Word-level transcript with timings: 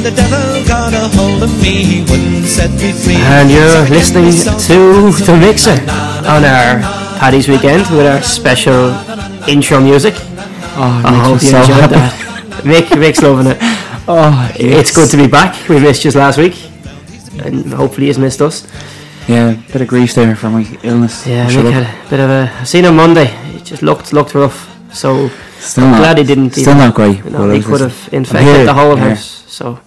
sea 0.00 0.04
when 0.04 0.14
the 0.14 0.22
devil 0.22 0.66
got 0.66 0.92
a 0.94 1.08
hold 1.16 1.42
of 1.42 1.62
me. 1.62 1.84
He 1.84 2.00
wouldn't 2.02 2.44
set 2.46 2.70
me 2.70 2.92
free. 2.92 3.16
And 3.16 3.50
you're 3.50 3.86
So 3.86 3.92
listening 3.92 4.32
to 4.32 5.24
The 5.24 5.36
Mixer 5.38 5.80
on 6.28 6.44
our 6.44 6.80
Paddy's 7.18 7.48
Weekend 7.48 7.82
with 7.90 8.06
our 8.06 8.22
special 8.22 8.90
intro 9.48 9.80
music. 9.80 10.14
Oh, 10.76 11.02
I 11.04 11.14
hope 11.24 11.42
you 11.42 11.48
so 11.48 11.60
enjoyed 11.60 11.76
happy. 11.80 11.94
that. 11.94 12.64
Mick, 12.64 12.86
Mick's 12.98 13.22
loving 13.22 13.46
it. 13.52 13.58
Oh, 14.08 14.50
It's 14.56 14.92
good 14.92 15.08
to 15.10 15.16
be 15.16 15.28
back. 15.28 15.68
We 15.68 15.78
missed 15.78 16.04
you 16.04 16.10
last 16.12 16.36
week. 16.36 16.56
And 17.44 17.72
hopefully 17.72 18.08
he's 18.08 18.18
missed 18.18 18.40
us. 18.42 18.66
Yeah, 19.28 19.50
a 19.50 19.72
bit 19.72 19.82
of 19.82 19.88
grief 19.88 20.14
there 20.14 20.34
for 20.34 20.50
my 20.50 20.66
illness. 20.82 21.24
Yeah, 21.26 21.46
Shut 21.46 21.64
Mick 21.64 21.68
up. 21.76 21.84
had 21.84 22.06
a 22.06 22.10
bit 22.10 22.18
of 22.20 22.30
a. 22.30 22.50
I 22.60 22.64
seen 22.64 22.84
him 22.86 22.96
Monday. 22.96 23.28
It 23.54 23.64
just 23.64 23.82
looked 23.82 24.12
looked 24.12 24.34
rough. 24.34 24.68
So 24.92 25.28
Still 25.60 25.84
I'm 25.84 25.90
not, 25.92 25.98
glad 25.98 26.18
he 26.18 26.24
didn't. 26.24 26.50
Still 26.50 26.62
even- 26.70 26.78
not 26.78 26.94
great. 26.94 27.18
You 27.24 27.30
know, 27.30 27.50
I 27.50 27.56
he 27.56 27.62
could 27.62 27.80
have 27.82 28.08
infected 28.10 28.56
here, 28.56 28.64
the 28.64 28.74
whole 28.74 28.96
yeah. 28.96 29.10
house. 29.10 29.44
So 29.46 29.78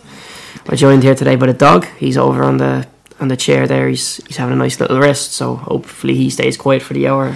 I 0.68 0.76
joined 0.76 1.04
here 1.04 1.16
today 1.16 1.36
by 1.36 1.48
the 1.48 1.54
dog. 1.54 1.86
He's 1.98 2.18
over 2.18 2.44
on 2.44 2.58
the 2.58 2.88
on 3.20 3.28
the 3.28 3.38
chair 3.38 3.68
there. 3.68 3.90
He's 3.90 4.18
he's 4.28 4.38
having 4.38 4.54
a 4.54 4.58
nice 4.58 4.80
little 4.80 5.00
rest. 5.00 5.34
So 5.34 5.56
hopefully 5.56 6.16
he 6.16 6.30
stays 6.30 6.56
quiet 6.58 6.82
for 6.82 6.94
the 6.94 7.08
hour. 7.08 7.36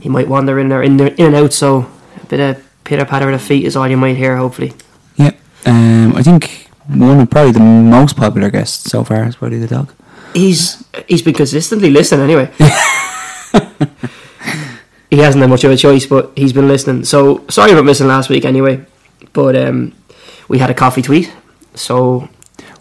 He 0.00 0.08
might 0.08 0.28
wander 0.28 0.58
in 0.58 0.68
there 0.68 0.82
in, 0.82 0.96
there, 0.96 1.08
in 1.08 1.26
and 1.26 1.34
out. 1.34 1.52
So 1.52 1.90
a 2.22 2.26
bit 2.26 2.40
of 2.40 2.64
pitter 2.84 3.04
patter 3.04 3.28
of 3.30 3.38
the 3.38 3.46
feet 3.46 3.66
is 3.66 3.76
all 3.76 3.86
you 3.88 3.98
might 3.98 4.16
hear. 4.16 4.36
Hopefully. 4.36 4.72
Yeah, 5.16 5.32
um, 5.66 6.14
I 6.16 6.22
think 6.22 6.70
one 6.88 7.20
of 7.20 7.30
probably 7.30 7.52
the 7.52 7.60
most 7.60 8.16
popular 8.16 8.50
guests 8.50 8.90
so 8.90 9.04
far 9.04 9.24
is 9.24 9.36
probably 9.36 9.58
the 9.58 9.68
dog. 9.68 9.92
He's 10.34 10.82
he's 11.06 11.22
been 11.22 11.34
consistently 11.34 11.90
listening 11.90 12.24
anyway. 12.24 12.50
he 15.10 15.18
hasn't 15.18 15.42
had 15.42 15.50
much 15.50 15.64
of 15.64 15.70
a 15.70 15.76
choice, 15.76 16.06
but 16.06 16.32
he's 16.36 16.54
been 16.54 16.68
listening. 16.68 17.04
So 17.04 17.44
sorry 17.48 17.72
about 17.72 17.84
missing 17.84 18.08
last 18.08 18.30
week 18.30 18.46
anyway. 18.46 18.84
But 19.34 19.56
um, 19.56 19.92
we 20.48 20.58
had 20.58 20.70
a 20.70 20.74
coffee 20.74 21.02
tweet, 21.02 21.32
so 21.74 22.28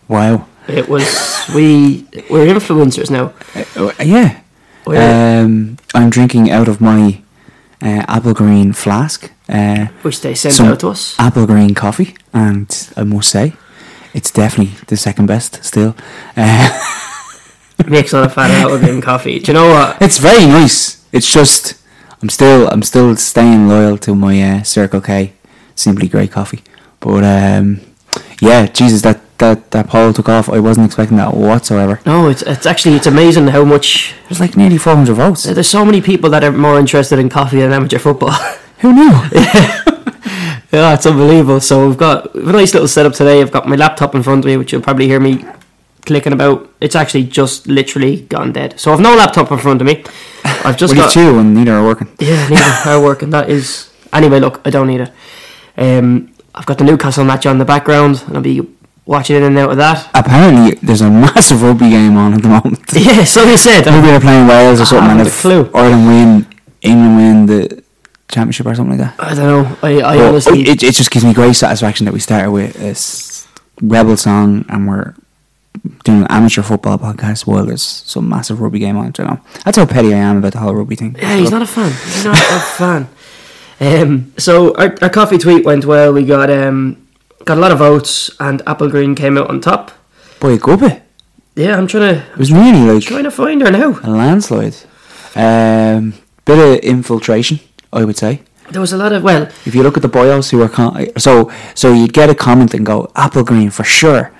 Wow. 0.07 0.45
it 0.67 0.87
was 0.89 1.05
we 1.55 2.05
we're 2.29 2.47
influencers 2.53 3.09
now. 3.09 3.33
Uh, 3.75 3.91
yeah. 4.03 4.39
We're, 4.85 5.41
Um, 5.43 5.77
I'm 5.95 6.09
drinking 6.09 6.51
out 6.51 6.67
of 6.67 6.79
my 6.81 7.21
uh, 7.81 8.03
apple 8.07 8.33
green 8.33 8.73
flask. 8.73 9.29
Uh, 9.49 9.87
which 10.03 10.21
they 10.21 10.35
sent 10.35 10.59
out 10.61 10.79
to 10.79 10.89
us. 10.89 11.15
apple 11.19 11.45
green 11.45 11.73
coffee, 11.75 12.15
and 12.33 12.67
I 12.97 13.03
must 13.03 13.29
say, 13.29 13.53
it's 14.13 14.31
definitely 14.31 14.73
the 14.87 14.95
second 14.97 15.25
best 15.27 15.63
still. 15.63 15.95
Uh, 16.37 16.69
Makes 17.87 18.13
a 18.13 18.29
fan 18.29 18.51
of 18.65 18.71
Albion 18.71 19.01
coffee. 19.01 19.39
Do 19.39 19.51
you 19.51 19.53
know 19.53 19.69
what? 19.69 20.01
it's 20.01 20.17
very 20.17 20.45
nice. 20.45 21.03
It's 21.11 21.29
just 21.33 21.75
I'm 22.21 22.29
still 22.29 22.67
I'm 22.69 22.83
still 22.83 23.15
staying 23.17 23.67
loyal 23.67 23.97
to 23.97 24.15
my 24.15 24.41
uh, 24.41 24.63
Circle 24.63 25.01
K 25.01 25.33
Simply 25.75 26.07
Great 26.07 26.31
coffee. 26.31 26.63
But 26.99 27.23
um, 27.23 27.81
yeah, 28.49 28.65
Jesus, 28.67 29.01
that, 29.01 29.19
that 29.37 29.71
that 29.71 29.87
poll 29.87 30.13
took 30.13 30.29
off. 30.29 30.49
I 30.49 30.59
wasn't 30.59 30.85
expecting 30.85 31.17
that 31.17 31.33
whatsoever. 31.33 31.99
No, 32.05 32.27
it's 32.29 32.41
it's 32.43 32.65
actually 32.65 32.95
it's 32.95 33.07
amazing 33.07 33.47
how 33.47 33.63
much 33.65 34.13
There's 34.29 34.39
like 34.39 34.55
nearly 34.57 34.77
400 34.77 35.13
votes. 35.15 35.43
there's 35.43 35.67
so 35.69 35.83
many 35.85 36.01
people 36.01 36.29
that 36.31 36.43
are 36.43 36.51
more 36.51 36.79
interested 36.79 37.19
in 37.19 37.29
coffee 37.29 37.59
than 37.61 37.73
amateur 37.73 37.99
football. 37.99 38.31
Who 38.79 38.93
knew? 38.93 39.11
Yeah, 40.73 40.89
yeah, 40.89 40.93
it's 40.95 41.05
unbelievable. 41.05 41.59
So 41.61 41.87
we've 41.87 41.97
got 41.97 42.33
we've 42.33 42.47
a 42.47 42.51
nice 42.51 42.73
little 42.73 42.87
setup 42.87 43.13
today. 43.13 43.41
I've 43.41 43.51
got 43.51 43.67
my 43.67 43.75
laptop 43.75 44.15
in 44.15 44.23
front 44.23 44.39
of 44.43 44.45
me, 44.49 44.57
which 44.57 44.71
you'll 44.71 44.81
probably 44.81 45.05
hear 45.07 45.19
me 45.19 45.45
clicking 46.05 46.33
about. 46.33 46.67
It's 46.81 46.95
actually 46.95 47.25
just 47.25 47.67
literally 47.67 48.21
gone 48.21 48.53
dead. 48.53 48.79
So 48.79 48.91
I've 48.91 48.99
no 48.99 49.13
laptop 49.15 49.51
in 49.51 49.59
front 49.59 49.81
of 49.81 49.85
me. 49.87 50.03
I've 50.43 50.75
just 50.75 50.95
Well, 50.95 50.97
you 50.97 51.01
got 51.03 51.13
two 51.13 51.37
and 51.37 51.53
neither 51.53 51.73
are 51.75 51.85
working. 51.85 52.09
yeah, 52.19 52.47
neither 52.49 52.89
are 52.89 52.99
working. 53.03 53.29
That 53.29 53.51
is 53.51 53.91
anyway. 54.11 54.39
Look, 54.39 54.61
I 54.65 54.71
don't 54.71 54.87
need 54.87 55.01
it. 55.01 55.11
Um, 55.77 56.32
I've 56.55 56.65
got 56.65 56.77
the 56.77 56.83
Newcastle 56.83 57.23
match 57.25 57.45
on 57.45 57.57
the 57.57 57.65
background, 57.65 58.23
and 58.27 58.35
I'll 58.37 58.43
be 58.43 58.61
watching 59.05 59.35
in 59.35 59.43
and 59.43 59.57
out 59.57 59.71
of 59.71 59.77
that. 59.77 60.09
Apparently, 60.13 60.75
there's 60.81 61.01
a 61.01 61.09
massive 61.09 61.61
rugby 61.61 61.89
game 61.89 62.15
on 62.17 62.33
at 62.33 62.41
the 62.41 62.49
moment. 62.49 62.79
Yeah, 62.93 63.23
so 63.23 63.43
they 63.45 63.57
said. 63.57 63.85
Maybe 63.85 64.07
they're 64.07 64.19
playing 64.19 64.47
Wales 64.47 64.79
or 64.79 64.85
something, 64.85 65.07
ah, 65.07 65.11
and 65.11 65.19
haven't 65.19 65.33
a 65.33 65.41
clue. 65.41 65.71
Ireland 65.73 66.07
win, 66.07 66.47
England 66.81 67.15
win 67.17 67.45
the 67.47 67.83
championship 68.31 68.65
or 68.67 68.75
something 68.75 68.97
like 68.97 69.15
that. 69.17 69.23
I 69.23 69.33
don't 69.35 69.47
know. 69.47 69.77
I, 69.81 70.01
I 70.01 70.17
But 70.17 70.27
honestly. 70.29 70.61
it, 70.61 70.83
it 70.83 70.93
just 70.93 71.11
gives 71.11 71.25
me 71.25 71.33
great 71.33 71.53
satisfaction 71.55 72.05
that 72.05 72.13
we 72.13 72.19
started 72.19 72.51
with 72.51 72.75
a 72.81 73.85
rebel 73.85 74.15
song 74.17 74.65
and 74.69 74.87
we're 74.87 75.13
doing 76.03 76.21
an 76.21 76.27
amateur 76.29 76.61
football 76.61 76.97
podcast 76.97 77.45
while 77.47 77.65
there's 77.65 77.81
some 77.83 78.29
massive 78.29 78.61
rugby 78.61 78.79
game 78.79 78.95
on. 78.97 79.11
You 79.17 79.25
know, 79.25 79.39
that's 79.65 79.77
how 79.77 79.85
petty 79.85 80.13
I 80.13 80.17
am 80.17 80.37
about 80.37 80.53
the 80.53 80.59
whole 80.59 80.73
rugby 80.75 80.95
thing. 80.95 81.15
Yeah, 81.19 81.35
he's 81.35 81.51
not 81.51 81.61
a 81.61 81.67
fan. 81.67 81.91
He's 81.91 82.23
not 82.25 82.37
a 82.37 82.59
fan. 82.77 83.09
Um, 83.83 84.33
so 84.37 84.73
our, 84.75 84.95
our 85.01 85.09
coffee 85.09 85.37
tweet 85.37 85.65
went 85.65 85.85
well. 85.85 86.13
We 86.13 86.23
got 86.25 86.49
um, 86.49 87.05
got 87.45 87.57
a 87.57 87.61
lot 87.61 87.71
of 87.71 87.79
votes, 87.79 88.31
and 88.39 88.61
Apple 88.65 88.89
Green 88.89 89.13
came 89.15 89.37
out 89.37 89.49
on 89.49 89.59
top. 89.61 89.91
Boy, 90.39 90.57
bit. 90.57 91.01
Yeah, 91.55 91.77
I'm 91.77 91.87
trying 91.87 92.15
to 92.15 92.21
It 92.31 92.37
was 92.37 92.51
really 92.51 92.93
like 92.93 93.03
trying 93.03 93.23
to 93.25 93.31
find 93.31 93.61
her 93.61 93.71
now. 93.71 93.99
a 94.03 94.09
landslide. 94.09 94.75
Um, 95.35 96.13
bit 96.45 96.59
of 96.59 96.83
infiltration, 96.83 97.59
I 97.91 98.03
would 98.05 98.17
say. 98.17 98.41
There 98.71 98.81
was 98.81 98.93
a 98.93 98.97
lot 98.97 99.11
of 99.13 99.23
well, 99.23 99.43
If 99.65 99.75
you 99.75 99.83
look 99.83 99.97
at 99.97 100.01
the 100.03 100.07
bios 100.09 100.49
who 100.51 100.57
were 100.57 100.69
con- 100.69 101.07
so 101.17 101.51
so 101.75 101.93
you'd 101.93 102.13
get 102.13 102.29
a 102.29 102.35
comment 102.35 102.73
and 102.73 102.85
go 102.85 103.11
apple 103.15 103.43
green 103.43 103.69
for 103.69 103.83
sure, 103.83 104.31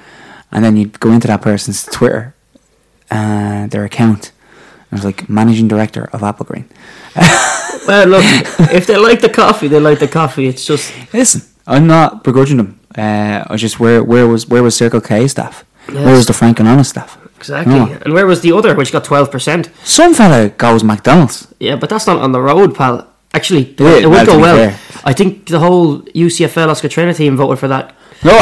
and 0.52 0.64
then 0.64 0.78
you'd 0.78 1.00
go 1.00 1.12
into 1.12 1.28
that 1.28 1.42
person's 1.42 1.84
Twitter, 1.86 2.34
uh, 3.12 3.68
their 3.68 3.84
account, 3.86 4.32
it 4.94 4.98
was 4.98 5.06
like 5.06 5.28
managing 5.30 5.68
director 5.68 6.10
of 6.14 6.22
Apple 6.24 6.46
Green. 6.46 6.66
well. 7.88 8.08
Look, 8.08 8.24
if 8.72 8.86
they 8.88 8.98
like 8.98 9.22
the 9.22 9.30
coffee, 9.30 9.68
they 9.68 9.80
like 9.80 10.00
the 10.00 10.08
coffee. 10.08 10.48
It's 10.48 10.66
just 10.66 10.94
Listen, 11.14 11.42
I'm 11.66 11.88
not 11.88 12.24
begrudging 12.24 12.58
them. 12.58 12.80
Uh, 12.98 13.44
I 13.50 13.56
just 13.58 13.80
where 13.80 14.04
where 14.04 14.28
was 14.28 14.48
where 14.48 14.62
was 14.64 14.76
Circle 14.76 15.02
K 15.02 15.28
staff? 15.28 15.66
Where 15.88 16.16
was 16.16 16.26
the 16.28 16.34
Frank 16.34 16.60
and 16.60 16.70
Honest 16.70 16.92
staff? 16.92 17.18
exactly. 17.38 17.74
No. 17.76 17.86
And 18.06 18.14
where 18.14 18.26
was 18.26 18.40
the 18.42 18.52
other, 18.54 18.74
which 18.76 18.92
got 18.92 19.04
twelve 19.04 19.30
percent? 19.32 19.70
Some 19.84 20.14
fella 20.14 20.50
goes 20.50 20.84
McDonald's. 20.84 21.48
Yeah, 21.60 21.76
but 21.76 21.90
that's 21.90 22.08
not 22.08 22.18
on 22.22 22.32
the 22.32 22.40
road, 22.42 22.76
pal. 22.76 23.08
Actually, 23.34 23.76
Yeah, 23.80 23.98
it 23.98 24.10
would 24.10 24.28
go 24.28 24.38
well. 24.40 24.56
fair. 24.56 24.80
I 25.04 25.12
think 25.14 25.48
the 25.48 25.60
whole 25.60 26.02
UCFL 26.14 26.68
Oscar 26.70 26.88
Trainer 26.88 27.14
team 27.14 27.36
voted 27.36 27.58
for 27.60 27.68
that. 27.68 27.96
No. 28.24 28.38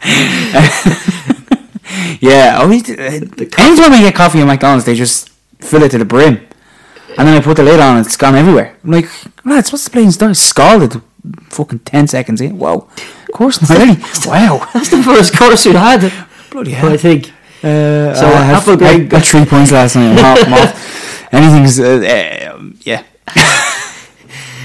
yeah, 2.20 2.58
always. 2.60 2.88
Uh, 2.88 2.94
anytime 3.02 3.92
I 3.92 4.00
get 4.02 4.14
coffee 4.14 4.40
at 4.40 4.46
McDonald's, 4.46 4.84
they 4.84 4.94
just 4.94 5.28
fill 5.60 5.82
it 5.82 5.90
to 5.90 5.98
the 5.98 6.04
brim, 6.04 6.36
and 7.18 7.26
then 7.28 7.36
I 7.36 7.40
put 7.40 7.56
the 7.56 7.62
lid 7.64 7.80
on, 7.80 7.96
and 7.96 8.06
it's 8.06 8.16
gone 8.16 8.34
everywhere. 8.34 8.76
I'm 8.84 8.90
like, 8.92 9.08
lads, 9.44 9.72
what's 9.72 9.84
the 9.84 9.90
plain 9.90 10.10
stuff? 10.12 10.36
Scalded, 10.36 11.00
fucking 11.48 11.80
ten 11.80 12.06
seconds 12.06 12.40
in. 12.40 12.58
Whoa, 12.58 12.88
of 12.96 13.30
course 13.32 13.60
not. 13.60 13.70
Really? 13.78 13.96
wow, 14.26 14.68
That's 14.74 14.90
the 14.90 15.02
first 15.02 15.36
course 15.36 15.66
we 15.66 15.72
had. 15.72 16.12
bloody 16.50 16.72
I 16.74 16.78
hell. 16.78 16.96
think. 16.96 17.32
Uh, 17.62 18.14
So, 18.14 18.26
I 18.26 18.42
had, 18.42 18.82
I 18.82 18.98
got 19.04 19.24
three 19.24 19.44
points 19.44 19.70
last 19.70 19.94
night. 19.96 20.18
I'm 20.18 20.24
off, 20.24 20.46
I'm 20.46 20.52
off. 20.54 21.28
Anything's, 21.32 21.78
uh, 21.78 22.54
uh, 22.56 22.70
yeah. 22.82 23.04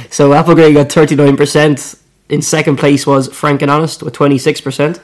So 0.09 0.31
Apple 0.33 0.55
Green 0.55 0.73
got 0.73 0.89
thirty 0.91 1.15
nine 1.15 1.35
percent. 1.35 1.95
In 2.29 2.41
second 2.41 2.77
place 2.77 3.05
was 3.05 3.27
Frank 3.33 3.61
and 3.61 3.69
Honest 3.69 4.01
with 4.01 4.13
twenty 4.13 4.37
six 4.37 4.61
percent. 4.61 4.99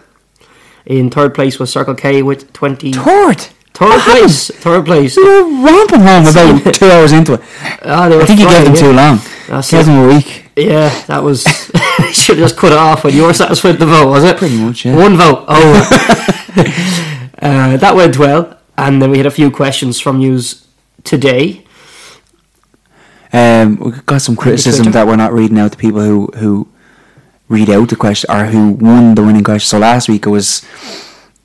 In 0.86 1.10
third 1.10 1.36
place 1.36 1.60
was 1.60 1.72
Circle 1.72 1.96
K 1.96 2.22
with 2.22 2.52
twenty. 2.54 2.94
Third. 2.94 3.42
Third 3.74 4.02
place. 4.02 4.50
Third 4.50 4.86
place. 4.86 5.18
We 5.18 5.24
were 5.24 5.66
ramping 5.66 6.02
home 6.02 6.28
about 6.28 6.74
two 6.74 6.86
hours 6.86 7.12
into 7.14 7.34
it. 7.34 7.42
Ah, 7.84 8.10
they 8.10 8.16
were 8.16 8.24
I 8.24 8.26
think 8.26 8.40
you 8.40 8.50
gave 8.50 8.66
them 8.66 8.76
yeah. 8.76 8.82
too 8.82 8.92
long. 8.94 9.20
That's 9.48 9.72
Gave 9.72 9.86
them 9.86 10.06
a 10.06 10.08
week. 10.08 10.52
Yeah, 10.56 10.90
that 11.06 11.24
was. 11.24 11.44
should 12.12 12.38
have 12.38 12.50
just 12.50 12.58
cut 12.58 12.72
it 12.72 12.78
off 12.78 13.04
when 13.04 13.14
you 13.14 13.24
were 13.24 13.34
satisfied 13.34 13.72
with 13.72 13.80
the 13.80 13.86
vote, 13.86 14.10
was 14.10 14.24
it? 14.24 14.38
Pretty 14.38 14.58
much, 14.62 14.86
yeah. 14.86 14.96
One 14.96 15.18
vote. 15.18 15.46
Oh, 15.48 15.88
uh, 17.42 17.78
that 17.78 17.94
went 17.96 18.18
well, 18.18 18.58
and 18.78 19.02
then 19.02 19.12
we 19.12 19.18
had 19.18 19.26
a 19.26 19.32
few 19.32 19.50
questions 19.52 20.00
from 20.00 20.20
yous 20.20 20.68
today. 21.04 21.66
Um, 23.34 23.78
we 23.78 23.92
got 24.06 24.22
some 24.22 24.36
criticism 24.36 24.92
that 24.92 25.08
we're 25.08 25.16
not 25.16 25.32
reading 25.32 25.58
out 25.58 25.72
to 25.72 25.78
people 25.78 26.02
who 26.02 26.28
who 26.38 26.68
read 27.52 27.70
out 27.70 27.90
the 27.90 27.96
question 27.96 28.30
or 28.32 28.46
who 28.46 28.72
won 28.72 29.16
the 29.16 29.22
winning 29.24 29.44
question. 29.44 29.68
So 29.68 29.80
last 29.80 30.10
week 30.10 30.26
it 30.26 30.30
was 30.30 30.66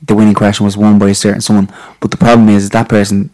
the 0.02 0.14
winning 0.14 0.34
question 0.34 0.64
was 0.64 0.76
won 0.76 0.98
by 0.98 1.10
a 1.10 1.14
certain 1.14 1.40
someone, 1.40 1.68
but 2.00 2.10
the 2.10 2.16
problem 2.16 2.48
is 2.48 2.70
that 2.70 2.88
person 2.88 3.30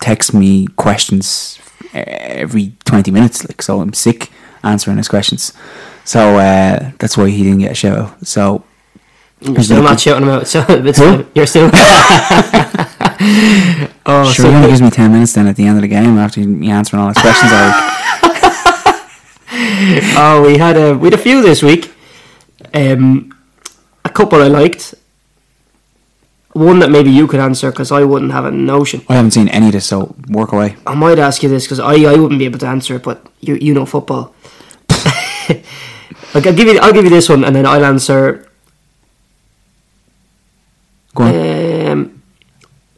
texts 0.00 0.34
me 0.34 0.66
questions 0.76 1.58
every 1.94 2.72
twenty 2.84 3.10
minutes. 3.10 3.46
Like 3.48 3.62
so, 3.62 3.80
I'm 3.80 3.92
sick 3.94 4.30
answering 4.62 4.96
his 4.98 5.08
questions. 5.08 5.52
So 6.04 6.38
uh, 6.38 6.92
that's 6.98 7.16
why 7.16 7.30
he 7.30 7.42
didn't 7.44 7.60
get 7.60 7.72
a 7.72 7.74
shout 7.74 7.98
out. 7.98 8.26
So 8.26 8.64
You're 9.40 9.62
still 9.62 9.82
not 9.82 10.00
shouting 10.00 10.24
him 10.24 10.28
out, 10.30 10.46
so 10.48 10.64
it's 10.68 10.98
Who? 10.98 11.16
fine. 11.18 11.26
you're 11.34 11.46
still. 11.46 11.70
oh, 14.06 14.30
sure, 14.32 14.44
so 14.44 14.48
he 14.50 14.54
only 14.54 14.68
gives 14.68 14.82
me 14.82 14.90
ten 14.90 15.12
minutes 15.12 15.32
then 15.32 15.46
at 15.46 15.56
the 15.56 15.66
end 15.66 15.78
of 15.78 15.82
the 15.82 15.88
game 15.88 16.18
after 16.18 16.40
me 16.40 16.70
answering 16.70 17.02
all 17.02 17.08
his 17.08 17.18
questions. 17.18 17.50
I 17.52 17.92
Oh, 20.18 20.42
we 20.46 20.58
had 20.58 20.76
a 20.76 20.96
we 20.96 21.06
had 21.08 21.14
a 21.14 21.22
few 21.22 21.42
this 21.42 21.62
week. 21.62 21.92
Um, 22.76 23.32
a 24.04 24.08
couple 24.10 24.42
I 24.42 24.48
liked. 24.48 24.94
One 26.52 26.78
that 26.80 26.90
maybe 26.90 27.10
you 27.10 27.26
could 27.26 27.40
answer 27.40 27.70
because 27.70 27.92
I 27.92 28.02
wouldn't 28.04 28.32
have 28.32 28.44
a 28.46 28.50
notion. 28.50 29.02
I 29.08 29.14
haven't 29.16 29.32
seen 29.32 29.48
any 29.48 29.66
of 29.66 29.72
this, 29.72 29.86
so 29.86 30.14
work 30.28 30.52
away. 30.52 30.76
I 30.86 30.94
might 30.94 31.18
ask 31.18 31.42
you 31.42 31.48
this 31.50 31.64
because 31.64 31.80
I, 31.80 31.94
I 32.12 32.16
wouldn't 32.16 32.38
be 32.38 32.46
able 32.46 32.58
to 32.60 32.66
answer 32.66 32.96
it, 32.96 33.02
but 33.02 33.26
you 33.40 33.56
you 33.56 33.74
know 33.74 33.86
football. 33.86 34.34
Like, 36.34 36.46
I'll 36.46 36.52
give 36.54 36.68
you. 36.68 36.78
I'll 36.80 36.92
give 36.92 37.04
you 37.04 37.10
this 37.10 37.28
one, 37.30 37.44
and 37.44 37.54
then 37.56 37.64
I'll 37.64 37.84
answer. 37.84 38.46
Go 41.14 41.24
on. 41.24 41.88
Um, 41.90 42.22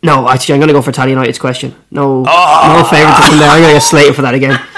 no, 0.02 0.28
actually, 0.28 0.54
I'm 0.54 0.60
going 0.60 0.68
to 0.68 0.74
go 0.74 0.82
for 0.82 0.90
Tally 0.90 1.10
United's 1.12 1.38
question. 1.38 1.74
No, 1.92 2.24
Oh. 2.26 2.74
no 2.82 2.84
favouritism 2.88 3.38
there. 3.38 3.48
I'm 3.50 3.60
going 3.60 3.68
to 3.74 3.78
get 3.78 3.82
slated 3.82 4.16
for 4.16 4.22
that 4.22 4.34
again. 4.34 4.58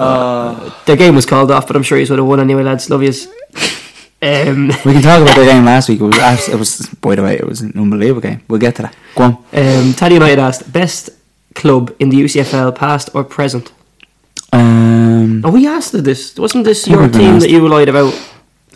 Uh. 0.00 0.70
Their 0.86 0.96
game 0.96 1.14
was 1.14 1.26
called 1.26 1.50
off, 1.50 1.66
but 1.66 1.76
I'm 1.76 1.82
sure 1.82 1.98
you 1.98 2.06
would 2.08 2.18
have 2.18 2.26
won 2.26 2.40
anyway, 2.40 2.62
lads. 2.62 2.88
Love 2.90 3.02
yous. 3.02 3.26
Um, 4.22 4.68
we 4.84 4.92
can 4.92 5.00
talk 5.02 5.22
about 5.22 5.34
the 5.36 5.44
game 5.46 5.64
last 5.64 5.88
week. 5.88 6.00
It 6.00 6.04
was, 6.04 6.48
it 6.54 6.56
was, 6.58 6.86
by 7.00 7.14
the 7.14 7.22
way, 7.22 7.34
it 7.36 7.46
was 7.46 7.60
an 7.62 7.72
unbelievable 7.76 8.20
game. 8.20 8.42
We'll 8.48 8.60
get 8.60 8.76
to 8.76 8.82
that. 8.82 8.96
Go 9.14 9.22
on. 9.24 9.32
um, 9.52 9.92
Tally 9.94 10.14
United 10.14 10.38
asked 10.38 10.70
best 10.72 11.10
club 11.54 11.94
in 11.98 12.10
the 12.10 12.18
UCFL, 12.24 12.74
past 12.74 13.10
or 13.14 13.24
present. 13.24 13.72
Um, 14.52 15.42
Oh, 15.44 15.50
we 15.50 15.66
asked 15.66 15.92
this. 16.04 16.36
Wasn't 16.38 16.64
this 16.64 16.86
your 16.86 17.08
team 17.08 17.38
that 17.40 17.48
you 17.50 17.66
lied 17.68 17.88
about? 17.88 18.12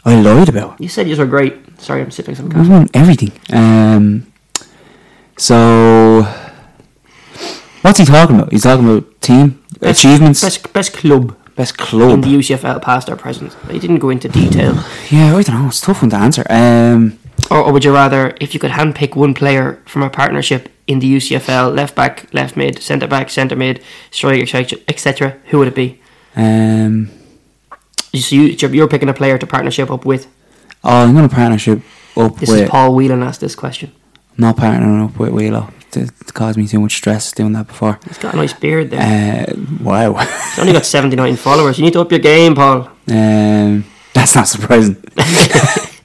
I 0.05 0.21
lied 0.21 0.49
about. 0.49 0.81
You 0.81 0.89
said 0.89 1.09
you 1.09 1.17
were 1.17 1.27
great. 1.27 1.55
Sorry, 1.81 2.01
I'm 2.01 2.11
sipping 2.11 2.35
some 2.37 2.49
I 2.51 2.55
coffee. 2.55 2.69
won 2.71 2.89
everything. 2.95 3.33
Um, 3.53 4.27
so, 5.37 6.23
what's 7.83 7.99
he 7.99 8.05
talking 8.05 8.37
about? 8.37 8.53
He's 8.53 8.63
talking 8.63 8.85
about 8.89 9.21
team 9.21 9.63
achievements, 9.91 10.41
best, 10.43 10.63
Best, 10.63 10.73
best 10.73 10.93
club 10.95 11.37
in 11.57 11.67
club. 11.77 12.23
the 12.23 12.35
UCFL, 12.39 12.81
past 12.83 13.09
or 13.09 13.17
present. 13.17 13.53
He 13.71 13.79
didn't 13.79 13.99
go 13.99 14.11
into 14.11 14.29
detail. 14.29 14.75
yeah, 15.11 15.37
I 15.37 15.43
don't 15.43 15.63
know. 15.63 15.69
It's 15.69 15.81
a 15.83 15.87
tough 15.87 16.03
one 16.03 16.11
to 16.11 16.17
answer. 16.17 16.45
Um, 16.51 17.19
Or, 17.51 17.59
or 17.59 17.73
would 17.73 17.85
you 17.85 17.93
rather, 17.93 18.35
if 18.41 18.55
you 18.55 18.61
could 18.61 18.71
handpick 18.73 19.15
one 19.17 19.35
player 19.35 19.79
from 19.87 20.03
a 20.03 20.09
partnership 20.11 20.69
in 20.87 20.99
the 21.01 21.17
UCFL, 21.17 21.75
left 21.75 21.95
back, 21.95 22.27
left 22.33 22.57
mid, 22.57 22.83
centre 22.83 23.07
back, 23.09 23.29
centre 23.31 23.57
mid, 23.57 23.83
striker, 24.11 24.77
etc., 24.89 25.37
who 25.51 25.59
would 25.59 25.69
it 25.69 25.75
be? 25.75 26.01
um, 26.37 27.11
So 28.15 28.37
you, 28.37 28.43
you're 28.73 28.89
picking 28.89 29.09
a 29.09 29.15
player 29.15 29.39
to 29.39 29.47
partnership 29.47 29.91
up 29.91 30.05
with. 30.05 30.27
oh, 30.85 31.05
I'm 31.05 31.15
going 31.15 31.29
to 31.29 31.35
partnership 31.35 31.81
up 32.17 32.37
This 32.39 32.49
with. 32.51 32.63
is 32.63 32.71
Paul 32.71 32.95
Whelan 32.95 33.23
asked 33.23 33.41
this 33.41 33.55
question. 33.57 33.91
I'm 34.39 34.43
not 34.47 34.57
partnering 34.57 35.05
up 35.05 35.19
with 35.19 35.33
Wheelo. 35.33 35.73
It, 35.97 36.11
caused 36.35 36.59
me 36.59 36.67
too 36.67 36.81
much 36.81 36.97
stress 36.97 37.33
doing 37.33 37.53
that 37.53 37.69
before. 37.69 37.99
He's 38.07 38.19
got 38.19 38.35
a 38.35 38.37
nice 38.37 38.53
beard 38.53 38.91
there. 38.91 39.47
Uh, 39.49 39.55
wow. 39.81 40.15
He's 40.15 40.59
only 40.59 40.73
got 40.73 40.85
79 40.85 41.37
followers. 41.37 41.79
You 41.79 41.85
need 41.85 41.93
to 41.93 42.01
up 42.01 42.11
your 42.11 42.21
game, 42.21 42.55
Paul. 42.55 42.91
Um, 43.09 43.85
that's 44.13 44.35
not 44.35 44.49
surprising. 44.49 44.95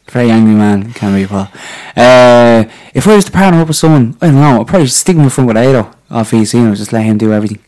Very 0.09 0.31
angry 0.31 0.55
man, 0.55 0.93
can 0.93 1.15
be 1.15 1.27
Paul. 1.27 1.47
Uh, 1.95 2.65
if 2.93 3.07
I 3.07 3.15
was 3.15 3.25
to 3.25 3.31
partner 3.31 3.61
up 3.61 3.67
with 3.67 3.77
someone, 3.77 4.17
I 4.21 4.27
don't 4.27 4.35
know, 4.35 4.61
I'd 4.61 4.67
probably 4.67 4.87
stick 4.87 5.15
him 5.15 5.23
with 5.23 5.33
front 5.33 5.47
with 5.47 5.57
Ado 5.57 5.91
off 6.09 6.31
VC 6.31 6.55
and 6.55 6.75
just 6.75 6.93
let 6.93 7.05
him 7.05 7.17
do 7.17 7.31
everything. 7.31 7.59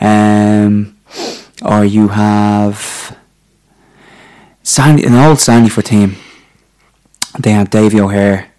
Um, 0.00 0.96
or 1.62 1.84
you 1.84 2.08
have 2.08 3.16
Sandy, 4.62 5.04
an 5.04 5.14
old 5.14 5.38
Sandyford 5.38 5.84
team. 5.84 6.16
They 7.38 7.52
have 7.52 7.70
Davy 7.70 8.00
O'Hare 8.00 8.50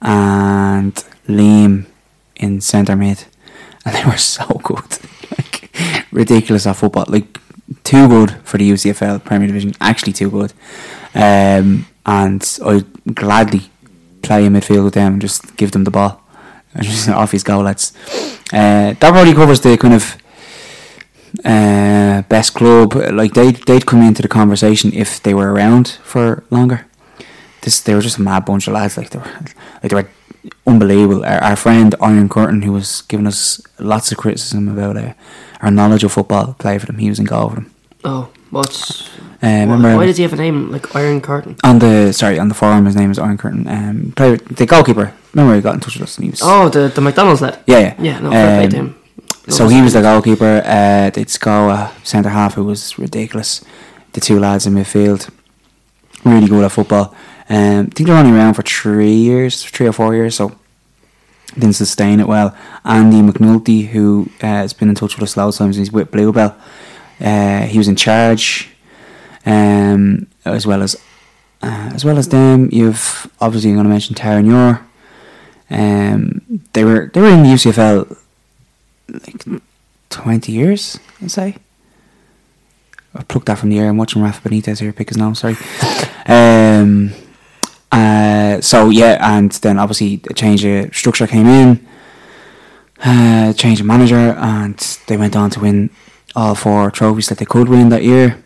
and 0.00 0.94
Liam 1.28 1.86
in 2.36 2.60
centre 2.60 2.96
mid, 2.96 3.24
and 3.84 3.94
they 3.94 4.04
were 4.04 4.16
so 4.36 4.46
good, 4.62 4.98
like 5.36 5.70
ridiculous 6.10 6.66
at 6.66 6.76
football, 6.76 7.04
like 7.08 7.38
too 7.84 8.08
good 8.08 8.32
for 8.44 8.58
the 8.58 8.70
UCFL 8.70 9.24
Premier 9.24 9.48
Division, 9.48 9.74
actually 9.80 10.12
too 10.12 10.30
good. 10.30 10.52
Um, 11.14 11.86
and 12.04 12.58
I'd 12.64 13.14
gladly 13.14 13.70
play 14.22 14.44
in 14.44 14.52
midfield 14.52 14.84
with 14.84 14.94
them 14.94 15.14
and 15.14 15.22
just 15.22 15.56
give 15.56 15.72
them 15.72 15.84
the 15.84 15.90
ball 15.90 16.22
and 16.74 16.84
just 16.84 17.08
off 17.08 17.32
his 17.32 17.42
go, 17.42 17.60
lads. 17.60 17.92
Uh, 18.52 18.92
that 18.92 19.00
probably 19.00 19.34
covers 19.34 19.60
the 19.60 19.76
kind 19.76 19.94
of 19.94 20.16
uh, 21.44 22.22
best 22.28 22.54
club. 22.54 22.94
Like 22.94 23.34
they 23.34 23.52
they'd 23.52 23.86
come 23.86 24.02
into 24.02 24.22
the 24.22 24.28
conversation 24.28 24.92
if 24.92 25.22
they 25.22 25.34
were 25.34 25.52
around 25.52 25.98
for 26.02 26.44
longer. 26.50 26.86
This 27.62 27.80
they 27.80 27.94
were 27.94 28.00
just 28.00 28.18
a 28.18 28.22
mad 28.22 28.44
bunch 28.44 28.68
of 28.68 28.74
lads. 28.74 28.96
Like 28.96 29.10
they 29.10 29.18
were 29.18 29.24
like 29.24 29.54
they 29.82 29.94
were 29.94 30.08
unbelievable. 30.66 31.24
Our, 31.24 31.38
our 31.42 31.56
friend 31.56 31.94
Iron 32.00 32.28
Curtin, 32.28 32.62
who 32.62 32.72
was 32.72 33.02
giving 33.02 33.26
us 33.26 33.60
lots 33.78 34.10
of 34.12 34.18
criticism 34.18 34.68
about 34.68 34.96
uh, 34.96 35.12
our 35.60 35.70
knowledge 35.70 36.04
of 36.04 36.12
football, 36.12 36.54
played 36.58 36.80
for 36.80 36.86
them. 36.86 36.98
He 36.98 37.08
was 37.08 37.18
in 37.18 37.24
goal 37.26 37.48
for 37.50 37.54
them. 37.56 37.70
Oh, 38.04 38.28
what's. 38.50 39.08
Uh, 39.08 39.10
why, 39.42 39.60
remember 39.62 39.96
why 39.96 40.06
does 40.06 40.16
he 40.16 40.22
have 40.22 40.32
a 40.32 40.36
name 40.36 40.70
like 40.72 40.94
Iron 40.96 41.20
Curtain? 41.20 41.56
on 41.62 41.78
the 41.78 42.12
sorry 42.12 42.38
on 42.38 42.48
the 42.48 42.54
forum, 42.54 42.86
his 42.86 42.96
name 42.96 43.10
is 43.10 43.18
Iron 43.18 43.36
Curtin. 43.36 43.66
Um, 43.68 44.12
play, 44.16 44.36
the 44.36 44.64
goalkeeper. 44.66 45.12
Remember 45.34 45.54
he 45.54 45.60
got 45.60 45.74
in 45.74 45.80
touch 45.80 45.94
with 45.94 46.04
us 46.04 46.16
and 46.16 46.24
he 46.24 46.30
was 46.30 46.40
Oh, 46.42 46.68
the, 46.70 46.88
the 46.88 47.00
McDonald's 47.02 47.42
lad. 47.42 47.58
yeah 47.66 47.78
yeah 47.78 47.94
Yeah, 48.00 48.18
no, 48.20 48.30
to 48.30 48.64
Um, 48.64 48.70
him. 48.70 48.94
So 49.48 49.68
he 49.68 49.82
was 49.82 49.92
the 49.92 50.00
goalkeeper. 50.00 50.62
Uh, 50.64 51.10
they'd 51.10 51.28
score 51.30 51.68
a 51.70 51.92
centre 52.02 52.30
half 52.30 52.54
who 52.54 52.64
was 52.64 52.98
ridiculous. 52.98 53.62
The 54.14 54.20
two 54.20 54.40
lads 54.40 54.66
in 54.66 54.72
midfield, 54.74 55.28
really 56.24 56.48
good 56.48 56.64
at 56.64 56.72
football. 56.72 57.14
Um, 57.48 57.86
I 57.86 57.94
think 57.94 58.08
they're 58.08 58.16
only 58.16 58.32
around 58.32 58.54
for 58.54 58.62
three 58.62 59.14
years, 59.14 59.62
three 59.64 59.86
or 59.86 59.92
four 59.92 60.14
years. 60.14 60.34
So 60.34 60.58
didn't 61.54 61.74
sustain 61.74 62.20
it 62.20 62.28
well. 62.28 62.56
Andy 62.84 63.22
McNulty, 63.22 63.86
who 63.86 64.28
uh, 64.42 64.46
has 64.46 64.72
been 64.72 64.88
in 64.88 64.94
touch 64.94 65.14
with 65.16 65.22
us 65.22 65.36
loads 65.36 65.56
of 65.56 65.58
times, 65.60 65.76
he's 65.76 65.92
with 65.92 66.10
Bluebell. 66.10 66.56
Uh, 67.20 67.62
he 67.62 67.78
was 67.78 67.88
in 67.88 67.96
charge, 67.96 68.70
um, 69.46 70.26
as 70.44 70.66
well 70.66 70.82
as 70.82 70.96
uh, 71.62 71.90
as 71.94 72.04
well 72.04 72.18
as 72.18 72.28
them. 72.28 72.68
You've 72.70 73.30
obviously 73.40 73.72
going 73.72 73.84
to 73.84 73.90
mention 73.90 74.14
Taron 74.14 74.46
Ure. 74.46 74.86
Um, 75.70 76.60
they 76.74 76.84
were 76.84 77.10
they 77.12 77.20
were 77.20 77.30
in 77.30 77.42
the 77.42 77.48
UCFL 77.48 78.16
like 79.08 79.62
twenty 80.10 80.52
years, 80.52 80.98
I'd 81.22 81.30
say. 81.30 81.56
I 83.14 83.22
plucked 83.22 83.46
that 83.46 83.58
from 83.58 83.70
the 83.70 83.78
air. 83.78 83.88
I'm 83.88 83.96
watching 83.96 84.20
Rafa 84.20 84.46
Benitez 84.46 84.80
here 84.80 84.92
pick 84.92 85.08
his 85.08 85.16
nose. 85.16 85.38
Sorry. 85.38 85.56
um. 86.26 87.12
Uh. 87.96 88.60
So 88.60 88.90
yeah, 88.90 89.18
and 89.20 89.50
then 89.52 89.78
obviously 89.78 90.20
a 90.30 90.34
change 90.34 90.64
of 90.64 90.94
structure 90.94 91.26
came 91.26 91.46
in. 91.46 91.86
Uh, 93.04 93.52
change 93.52 93.80
of 93.80 93.86
manager, 93.86 94.34
and 94.38 94.78
they 95.06 95.16
went 95.16 95.36
on 95.36 95.50
to 95.50 95.60
win 95.60 95.90
all 96.34 96.54
four 96.54 96.90
trophies 96.90 97.28
that 97.28 97.38
they 97.38 97.44
could 97.44 97.68
win 97.68 97.90
that 97.90 98.02
year. 98.02 98.42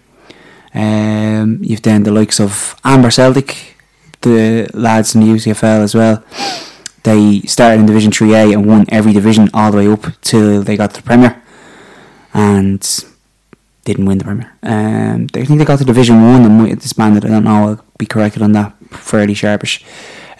Um, 0.74 1.58
you've 1.62 1.82
then 1.82 2.02
the 2.02 2.12
likes 2.12 2.40
of 2.40 2.76
Amber 2.84 3.10
Celtic, 3.10 3.76
the 4.22 4.68
lads 4.74 5.14
in 5.14 5.20
the 5.20 5.28
UCFL 5.28 5.82
as 5.82 5.94
well. 5.94 6.24
They 7.02 7.40
started 7.42 7.80
in 7.80 7.86
Division 7.86 8.10
3A 8.10 8.52
and 8.52 8.66
won 8.66 8.84
every 8.88 9.12
division 9.12 9.48
all 9.54 9.70
the 9.70 9.78
way 9.78 9.88
up 9.88 10.04
till 10.20 10.62
they 10.62 10.76
got 10.76 10.90
to 10.94 11.00
the 11.00 11.06
Premier 11.06 11.42
and 12.32 12.82
didn't 13.84 14.04
win 14.06 14.18
the 14.18 14.24
Premier. 14.24 14.52
Um, 14.62 15.26
they 15.28 15.42
I 15.42 15.44
think 15.44 15.58
they 15.58 15.64
got 15.64 15.78
to 15.78 15.84
Division 15.84 16.22
1 16.22 16.44
and 16.44 16.58
might 16.58 16.70
have 16.70 16.80
disbanded. 16.80 17.24
I 17.24 17.28
don't 17.28 17.44
know, 17.44 17.50
I'll 17.68 17.84
be 17.98 18.06
corrected 18.06 18.42
on 18.42 18.52
that. 18.52 18.74
Fairly 18.90 19.34
sharpish. 19.34 19.84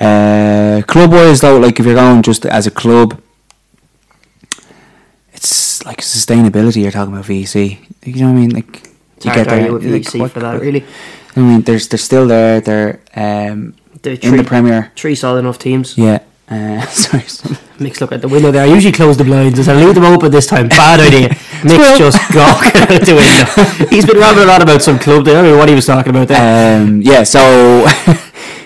Uh, 0.01 0.83
club 0.87 1.13
wise, 1.13 1.41
though, 1.41 1.59
like 1.59 1.79
if 1.79 1.87
you're 1.87 1.95
going 1.95 2.23
just 2.23 2.45
as 2.47 2.67
a 2.67 2.71
club, 2.71 3.21
it's 5.33 5.85
like 5.85 5.99
sustainability 6.01 6.83
you're 6.83 6.91
talking 6.91 7.13
about 7.15 7.27
VC. 7.27 7.79
You 8.05 8.21
know 8.23 8.33
what 8.33 8.37
I 8.39 8.41
mean? 8.41 8.51
Like, 8.51 8.89
hard 9.25 9.49
to 9.49 9.55
argue 9.55 9.73
with 9.75 9.85
like, 9.85 10.03
VC 10.03 10.21
what- 10.21 10.33
for 10.33 10.41
that, 10.41 10.61
really. 10.61 10.85
I 11.37 11.41
mean, 11.41 11.61
there's 11.63 11.87
they're 11.89 11.99
still 11.99 12.27
there. 12.27 12.61
They're 12.61 13.01
um, 13.15 13.75
The 14.03 14.11
in 14.13 14.17
three, 14.19 14.37
the 14.39 14.45
Premier. 14.45 14.91
three 14.97 15.15
solid 15.15 15.39
enough 15.41 15.59
teams. 15.59 15.97
Yeah. 15.97 16.19
Uh, 16.51 16.81
sorry. 16.87 17.23
some- 17.23 17.57
Mick's 17.79 18.01
look 18.01 18.13
at 18.13 18.21
the 18.21 18.29
window 18.29 18.51
there. 18.51 18.63
I 18.65 18.67
usually 18.67 18.93
close 18.93 19.17
the 19.17 19.25
blinds. 19.25 19.67
I 19.69 19.75
leave 19.75 19.95
them 19.95 20.05
open 20.05 20.31
this 20.33 20.47
time. 20.47 20.69
Bad 20.83 21.01
idea. 21.01 21.35
Mick's 21.65 21.99
just 21.99 22.19
gawking 22.33 22.81
out 22.83 22.89
the 22.89 23.15
window. 23.17 23.91
He's 23.91 24.07
been 24.07 24.17
a 24.17 24.45
lot 24.47 24.63
about 24.63 24.83
some 24.83 24.99
club 24.99 25.25
there. 25.25 25.39
I 25.39 25.43
don't 25.43 25.53
know 25.53 25.59
what 25.59 25.69
he 25.69 25.75
was 25.75 25.87
talking 25.87 26.11
about 26.11 26.29
there. 26.29 26.81
Um, 26.83 27.01
yeah. 27.03 27.23
So 27.25 27.39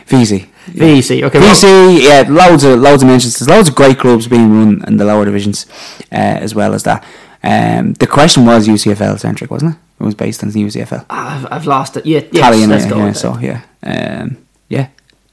VC. 0.07 0.47
VC. 0.69 1.23
Okay. 1.23 1.39
VC, 1.39 2.03
yeah, 2.03 2.25
loads 2.29 2.65
of 2.65 2.81
loads 2.81 3.03
of 3.03 3.09
mentions. 3.09 3.39
There's 3.39 3.49
loads 3.49 3.69
of 3.69 3.75
great 3.77 3.99
clubs 3.99 4.27
being 4.27 4.51
run 4.51 4.85
in 4.89 4.97
the 4.97 5.05
lower 5.05 5.25
divisions, 5.25 5.67
uh, 6.11 6.15
as 6.17 6.55
well 6.55 6.75
as 6.75 6.83
that. 6.83 7.05
Um, 7.45 7.93
the 7.95 8.07
question 8.07 8.45
was 8.47 8.67
UCFL 8.67 9.21
centric, 9.21 9.51
wasn't 9.51 9.75
it? 9.77 9.79
It 10.01 10.05
was 10.05 10.15
based 10.15 10.43
on 10.43 10.51
the 10.51 10.63
UCFL. 10.65 11.07
I've, 11.11 11.47
I've 11.53 11.67
lost 11.67 11.97
it. 11.97 12.07
Yeah. 12.07 12.23
Yes, 12.33 12.43
Tally 12.43 12.67
let's 12.67 12.87
go. 12.87 12.97
yeah, 12.97 13.13
so 13.13 13.39
yeah, 13.39 13.63
um, 13.85 14.39
yeah, 14.69 14.89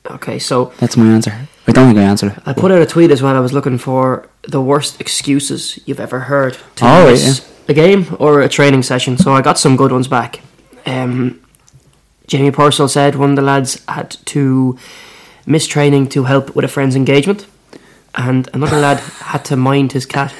Okay. 0.06 0.38
So 0.40 0.74
that's 0.78 0.98
my 0.98 1.06
answer. 1.06 1.48
I 1.68 1.72
don't 1.72 1.88
think 1.88 2.00
I 2.00 2.04
answered 2.04 2.34
it. 2.34 2.44
I 2.46 2.54
put 2.54 2.72
out 2.72 2.82
a 2.82 2.86
tweet 2.86 3.12
as 3.12 3.22
well. 3.22 3.36
I 3.36 3.40
was 3.40 3.54
looking 3.54 3.78
for 3.78 4.28
the 4.44 4.62
worst 4.62 5.00
excuses 5.00 5.80
you've 5.86 6.00
ever 6.00 6.22
heard 6.22 6.58
to 6.78 6.86
Oh, 6.86 7.10
miss 7.12 7.40
a 7.68 7.74
game 7.74 8.06
or 8.20 8.42
a 8.42 8.50
training 8.50 8.84
session. 8.84 9.18
So 9.18 9.34
I 9.34 9.42
got 9.42 9.58
some 9.60 9.76
good 9.76 9.92
ones 9.92 10.08
back. 10.08 10.40
Um, 10.86 11.40
Jamie 12.28 12.52
Purcell 12.52 12.88
said 12.88 13.16
one 13.16 13.32
of 13.32 13.36
the 13.36 13.42
lads 13.42 13.84
had 13.88 14.12
to 14.28 14.78
miss 15.46 15.68
training 15.68 16.08
to 16.10 16.24
help 16.26 16.56
with 16.56 16.64
a 16.66 16.68
friend's 16.68 16.96
engagement, 16.96 17.46
and 18.16 18.48
another 18.54 18.78
lad 18.80 19.00
had 19.32 19.44
to 19.46 19.56
mind 19.56 19.92
his 19.94 20.06
cat. 20.06 20.34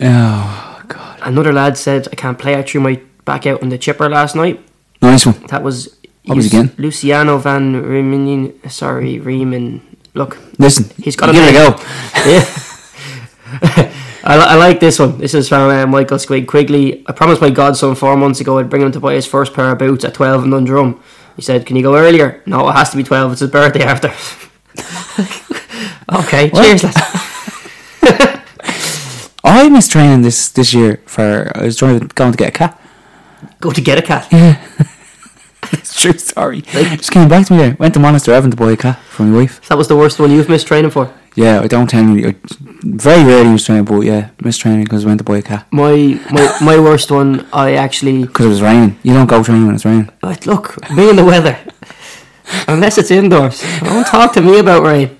Oh 0.00 0.82
God, 0.88 1.18
Another 1.22 1.52
lad 1.52 1.76
said, 1.78 2.08
"I 2.12 2.16
can't 2.16 2.38
play. 2.38 2.56
I 2.56 2.62
threw 2.62 2.80
my 2.80 3.00
back 3.24 3.46
out 3.46 3.62
in 3.62 3.68
the 3.68 3.78
chipper 3.78 4.08
last 4.08 4.34
night." 4.36 4.60
nice 5.00 5.24
one. 5.26 5.40
That 5.46 5.62
was, 5.62 5.96
What 6.24 6.36
was 6.36 6.46
again? 6.46 6.72
Luciano 6.78 7.38
van 7.38 7.80
Riemen. 7.82 8.52
Sorry, 8.68 9.18
Riemen. 9.20 9.80
Look, 10.14 10.36
Listen, 10.58 10.90
He's 11.02 11.14
got 11.16 11.28
a 11.28 11.32
a 11.32 11.34
name. 11.34 11.52
go. 11.54 11.76
yeah. 12.26 12.44
I, 14.28 14.36
I 14.36 14.54
like 14.56 14.78
this 14.78 14.98
one. 14.98 15.16
This 15.16 15.32
is 15.32 15.48
from 15.48 15.70
uh, 15.70 15.86
Michael 15.86 16.18
Squig 16.18 16.46
Quigley. 16.46 17.02
I 17.06 17.12
promised 17.12 17.40
my 17.40 17.48
godson 17.48 17.94
four 17.94 18.14
months 18.14 18.40
ago 18.40 18.58
I'd 18.58 18.68
bring 18.68 18.82
him 18.82 18.92
to 18.92 19.00
buy 19.00 19.14
his 19.14 19.24
first 19.24 19.54
pair 19.54 19.72
of 19.72 19.78
boots 19.78 20.04
at 20.04 20.12
12 20.12 20.44
in 20.44 20.50
Dundrum. 20.50 21.00
He 21.34 21.40
said, 21.40 21.64
Can 21.64 21.76
you 21.76 21.82
go 21.82 21.96
earlier? 21.96 22.42
No, 22.44 22.68
it 22.68 22.72
has 22.72 22.90
to 22.90 22.98
be 22.98 23.02
12. 23.02 23.32
It's 23.32 23.40
his 23.40 23.50
birthday 23.50 23.84
after. 23.84 24.08
okay, 26.20 26.50
cheers, 26.50 26.84
lads. 26.84 26.94
I 29.44 29.70
missed 29.70 29.92
training 29.92 30.20
this 30.20 30.50
this 30.50 30.74
year 30.74 31.00
for 31.06 31.50
I 31.54 31.62
was 31.62 31.78
trying 31.78 31.98
to 31.98 32.06
going 32.08 32.32
to 32.32 32.36
get 32.36 32.48
a 32.48 32.52
cat. 32.52 32.78
Go 33.60 33.72
to 33.72 33.80
get 33.80 33.98
a 33.98 34.02
cat. 34.02 34.28
It's 35.70 35.98
a 35.98 36.00
true 36.00 36.18
story. 36.18 36.62
Just 36.62 37.10
came 37.10 37.28
back 37.28 37.46
to 37.46 37.52
me 37.52 37.58
there. 37.58 37.76
Went 37.78 37.92
to 37.92 38.00
Monasterevin 38.00 38.50
to 38.52 38.56
buy 38.56 38.72
a 38.72 38.76
cat 38.76 38.98
for 39.10 39.24
my 39.24 39.40
wife. 39.40 39.68
That 39.68 39.76
was 39.76 39.88
the 39.88 39.96
worst 39.96 40.18
one 40.18 40.30
you've 40.30 40.48
missed 40.48 40.66
training 40.66 40.90
for. 40.90 41.12
Yeah, 41.38 41.60
I 41.60 41.68
don't 41.68 41.88
tell 41.88 42.02
me. 42.02 42.26
I 42.26 42.34
very 42.82 43.24
rarely 43.24 43.52
was 43.52 43.64
training, 43.64 43.84
but 43.84 44.00
yeah, 44.00 44.30
missed 44.42 44.60
training 44.60 44.84
because 44.84 45.04
I 45.04 45.08
went 45.08 45.18
to 45.18 45.24
buy 45.24 45.38
a 45.38 45.42
cat 45.42 45.66
My 45.70 46.20
my, 46.32 46.58
my 46.60 46.78
worst 46.80 47.12
one, 47.12 47.46
I 47.52 47.74
actually. 47.74 48.22
because 48.26 48.46
it 48.46 48.48
was 48.48 48.62
raining. 48.62 48.98
You 49.04 49.14
don't 49.14 49.28
go 49.28 49.42
training 49.44 49.66
when 49.66 49.76
it's 49.76 49.84
raining. 49.84 50.10
But 50.20 50.46
look, 50.46 50.90
me 50.90 51.10
and 51.10 51.18
the 51.18 51.24
weather. 51.24 51.56
Unless 52.66 52.98
it's 52.98 53.10
indoors. 53.10 53.62
Don't 53.80 54.06
talk 54.06 54.32
to 54.32 54.40
me 54.40 54.58
about 54.58 54.82
rain. 54.82 55.16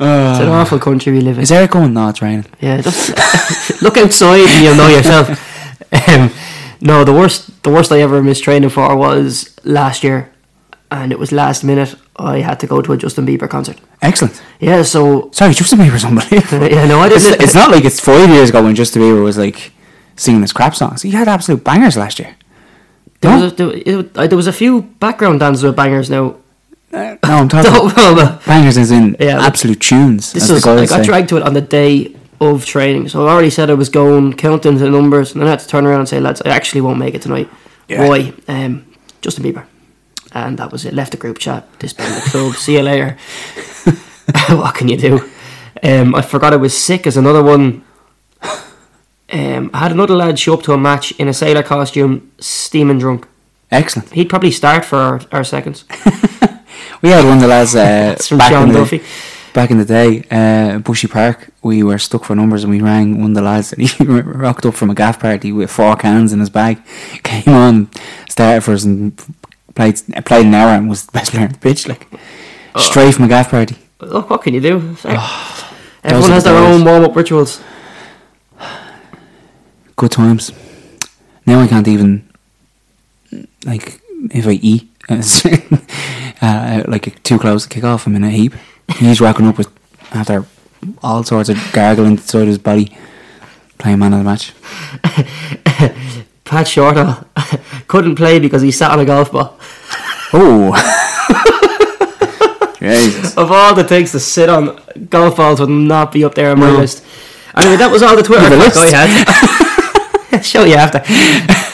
It's 0.00 0.40
an 0.40 0.48
awful 0.48 0.78
country 0.78 1.12
we 1.12 1.20
live 1.20 1.36
in. 1.36 1.42
Is 1.42 1.52
Eric 1.52 1.72
going? 1.72 1.92
No, 1.92 2.08
it's 2.08 2.22
raining. 2.22 2.46
Yeah, 2.60 2.80
just 2.80 3.82
look 3.82 3.96
outside 3.98 4.48
and 4.48 4.64
you'll 4.64 4.76
know 4.76 4.88
yourself. 4.88 5.28
Um, 6.08 6.32
no, 6.80 7.04
the 7.04 7.12
worst, 7.12 7.62
the 7.62 7.70
worst 7.70 7.92
I 7.92 8.00
ever 8.00 8.20
missed 8.20 8.42
training 8.42 8.70
for 8.70 8.96
was 8.96 9.54
last 9.62 10.02
year, 10.02 10.33
and 11.02 11.12
it 11.12 11.18
was 11.18 11.30
last 11.32 11.64
minute. 11.64 11.94
I 12.16 12.38
had 12.40 12.60
to 12.60 12.66
go 12.66 12.80
to 12.82 12.92
a 12.92 12.96
Justin 12.96 13.26
Bieber 13.26 13.48
concert. 13.48 13.78
Excellent. 14.02 14.40
Yeah, 14.60 14.82
so 14.82 15.30
Sorry, 15.32 15.52
Justin 15.54 15.78
Bieber's 15.80 16.04
unbelievable. 16.04 16.68
yeah, 16.70 16.86
no, 16.86 17.00
I 17.00 17.08
It's, 17.08 17.24
didn't. 17.24 17.42
it's 17.42 17.54
not 17.54 17.70
like 17.70 17.84
it's 17.84 18.00
five 18.00 18.28
years 18.28 18.50
ago 18.50 18.62
when 18.62 18.74
Justin 18.74 19.02
Bieber 19.02 19.22
was 19.22 19.36
like 19.38 19.72
singing 20.16 20.42
his 20.42 20.52
crap 20.52 20.74
songs. 20.74 21.02
He 21.02 21.10
had 21.10 21.26
absolute 21.28 21.64
bangers 21.64 21.96
last 21.96 22.18
year. 22.18 22.36
There 23.20 23.40
was, 23.40 23.52
a, 23.52 23.56
there, 23.56 23.70
it, 23.74 24.16
uh, 24.18 24.26
there 24.26 24.36
was 24.36 24.46
a 24.46 24.52
few 24.52 24.82
background 24.82 25.40
dances 25.40 25.62
with 25.64 25.74
bangers. 25.74 26.10
Now, 26.10 26.36
No, 26.92 27.18
I'm 27.22 27.48
talking 27.48 27.72
no. 27.96 28.38
bangers 28.46 28.76
as 28.78 28.90
in 28.90 29.16
Yeah, 29.18 29.40
absolute 29.44 29.80
tunes. 29.80 30.32
This 30.32 30.48
was 30.50 30.64
I 30.66 30.76
got 30.86 30.88
say. 30.88 31.04
dragged 31.04 31.28
to 31.30 31.36
it 31.38 31.42
on 31.42 31.54
the 31.54 31.60
day 31.62 32.14
of 32.40 32.64
training, 32.66 33.08
so 33.08 33.26
I 33.26 33.30
already 33.32 33.50
said 33.50 33.70
I 33.70 33.74
was 33.74 33.88
going, 33.88 34.34
counting 34.34 34.76
the 34.76 34.90
numbers, 34.90 35.32
and 35.32 35.40
then 35.40 35.46
I 35.48 35.50
had 35.52 35.60
to 35.60 35.68
turn 35.68 35.86
around 35.86 36.00
and 36.00 36.08
say, 36.08 36.20
lads, 36.20 36.42
I 36.44 36.50
actually 36.50 36.82
won't 36.82 36.98
make 36.98 37.14
it 37.14 37.22
tonight. 37.22 37.48
Yeah. 37.88 38.06
Why? 38.08 38.32
Um, 38.48 38.84
Justin 39.22 39.44
Bieber. 39.44 39.64
And 40.34 40.58
that 40.58 40.72
was 40.72 40.84
it. 40.84 40.92
Left 40.92 41.12
the 41.12 41.16
group 41.16 41.38
chat, 41.38 41.66
disbanded 41.78 42.22
the 42.22 42.30
club. 42.30 42.54
See 42.56 42.74
you 42.74 42.82
later. 42.82 43.16
what 44.50 44.74
can 44.74 44.88
you 44.88 44.96
do? 44.96 45.30
Um, 45.82 46.14
I 46.14 46.22
forgot 46.22 46.52
I 46.52 46.56
was 46.56 46.76
sick 46.76 47.06
as 47.06 47.16
another 47.16 47.42
one. 47.42 47.84
Um, 49.32 49.70
I 49.72 49.78
had 49.78 49.92
another 49.92 50.14
lad 50.14 50.38
show 50.38 50.54
up 50.54 50.62
to 50.64 50.72
a 50.72 50.78
match 50.78 51.12
in 51.12 51.28
a 51.28 51.32
sailor 51.32 51.62
costume, 51.62 52.32
steaming 52.38 52.98
drunk. 52.98 53.26
Excellent. 53.70 54.12
He'd 54.12 54.28
probably 54.28 54.50
start 54.50 54.84
for 54.84 54.98
our, 54.98 55.20
our 55.32 55.44
seconds. 55.44 55.84
We 57.04 57.10
had 57.10 57.22
one 57.26 57.34
of 57.34 57.42
the 57.42 57.48
lads 57.48 57.74
uh, 57.74 58.16
from 58.28 58.38
back, 58.38 58.50
Sean 58.50 58.62
in 58.62 58.68
the, 58.72 58.78
Duffy. 58.78 59.02
back 59.52 59.70
in 59.70 59.76
the 59.76 59.84
day, 59.84 60.24
uh, 60.30 60.78
Bushy 60.78 61.06
Park. 61.06 61.50
We 61.62 61.82
were 61.82 61.98
stuck 61.98 62.24
for 62.24 62.34
numbers 62.34 62.64
and 62.64 62.70
we 62.70 62.80
rang 62.80 63.20
one 63.20 63.32
of 63.32 63.34
the 63.34 63.42
lads 63.42 63.74
and 63.74 63.82
he 63.82 64.04
rocked 64.04 64.64
up 64.64 64.72
from 64.72 64.88
a 64.88 64.94
gaff 64.94 65.20
party 65.20 65.52
with 65.52 65.70
four 65.70 65.96
cans 65.96 66.32
in 66.32 66.40
his 66.40 66.48
bag. 66.48 66.82
Came 67.22 67.52
on, 67.52 67.90
started 68.30 68.62
for 68.62 68.72
us 68.72 68.84
and 68.84 69.20
played 69.74 70.00
played 70.24 70.46
an 70.46 70.54
hour 70.54 70.70
and 70.70 70.88
was 70.88 71.06
the 71.06 71.12
best 71.12 71.30
player 71.32 71.46
on 71.46 71.52
the 71.52 71.58
pitch. 71.58 71.88
Like 71.88 72.06
straight 72.76 73.14
from 73.14 73.24
a 73.24 73.28
gaff 73.28 73.50
party. 73.50 73.76
Look, 74.00 74.30
what 74.30 74.42
can 74.42 74.54
you 74.54 74.60
do? 74.60 74.78
Those 74.78 75.04
Everyone 76.04 76.30
has 76.30 76.44
their 76.44 76.56
own 76.56 76.84
warm 76.84 77.04
up 77.04 77.16
rituals. 77.16 77.62
Good 79.96 80.10
times. 80.10 80.52
Now 81.46 81.60
I 81.60 81.66
can't 81.66 81.88
even 81.88 82.28
like 83.64 84.00
if 84.32 84.46
I 84.46 84.52
eat. 84.52 84.90
uh, 86.42 86.82
like 86.88 87.22
too 87.22 87.38
close 87.38 87.64
to 87.64 87.68
kick 87.68 87.84
off. 87.84 88.06
I'm 88.06 88.16
in 88.16 88.24
a 88.24 88.30
heap. 88.30 88.54
He's 88.96 89.20
rocking 89.20 89.46
up 89.46 89.58
with 89.58 89.68
after 90.12 90.46
all 91.02 91.22
sorts 91.24 91.48
of 91.48 91.58
gargling 91.72 92.12
inside 92.12 92.46
his 92.46 92.58
body, 92.58 92.96
playing 93.78 93.98
man 93.98 94.12
of 94.12 94.18
the 94.20 94.24
match. 94.24 94.52
Pat 96.44 96.66
Shortall 96.66 97.24
couldn't 97.88 98.16
play 98.16 98.38
because 98.38 98.62
he 98.62 98.70
sat 98.70 98.90
on 98.90 99.00
a 99.00 99.04
golf 99.04 99.32
ball. 99.32 99.58
Oh, 100.32 100.72
Jesus! 102.78 103.36
Of 103.36 103.50
all 103.50 103.74
the 103.74 103.84
things 103.84 104.12
to 104.12 104.20
sit 104.20 104.48
on, 104.48 104.78
golf 105.08 105.36
balls 105.36 105.60
would 105.60 105.70
not 105.70 106.12
be 106.12 106.24
up 106.24 106.34
there 106.34 106.50
on 106.50 106.58
my 106.60 106.70
No. 106.70 106.78
list. 106.78 107.04
Anyway, 107.56 107.76
that 107.76 107.90
was 107.90 108.02
all 108.02 108.16
the 108.16 108.22
Twitter 108.22 108.44
a 108.44 108.48
crack 108.48 108.76
I 108.76 109.06
had. 109.06 110.42
Show 110.42 110.64
you 110.64 110.74
after. 110.74 110.98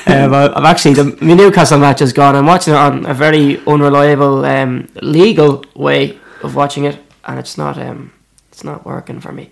Um, 0.06 0.34
I've 0.34 0.64
actually 0.64 0.94
the 0.94 1.16
my 1.20 1.34
Newcastle 1.34 1.78
match 1.78 2.00
is 2.02 2.12
gone. 2.12 2.36
I'm 2.36 2.46
watching 2.46 2.74
it 2.74 2.76
on 2.76 3.06
a 3.06 3.14
very 3.14 3.58
unreliable, 3.66 4.44
um, 4.44 4.88
legal 5.02 5.64
way 5.74 6.18
of 6.42 6.54
watching 6.54 6.84
it, 6.84 6.98
and 7.24 7.38
it's 7.38 7.56
not 7.58 7.78
um, 7.78 8.12
it's 8.52 8.62
not 8.62 8.84
working 8.84 9.18
for 9.20 9.32
me. 9.32 9.50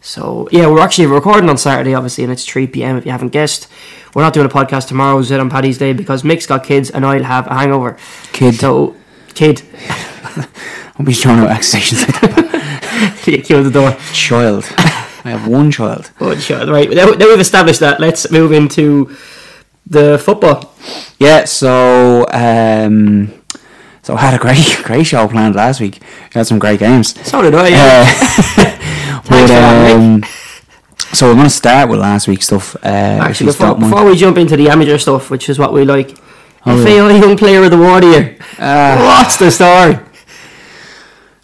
So 0.00 0.48
yeah, 0.52 0.66
we're 0.68 0.80
actually 0.80 1.06
recording 1.06 1.48
on 1.48 1.56
Saturday, 1.56 1.94
obviously, 1.94 2.24
and 2.24 2.32
it's 2.32 2.44
three 2.44 2.66
p.m. 2.66 2.96
If 2.98 3.06
you 3.06 3.12
haven't 3.12 3.30
guessed, 3.32 3.66
we're 4.14 4.22
not 4.22 4.32
doing 4.34 4.46
a 4.46 4.50
podcast 4.50 4.88
tomorrow. 4.88 5.18
Is 5.18 5.30
it 5.30 5.40
on 5.40 5.48
Paddy's 5.50 5.78
Day 5.78 5.92
because 5.92 6.22
Mick's 6.24 6.46
got 6.46 6.64
kids 6.64 6.90
and 6.90 7.04
I'll 7.06 7.22
have 7.22 7.46
a 7.46 7.54
hangover. 7.54 7.96
Kid. 8.32 8.54
So 8.56 8.96
kid, 9.34 9.62
I'll 10.98 11.04
be 11.04 11.14
throwing 11.14 11.40
out 11.40 11.50
accusations 11.50 12.02
like 12.06 12.20
that. 12.20 13.22
you 13.26 13.42
killed 13.42 13.66
the 13.66 13.70
door. 13.70 13.96
Child. 14.12 14.64
I 15.24 15.30
have 15.30 15.46
one 15.46 15.70
child. 15.70 16.10
Oh, 16.20 16.34
sure. 16.36 16.66
Right. 16.66 16.90
Now, 16.90 17.06
now 17.06 17.26
we've 17.28 17.40
established 17.40 17.80
that. 17.80 18.00
Let's 18.00 18.30
move 18.30 18.52
into 18.52 19.16
the 19.86 20.18
football. 20.18 20.74
Yeah. 21.18 21.44
So, 21.44 22.26
um, 22.32 23.32
so 24.02 24.14
I 24.14 24.20
had 24.20 24.34
a 24.34 24.38
great, 24.38 24.80
great 24.84 25.04
show 25.04 25.26
planned 25.28 25.54
last 25.54 25.80
week. 25.80 26.00
We 26.00 26.38
had 26.38 26.46
some 26.46 26.58
great 26.58 26.80
games. 26.80 27.14
So 27.28 27.40
did 27.42 27.54
I. 27.54 27.68
Yeah. 27.68 28.04
Uh, 28.56 29.22
but, 29.28 29.50
um, 29.50 30.22
so 31.12 31.28
we're 31.28 31.34
going 31.34 31.46
to 31.46 31.50
start 31.50 31.88
with 31.88 32.00
last 32.00 32.28
week's 32.28 32.46
stuff. 32.46 32.76
Uh, 32.76 32.88
Actually, 32.88 33.46
before, 33.46 33.74
before 33.74 34.04
we 34.04 34.16
jump 34.16 34.38
into 34.38 34.56
the 34.56 34.68
amateur 34.68 34.98
stuff, 34.98 35.30
which 35.30 35.48
is 35.48 35.58
what 35.58 35.72
we 35.72 35.84
like, 35.84 36.16
Oh, 36.64 36.84
FAI 36.84 37.18
Young 37.18 37.36
Player 37.36 37.64
of 37.64 37.70
the 37.72 37.78
War 37.78 38.00
here. 38.00 38.36
Ah. 38.58 39.18
What's 39.18 39.36
the 39.36 39.50
story? 39.50 39.98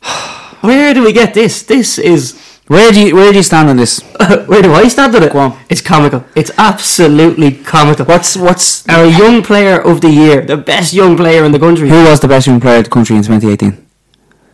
Where 0.61 0.95
do 0.95 1.03
we 1.03 1.13
get 1.13 1.35
this? 1.35 1.63
This 1.63 1.99
is 1.99 2.39
where 2.69 2.93
do 2.93 3.01
you 3.01 3.15
where 3.15 3.31
do 3.31 3.39
you 3.39 3.43
stand 3.43 3.71
on 3.71 3.77
this? 3.77 4.01
where 4.47 4.61
do 4.61 4.75
I 4.75 4.89
stand 4.89 5.15
on 5.17 5.23
it? 5.23 5.33
Go 5.33 5.39
on. 5.39 5.59
It's 5.71 5.81
comical. 5.81 6.25
It's 6.37 6.51
absolutely 6.59 7.53
comical. 7.53 8.05
What's 8.05 8.37
what's 8.37 8.87
our 8.89 9.07
young 9.07 9.43
player 9.43 9.81
of 9.81 10.03
the 10.03 10.11
year, 10.11 10.43
the 10.43 10.57
best 10.59 10.93
young 10.93 11.17
player 11.17 11.45
in 11.45 11.53
the 11.53 11.59
country? 11.59 11.89
who 11.89 12.05
was 12.05 12.21
the 12.21 12.29
best 12.29 12.47
young 12.47 12.61
player 12.61 12.79
in 12.79 12.83
the 12.85 12.91
country 12.91 13.17
in 13.17 13.23
2018? 13.23 13.87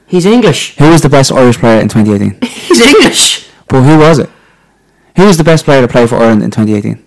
He's 0.06 0.26
English. 0.26 0.76
Who 0.76 0.90
was 0.90 1.02
the 1.02 1.09
best 1.09 1.33
Irish 1.33 1.59
player 1.59 1.80
in 1.80 1.88
2018? 1.88 2.38
He's 2.49 2.80
English. 2.80 3.49
But 3.66 3.83
who 3.83 3.99
was 3.99 4.21
it? 4.21 4.30
Who 5.16 5.25
was 5.26 5.37
the 5.38 5.44
best 5.44 5.64
player 5.64 5.80
to 5.83 5.88
play 5.88 6.06
for 6.06 6.16
Ireland 6.16 6.42
in 6.42 6.50
2018? 6.50 7.02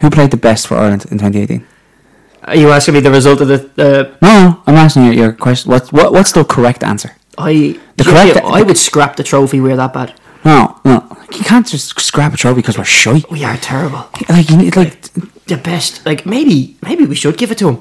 Who 0.00 0.10
played 0.10 0.30
the 0.30 0.36
best 0.36 0.66
for 0.66 0.76
Ireland 0.76 1.04
in 1.10 1.18
2018? 1.18 1.66
Are 2.44 2.56
you 2.56 2.70
asking 2.70 2.94
me 2.94 3.00
the 3.00 3.10
result 3.10 3.40
of 3.40 3.48
the? 3.48 3.58
Uh, 3.78 4.16
No, 4.20 4.62
I'm 4.66 4.74
asking 4.76 5.04
you 5.06 5.12
your 5.12 5.32
question. 5.32 5.70
What, 5.70 5.92
what 5.92 6.12
what's 6.12 6.32
the 6.32 6.44
correct 6.44 6.82
answer? 6.82 7.16
I 7.38 7.78
The 7.96 8.04
correct- 8.04 8.36
I 8.44 8.62
would 8.62 8.76
scrap 8.78 9.16
the 9.16 9.22
trophy. 9.22 9.60
We're 9.60 9.76
that 9.76 9.92
bad. 9.92 10.12
No, 10.44 10.78
no, 10.84 11.06
you 11.32 11.42
can't 11.42 11.66
just 11.66 11.98
scrap 12.00 12.34
a 12.34 12.36
trophy 12.36 12.56
because 12.60 12.76
we're 12.76 12.84
shy. 12.84 13.22
We 13.30 13.44
are 13.44 13.56
terrible. 13.56 14.08
Like, 14.28 14.50
you 14.50 14.58
need, 14.58 14.76
like 14.76 15.00
The 15.46 15.56
best. 15.56 16.04
Like 16.04 16.26
maybe, 16.26 16.76
maybe 16.82 17.06
we 17.06 17.14
should 17.14 17.38
give 17.38 17.50
it 17.50 17.58
to 17.58 17.68
him. 17.70 17.78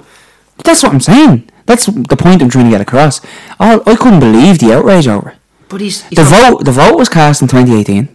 that's 0.63 0.81
what 0.83 0.93
I'm 0.93 1.01
saying. 1.01 1.49
That's 1.65 1.85
the 1.87 2.15
point 2.17 2.41
I'm 2.41 2.49
trying 2.49 2.65
to 2.65 2.71
get 2.71 2.81
across. 2.81 3.19
All, 3.59 3.81
I 3.85 3.95
couldn't 3.97 4.19
believe 4.21 4.59
the 4.59 4.73
outrage 4.73 5.07
over. 5.09 5.35
But 5.69 5.81
he's, 5.81 6.03
he's 6.03 6.17
The 6.17 6.23
not- 6.23 6.51
vote, 6.51 6.65
the 6.65 6.71
vote 6.71 6.97
was 6.97 7.09
cast 7.09 7.41
in 7.41 7.47
2018. 7.49 8.07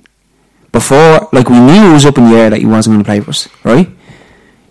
Before, 0.78 1.28
like, 1.32 1.48
we 1.48 1.58
knew 1.58 1.90
it 1.90 1.92
was 1.92 2.06
up 2.06 2.18
in 2.18 2.30
the 2.30 2.36
air 2.36 2.50
that 2.50 2.60
he 2.60 2.66
wasn't 2.66 2.94
going 2.94 3.02
to 3.02 3.08
play 3.08 3.18
for 3.18 3.30
us, 3.30 3.48
right? 3.64 3.88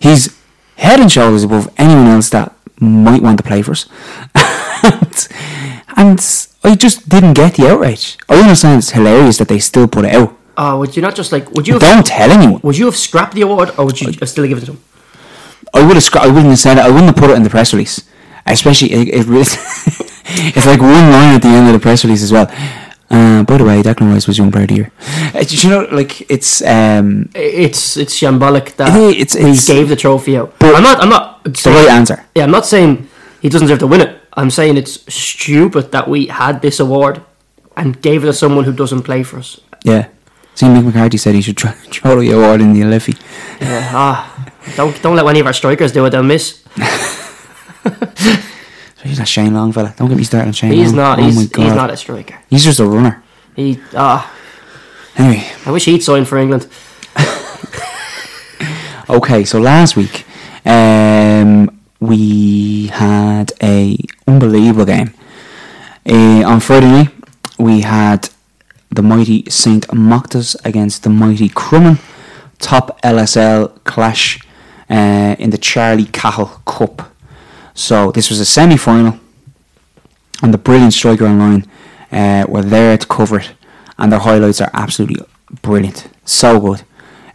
He's 0.00 0.34
head 0.76 1.00
and 1.00 1.12
shoulders 1.12 1.44
above 1.44 1.68
anyone 1.76 2.06
else 2.06 2.30
that 2.30 2.54
might 2.80 3.20
want 3.20 3.36
to 3.36 3.44
play 3.44 3.60
for 3.60 3.72
us. 3.72 3.84
and, 4.82 5.28
and 5.98 6.18
I 6.64 6.76
just 6.76 7.10
didn't 7.10 7.34
get 7.34 7.56
the 7.56 7.68
outrage. 7.68 8.16
I 8.26 8.40
understand 8.40 8.78
it's 8.78 8.92
hilarious 8.92 9.36
that 9.36 9.48
they 9.48 9.58
still 9.58 9.86
put 9.86 10.06
it 10.06 10.14
out. 10.14 10.34
Oh, 10.56 10.78
would 10.78 10.96
you 10.96 11.02
not 11.02 11.14
just 11.14 11.30
like? 11.30 11.50
Would 11.52 11.68
you? 11.68 11.74
Have, 11.74 11.82
Don't 11.82 12.06
tell 12.06 12.30
anyone. 12.30 12.60
would 12.62 12.78
you 12.78 12.86
have 12.86 12.96
scrapped 12.96 13.34
the 13.34 13.42
award, 13.42 13.72
or 13.76 13.84
would 13.84 14.00
you 14.00 14.10
still 14.26 14.46
give 14.48 14.56
it 14.56 14.64
to 14.64 14.72
him? 14.72 14.80
I 15.74 15.86
would 15.86 15.94
have. 15.94 16.02
Scra- 16.02 16.22
I 16.22 16.26
wouldn't 16.28 16.46
have 16.46 16.58
said 16.58 16.78
it. 16.78 16.84
I 16.84 16.88
wouldn't 16.88 17.06
have 17.12 17.16
put 17.16 17.28
it 17.28 17.36
in 17.36 17.42
the 17.42 17.50
press 17.50 17.74
release. 17.74 18.00
Especially, 18.46 18.90
it, 18.92 19.08
it 19.08 19.26
really, 19.26 19.42
it's 20.56 20.64
like 20.64 20.80
one 20.80 21.10
line 21.12 21.34
at 21.36 21.42
the 21.42 21.48
end 21.48 21.66
of 21.68 21.74
the 21.74 21.78
press 21.78 22.02
release 22.02 22.22
as 22.22 22.32
well. 22.32 22.46
Uh, 23.10 23.42
by 23.42 23.56
the 23.56 23.64
way, 23.64 23.82
Declan 23.82 24.12
Rice 24.12 24.26
was 24.26 24.36
young 24.38 24.50
player 24.52 24.64
of 24.64 24.68
the 24.68 24.74
year. 24.74 24.90
Uh, 25.34 25.42
do 25.42 25.56
you 25.56 25.68
know, 25.70 25.88
like 25.90 26.30
it's 26.30 26.60
um, 26.62 27.30
It's 27.34 27.96
it's 27.96 28.14
shambolic 28.20 28.76
that 28.76 28.94
It 28.94 29.16
is, 29.16 29.34
it's- 29.36 29.66
he 29.66 29.72
gave 29.74 29.88
the 29.88 29.96
trophy 29.96 30.36
out. 30.36 30.54
But- 30.58 30.74
I'm 30.74 30.82
not. 30.82 31.00
I'm 31.02 31.08
not. 31.08 31.40
it's 31.46 31.62
the 31.62 31.70
right 31.70 31.88
answer. 31.88 32.24
Yeah, 32.34 32.44
I'm 32.44 32.50
not 32.50 32.66
saying 32.66 33.08
he 33.40 33.48
doesn't 33.48 33.66
deserve 33.66 33.78
to 33.80 33.86
win 33.86 34.00
it. 34.02 34.20
I'm 34.36 34.50
saying 34.50 34.76
it's 34.76 35.00
stupid 35.12 35.90
that 35.92 36.06
we 36.08 36.26
had 36.26 36.60
this 36.60 36.78
award 36.80 37.22
and 37.76 38.00
gave 38.02 38.22
it 38.24 38.26
to 38.26 38.32
someone 38.32 38.64
who 38.64 38.72
doesn't 38.72 39.02
play 39.02 39.22
for 39.22 39.38
us. 39.38 39.60
Yeah. 39.84 40.08
See, 40.54 40.66
Mick 40.66 40.84
McCarthy 40.84 41.16
said 41.18 41.34
he 41.34 41.40
should 41.42 41.56
try, 41.56 41.70
throw 41.72 42.20
the 42.20 42.32
award 42.32 42.60
in 42.60 42.72
the 42.74 42.82
Liffey. 42.84 43.16
Yeah, 43.60 43.90
ah, 43.94 44.50
don't 44.76 45.00
don't 45.02 45.16
let 45.16 45.26
any 45.26 45.40
of 45.40 45.46
our 45.46 45.52
strikers 45.54 45.92
do 45.92 46.04
it. 46.04 46.10
They'll 46.10 46.22
miss. 46.22 46.62
He's 49.02 49.18
not 49.18 49.28
Shane 49.28 49.54
Long, 49.54 49.72
fella. 49.72 49.94
Don't 49.96 50.08
get 50.08 50.16
me 50.18 50.24
started 50.24 50.48
on 50.48 50.52
Shane 50.52 50.72
He's 50.72 50.88
Long. 50.88 50.96
not. 50.96 51.18
Oh 51.20 51.22
He's, 51.22 51.40
he's 51.40 51.74
not 51.74 51.90
a 51.90 51.96
striker. 51.96 52.38
He's 52.50 52.64
just 52.64 52.80
a 52.80 52.84
runner. 52.84 53.22
He 53.54 53.78
ah. 53.94 54.34
Anyway, 55.16 55.44
I 55.66 55.70
wish 55.70 55.84
he'd 55.84 56.02
sign 56.02 56.24
for 56.24 56.38
England. 56.38 56.68
okay. 59.10 59.44
So 59.44 59.58
last 59.60 59.96
week, 59.96 60.24
um, 60.64 61.80
we 62.00 62.86
had 62.88 63.52
a 63.62 63.96
unbelievable 64.26 64.84
game. 64.84 65.12
Uh, 66.08 66.42
on 66.46 66.60
Friday 66.60 66.86
night, 66.90 67.10
we 67.58 67.80
had 67.82 68.30
the 68.90 69.02
mighty 69.02 69.48
Saint 69.50 69.86
Mochta's 69.88 70.56
against 70.64 71.02
the 71.02 71.10
mighty 71.10 71.48
Crumlin. 71.48 71.98
Top 72.58 73.00
LSL 73.02 73.84
clash 73.84 74.40
uh, 74.90 75.36
in 75.38 75.50
the 75.50 75.58
Charlie 75.58 76.06
Cahill 76.06 76.60
Cup. 76.66 77.12
So 77.78 78.10
this 78.10 78.28
was 78.28 78.40
a 78.40 78.44
semi-final, 78.44 79.20
and 80.42 80.52
the 80.52 80.58
brilliant 80.58 80.92
striker 80.92 81.26
online 81.26 81.64
uh, 82.10 82.44
were 82.48 82.62
there 82.62 82.98
to 82.98 83.06
cover 83.06 83.38
it, 83.38 83.52
and 83.96 84.10
their 84.10 84.18
highlights 84.18 84.60
are 84.60 84.70
absolutely 84.74 85.24
brilliant, 85.62 86.08
so 86.24 86.58
good. 86.58 86.82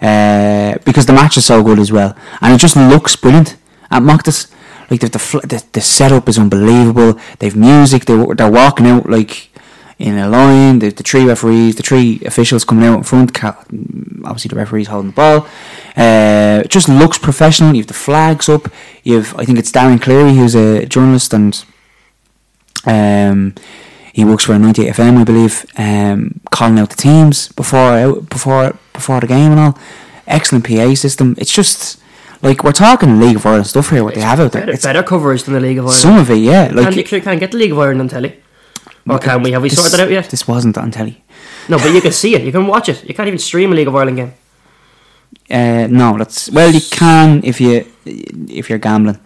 Uh, 0.01 0.77
because 0.83 1.05
the 1.05 1.13
match 1.13 1.37
is 1.37 1.45
so 1.45 1.63
good 1.63 1.79
as 1.79 1.93
well, 1.93 2.13
and 2.41 2.53
it 2.53 2.57
just 2.57 2.75
looks 2.75 3.15
brilliant 3.15 3.55
at 3.89 4.03
Mochta's. 4.03 4.51
Like 4.91 4.99
the, 4.99 5.07
the 5.07 5.63
the 5.71 5.81
setup 5.81 6.27
is 6.27 6.37
unbelievable. 6.37 7.17
They've 7.39 7.55
music. 7.55 8.03
They 8.03 8.17
they're 8.35 8.51
walking 8.51 8.87
out 8.87 9.09
like 9.09 9.49
in 9.99 10.17
a 10.17 10.27
line. 10.27 10.79
The, 10.79 10.89
the 10.89 11.03
three 11.03 11.25
referees, 11.25 11.75
the 11.75 11.83
three 11.83 12.21
officials 12.25 12.65
coming 12.65 12.85
out 12.85 12.97
in 12.97 13.03
front. 13.03 13.43
Obviously, 13.43 14.49
the 14.49 14.55
referees 14.55 14.87
holding 14.87 15.11
the 15.11 15.15
ball. 15.15 15.47
Uh, 15.95 16.61
it 16.65 16.69
just 16.69 16.89
looks 16.89 17.17
professional. 17.17 17.73
You 17.73 17.81
have 17.81 17.87
the 17.87 17.93
flags 17.93 18.49
up. 18.49 18.69
You 19.03 19.17
have, 19.21 19.35
I 19.37 19.45
think 19.45 19.59
it's 19.59 19.71
Darren 19.71 20.01
Cleary, 20.01 20.33
who's 20.35 20.55
a 20.55 20.85
journalist 20.85 21.33
and 21.33 21.63
um, 22.85 23.55
he 24.13 24.23
works 24.25 24.45
for 24.45 24.57
98 24.57 24.93
FM, 24.93 25.17
I 25.17 25.23
believe, 25.23 25.65
um, 25.77 26.39
calling 26.51 26.77
out 26.79 26.89
the 26.89 26.95
teams 26.95 27.49
before 27.49 28.21
before 28.21 28.77
before 28.93 29.19
the 29.19 29.27
game 29.27 29.51
and 29.51 29.59
all. 29.59 29.79
Excellent 30.27 30.65
PA 30.67 30.93
system. 30.93 31.35
It's 31.37 31.51
just 31.51 31.99
like 32.41 32.63
we're 32.63 32.71
talking 32.73 33.19
League 33.19 33.35
of 33.37 33.45
Ireland 33.45 33.67
stuff 33.67 33.89
here. 33.89 34.03
What 34.03 34.15
they 34.15 34.21
have 34.21 34.39
out 34.39 34.51
there, 34.51 34.61
Better, 34.61 34.73
it's 34.73 34.83
better 34.83 35.03
coverage 35.03 35.43
than 35.43 35.55
the 35.55 35.59
League 35.59 35.77
of 35.79 35.85
Ireland. 35.85 36.01
some 36.01 36.17
of 36.17 36.29
it, 36.29 36.37
yeah. 36.37 36.71
Like 36.73 36.95
you 36.95 37.21
can't 37.21 37.39
get 37.39 37.51
the 37.51 37.57
League 37.57 37.71
of 37.71 37.79
Ireland 37.79 38.01
on 38.01 38.07
telly. 38.09 38.42
Or 39.07 39.19
can 39.19 39.43
we? 39.43 39.51
Have 39.51 39.61
we 39.61 39.69
this- 39.69 39.77
sorted 39.79 39.99
that 39.99 40.03
out 40.05 40.11
yet? 40.11 40.29
This 40.29 40.47
wasn't 40.47 40.77
on 40.77 40.91
telly. 40.91 41.23
No, 41.69 41.77
but 41.77 41.93
you 41.93 42.01
can 42.01 42.11
see 42.11 42.35
it. 42.35 42.41
You 42.43 42.51
can 42.51 42.67
watch 42.67 42.89
it. 42.89 43.03
You 43.03 43.13
can't 43.13 43.27
even 43.27 43.39
stream 43.39 43.71
a 43.71 43.75
League 43.75 43.87
of 43.87 43.95
Ireland 43.95 44.17
game. 44.17 44.33
Uh, 45.49 45.87
no, 45.89 46.17
that's 46.17 46.49
well, 46.51 46.71
you 46.71 46.81
can 46.91 47.41
if 47.43 47.59
you 47.59 47.85
if 48.05 48.69
you're 48.69 48.79
gambling. 48.79 49.19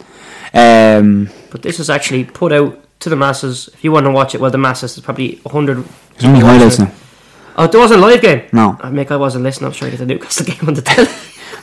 Um, 0.54 1.30
But 1.52 1.62
this 1.62 1.80
is 1.80 1.90
actually 1.90 2.24
put 2.26 2.52
out 2.52 2.80
to 3.02 3.10
the 3.10 3.16
masses. 3.16 3.70
If 3.74 3.84
you 3.84 3.92
want 3.92 4.06
to 4.06 4.12
watch 4.12 4.34
it, 4.34 4.42
well, 4.42 4.52
the 4.52 4.58
masses 4.58 4.98
is 4.98 5.04
probably 5.04 5.40
hundred. 5.46 5.84
there's 6.14 6.26
only 6.26 6.40
highlights 6.40 6.80
now. 6.80 6.92
Oh, 7.58 7.68
there 7.68 7.82
was 7.82 7.92
a 7.92 7.98
live 7.98 8.22
game. 8.22 8.44
No. 8.54 8.78
I 8.82 8.90
make 8.90 9.12
I 9.12 9.18
wasn't 9.18 9.44
listening. 9.44 9.72
I 9.72 9.74
trying 9.74 9.92
to 9.92 9.98
get 9.98 10.08
the 10.08 10.14
Newcastle 10.14 10.46
game 10.52 10.68
on 10.68 10.74
the 10.74 10.82
telly. 10.82 11.10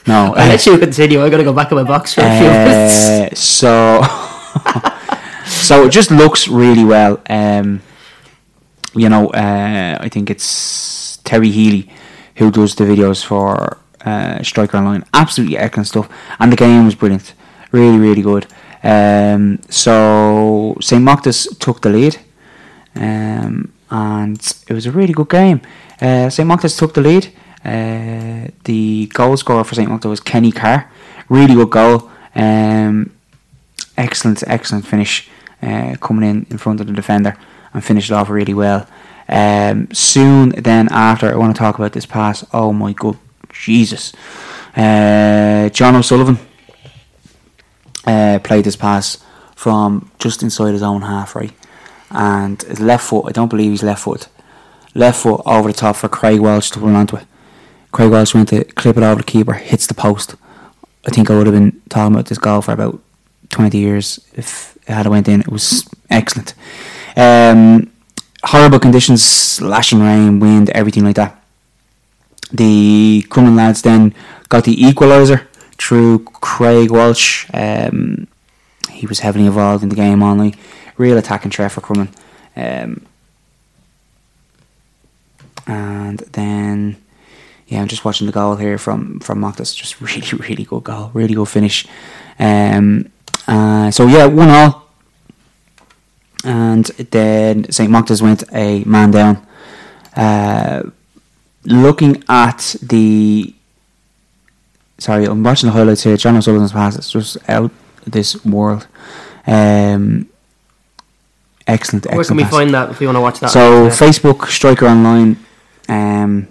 No, 0.06 0.34
I'll 0.36 0.44
uh, 0.44 0.48
let 0.48 0.66
you 0.66 0.76
continue. 0.76 1.22
I 1.24 1.30
gotta 1.30 1.44
go 1.44 1.52
back 1.54 1.70
in 1.72 1.76
my 1.78 1.82
box 1.84 2.12
for 2.12 2.20
a 2.20 2.38
few 2.38 2.46
minutes. 2.46 3.08
Uh, 3.08 3.34
so, 3.34 4.02
so 5.46 5.86
it 5.86 5.90
just 5.90 6.10
looks 6.10 6.46
really 6.46 6.84
well. 6.84 7.22
Um, 7.30 7.80
you 8.94 9.08
know, 9.08 9.28
uh, 9.28 9.98
I 10.00 10.08
think 10.08 10.30
it's 10.30 11.18
Terry 11.18 11.50
Healy 11.50 11.90
who 12.36 12.50
does 12.50 12.74
the 12.74 12.84
videos 12.84 13.24
for 13.24 13.78
uh, 14.04 14.42
Striker 14.42 14.76
Online. 14.76 15.04
Absolutely 15.12 15.58
excellent 15.58 15.88
stuff, 15.88 16.08
and 16.38 16.52
the 16.52 16.56
game 16.56 16.84
was 16.84 16.94
brilliant. 16.94 17.34
Really, 17.72 17.98
really 17.98 18.22
good. 18.22 18.46
Um, 18.82 19.60
so 19.68 20.76
St. 20.80 21.02
Mochta's 21.02 21.46
took 21.58 21.80
the 21.80 21.90
lead, 21.90 22.18
um, 22.96 23.72
and 23.90 24.54
it 24.68 24.72
was 24.72 24.86
a 24.86 24.90
really 24.90 25.12
good 25.12 25.28
game. 25.28 25.60
Uh, 26.00 26.28
St. 26.28 26.48
Mochta's 26.48 26.76
took 26.76 26.94
the 26.94 27.00
lead. 27.00 27.32
Uh, 27.64 28.50
the 28.64 29.06
goal 29.14 29.36
scorer 29.36 29.64
for 29.64 29.74
St. 29.74 29.88
Mochta's 29.88 30.06
was 30.10 30.20
Kenny 30.20 30.52
Carr. 30.52 30.90
Really 31.28 31.54
good 31.54 31.70
goal. 31.70 32.10
Um, 32.34 33.10
excellent, 33.96 34.42
excellent 34.46 34.86
finish 34.86 35.30
uh, 35.62 35.96
coming 36.00 36.28
in 36.28 36.46
in 36.50 36.58
front 36.58 36.80
of 36.80 36.86
the 36.86 36.92
defender 36.92 37.36
and 37.74 37.84
finished 37.84 38.10
it 38.10 38.14
off 38.14 38.30
really 38.30 38.54
well. 38.54 38.86
Um, 39.28 39.92
soon 39.92 40.50
then 40.50 40.88
after, 40.90 41.30
I 41.32 41.36
want 41.36 41.54
to 41.54 41.58
talk 41.58 41.78
about 41.78 41.92
this 41.92 42.06
pass. 42.06 42.44
Oh 42.52 42.72
my 42.72 42.92
god, 42.92 43.18
Jesus! 43.50 44.12
Uh, 44.76 45.68
John 45.70 45.96
O'Sullivan 45.96 46.38
uh, 48.06 48.38
played 48.42 48.64
this 48.64 48.76
pass 48.76 49.18
from 49.54 50.10
just 50.18 50.42
inside 50.42 50.72
his 50.72 50.82
own 50.82 51.02
half, 51.02 51.34
right, 51.34 51.52
and 52.10 52.62
his 52.62 52.80
left 52.80 53.08
foot. 53.08 53.26
I 53.26 53.32
don't 53.32 53.48
believe 53.48 53.70
he's 53.70 53.82
left 53.82 54.02
foot. 54.02 54.28
Left 54.94 55.20
foot 55.20 55.42
over 55.44 55.72
the 55.72 55.78
top 55.78 55.96
for 55.96 56.08
Craig 56.08 56.40
Welsh 56.40 56.70
to 56.70 56.80
run 56.80 56.94
onto 56.94 57.16
it. 57.16 57.26
Craig 57.92 58.10
Welsh 58.10 58.34
went 58.34 58.48
to 58.50 58.64
clip 58.64 58.96
it 58.96 59.02
over 59.02 59.16
the 59.16 59.24
keeper, 59.24 59.54
hits 59.54 59.86
the 59.86 59.94
post. 59.94 60.36
I 61.06 61.10
think 61.10 61.30
I 61.30 61.36
would 61.36 61.46
have 61.46 61.54
been 61.54 61.80
talking 61.88 62.14
about 62.14 62.26
this 62.26 62.38
goal 62.38 62.62
for 62.62 62.72
about 62.72 63.00
20 63.50 63.78
years 63.78 64.18
if 64.34 64.76
it 64.86 64.92
had 64.92 65.06
went 65.06 65.28
in. 65.28 65.40
It 65.40 65.48
was 65.48 65.88
excellent. 66.10 66.54
Um, 67.16 67.90
horrible 68.42 68.78
conditions, 68.78 69.60
lashing 69.60 70.00
rain, 70.00 70.40
wind, 70.40 70.70
everything 70.70 71.04
like 71.04 71.16
that. 71.16 71.42
The 72.52 73.24
Crumlin 73.28 73.56
lads 73.56 73.82
then 73.82 74.14
got 74.48 74.64
the 74.64 74.76
equaliser 74.76 75.46
through 75.78 76.24
Craig 76.24 76.90
Walsh. 76.90 77.46
Um, 77.52 78.26
he 78.90 79.06
was 79.06 79.20
heavily 79.20 79.46
involved 79.46 79.82
in 79.82 79.88
the 79.88 79.96
game 79.96 80.20
night. 80.20 80.56
Real 80.96 81.18
attacking 81.18 81.50
threat 81.50 81.72
for 81.72 81.80
Crumlin. 81.80 82.08
Um, 82.56 83.06
and 85.66 86.18
then 86.32 86.96
yeah, 87.66 87.80
I'm 87.80 87.88
just 87.88 88.04
watching 88.04 88.26
the 88.26 88.32
goal 88.32 88.56
here 88.56 88.78
from 88.78 89.20
from 89.20 89.40
Mochta's. 89.40 89.74
Just 89.74 90.00
really, 90.00 90.28
really 90.38 90.64
good 90.64 90.84
goal, 90.84 91.10
really 91.14 91.34
good 91.34 91.48
finish. 91.48 91.86
Um, 92.38 93.10
uh, 93.46 93.90
so 93.90 94.06
yeah, 94.06 94.26
one 94.26 94.50
all, 94.50 94.83
and 96.44 96.84
then 96.86 97.70
St 97.72 97.90
Mochta's 97.90 98.22
went 98.22 98.44
a 98.52 98.84
man 98.84 99.10
down. 99.10 99.46
Uh, 100.14 100.82
looking 101.64 102.22
at 102.28 102.76
the, 102.82 103.54
sorry, 104.98 105.24
I'm 105.24 105.42
watching 105.42 105.68
the 105.68 105.72
highlights 105.72 106.02
here. 106.02 106.16
John 106.16 106.36
O'Sullivan's 106.36 106.72
pass. 106.72 106.96
It's 106.96 107.10
just 107.10 107.36
out 107.48 107.70
this 108.06 108.44
world. 108.44 108.86
Um, 109.46 110.28
excellent, 111.66 112.06
excellent. 112.06 112.16
Where 112.16 112.24
can 112.24 112.36
we 112.36 112.42
pass. 112.44 112.52
find 112.52 112.74
that 112.74 112.90
if 112.90 113.00
we 113.00 113.06
want 113.06 113.16
to 113.16 113.20
watch 113.20 113.40
that? 113.40 113.50
So. 113.50 113.88
Facebook 113.88 114.46
Striker 114.48 114.86
Online, 114.86 115.36
um, 115.88 116.48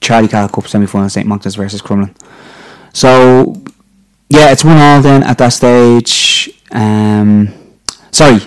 Charlie 0.00 0.28
Cahill 0.28 0.48
Cup 0.48 0.66
semi 0.68 0.86
final 0.86 1.08
St 1.08 1.26
Mochta's 1.26 1.54
versus 1.54 1.80
Crumlin. 1.80 2.14
So 2.92 3.62
yeah, 4.28 4.50
it's 4.52 4.64
one 4.64 4.76
all 4.78 5.00
then 5.00 5.22
at 5.22 5.38
that 5.38 5.50
stage. 5.50 6.50
Um, 6.70 7.63
sorry, 8.14 8.40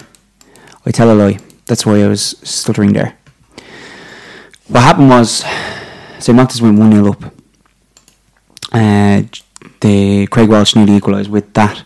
I 0.85 0.91
tell 0.91 1.11
a 1.11 1.13
lie. 1.13 1.39
That's 1.65 1.85
why 1.85 2.01
I 2.01 2.07
was 2.07 2.37
stuttering 2.41 2.93
there. 2.93 3.17
What 4.69 4.81
happened 4.81 5.09
was 5.09 5.43
St 6.19 6.37
Mochta's 6.37 6.61
went 6.61 6.79
one 6.79 6.91
0 6.93 7.11
up. 7.11 7.23
Uh, 8.71 9.23
the 9.81 10.27
Craig 10.27 10.49
Welsh 10.49 10.75
nearly 10.75 10.95
equalised 10.95 11.29
with 11.29 11.53
that 11.53 11.83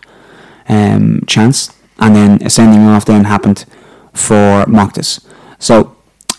um, 0.69 1.23
chance, 1.25 1.75
and 1.97 2.15
then 2.15 2.43
a 2.43 2.49
sending 2.49 2.81
off 2.81 3.05
then 3.05 3.25
happened 3.25 3.65
for 4.13 4.65
Mochta's. 4.67 5.27
So 5.57 5.97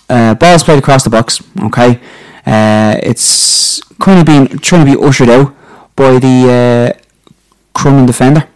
uh, 0.08 0.34
ball's 0.34 0.62
played 0.62 0.78
across 0.78 1.02
the 1.02 1.10
box. 1.10 1.42
Okay, 1.64 2.00
uh, 2.46 2.98
it's 3.02 3.82
kind 3.98 4.20
of 4.20 4.26
been 4.26 4.58
trying 4.58 4.86
to 4.86 4.96
be 4.96 5.04
ushered 5.04 5.28
out 5.28 5.54
by 5.96 6.18
the 6.20 6.96
uh, 6.96 7.78
Crumlin 7.78 8.06
defender, 8.06 8.48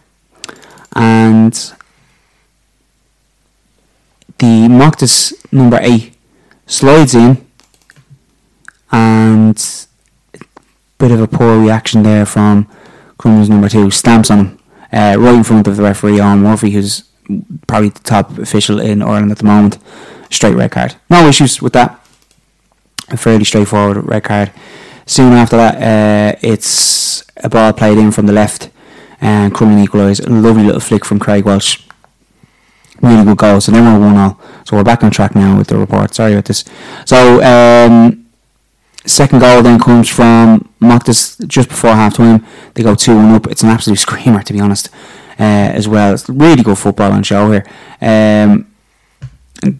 and 0.95 1.73
the 4.39 4.67
Mochta's 4.67 5.33
number 5.51 5.79
eight 5.81 6.15
slides 6.65 7.15
in, 7.15 7.45
and 8.91 9.85
bit 10.97 11.11
of 11.11 11.21
a 11.21 11.27
poor 11.27 11.59
reaction 11.59 12.03
there 12.03 12.25
from 12.25 12.67
Crumlin's 13.19 13.49
number 13.49 13.69
two, 13.69 13.91
stamps 13.91 14.31
on 14.31 14.39
him 14.39 14.59
uh, 14.91 15.15
right 15.17 15.35
in 15.35 15.43
front 15.43 15.67
of 15.67 15.75
the 15.75 15.83
referee, 15.83 16.19
Owen 16.19 16.39
Murphy, 16.39 16.71
who's 16.71 17.03
probably 17.67 17.89
the 17.89 17.99
top 17.99 18.37
official 18.37 18.79
in 18.79 19.01
Ireland 19.01 19.31
at 19.31 19.39
the 19.39 19.45
moment. 19.45 19.77
Straight 20.29 20.55
red 20.55 20.71
card. 20.71 20.95
No 21.09 21.27
issues 21.27 21.61
with 21.61 21.73
that. 21.73 21.99
A 23.09 23.17
fairly 23.17 23.45
straightforward 23.45 24.05
red 24.05 24.23
card. 24.23 24.51
Soon 25.05 25.33
after 25.33 25.55
that, 25.57 25.75
uh, 25.75 26.39
it's 26.41 27.23
a 27.37 27.49
ball 27.49 27.71
played 27.73 27.97
in 27.97 28.11
from 28.11 28.25
the 28.25 28.33
left, 28.33 28.69
and 29.21 29.53
Crumlin 29.53 29.83
equalised. 29.83 30.25
A 30.25 30.29
lovely 30.29 30.63
little 30.63 30.81
flick 30.81 31.05
from 31.05 31.19
Craig 31.19 31.45
Welsh. 31.45 31.81
Really 33.01 33.23
good 33.23 33.37
goal. 33.37 33.61
So 33.61 33.71
then 33.71 33.83
we're 33.83 34.07
one 34.07 34.17
all. 34.17 34.39
So 34.65 34.75
we're 34.75 34.83
back 34.83 35.03
on 35.03 35.11
track 35.11 35.35
now 35.35 35.57
with 35.57 35.67
the 35.67 35.77
report. 35.77 36.13
Sorry 36.15 36.33
about 36.33 36.45
this. 36.45 36.65
So 37.05 37.43
um, 37.43 38.25
second 39.05 39.39
goal 39.39 39.61
then 39.61 39.79
comes 39.79 40.09
from 40.09 40.69
Mochta's 40.81 41.37
just 41.47 41.69
before 41.69 41.91
half 41.91 42.15
time. 42.15 42.45
They 42.73 42.83
go 42.83 42.95
2 42.95 43.15
1 43.15 43.35
up. 43.35 43.47
It's 43.47 43.63
an 43.63 43.69
absolute 43.69 43.99
screamer, 44.07 44.41
to 44.43 44.53
be 44.53 44.59
honest, 44.59 44.89
uh, 45.39 45.43
as 45.73 45.87
well. 45.87 46.13
It's 46.13 46.27
really 46.27 46.63
good 46.63 46.77
football 46.77 47.11
on 47.11 47.23
show 47.23 47.51
here. 47.51 47.65
Um, 48.01 48.71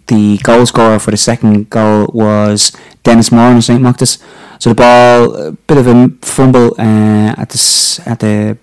the 0.08 0.38
goal 0.40 0.66
scorer 0.66 1.00
for 1.00 1.12
the 1.12 1.18
second 1.18 1.70
goal 1.70 2.10
was 2.14 2.72
Dennis 3.04 3.32
Moore 3.32 3.52
in 3.52 3.62
St. 3.62 3.82
Mochta's. 3.82 4.20
So 4.60 4.70
the 4.70 4.76
ball, 4.76 5.36
a 5.36 5.52
bit 5.52 5.78
of 5.78 5.88
a 5.88 6.10
fumble 6.22 6.74
uh, 6.80 7.36
at 7.38 7.50
the 7.50 8.04
at 8.06 8.20
the 8.20 8.58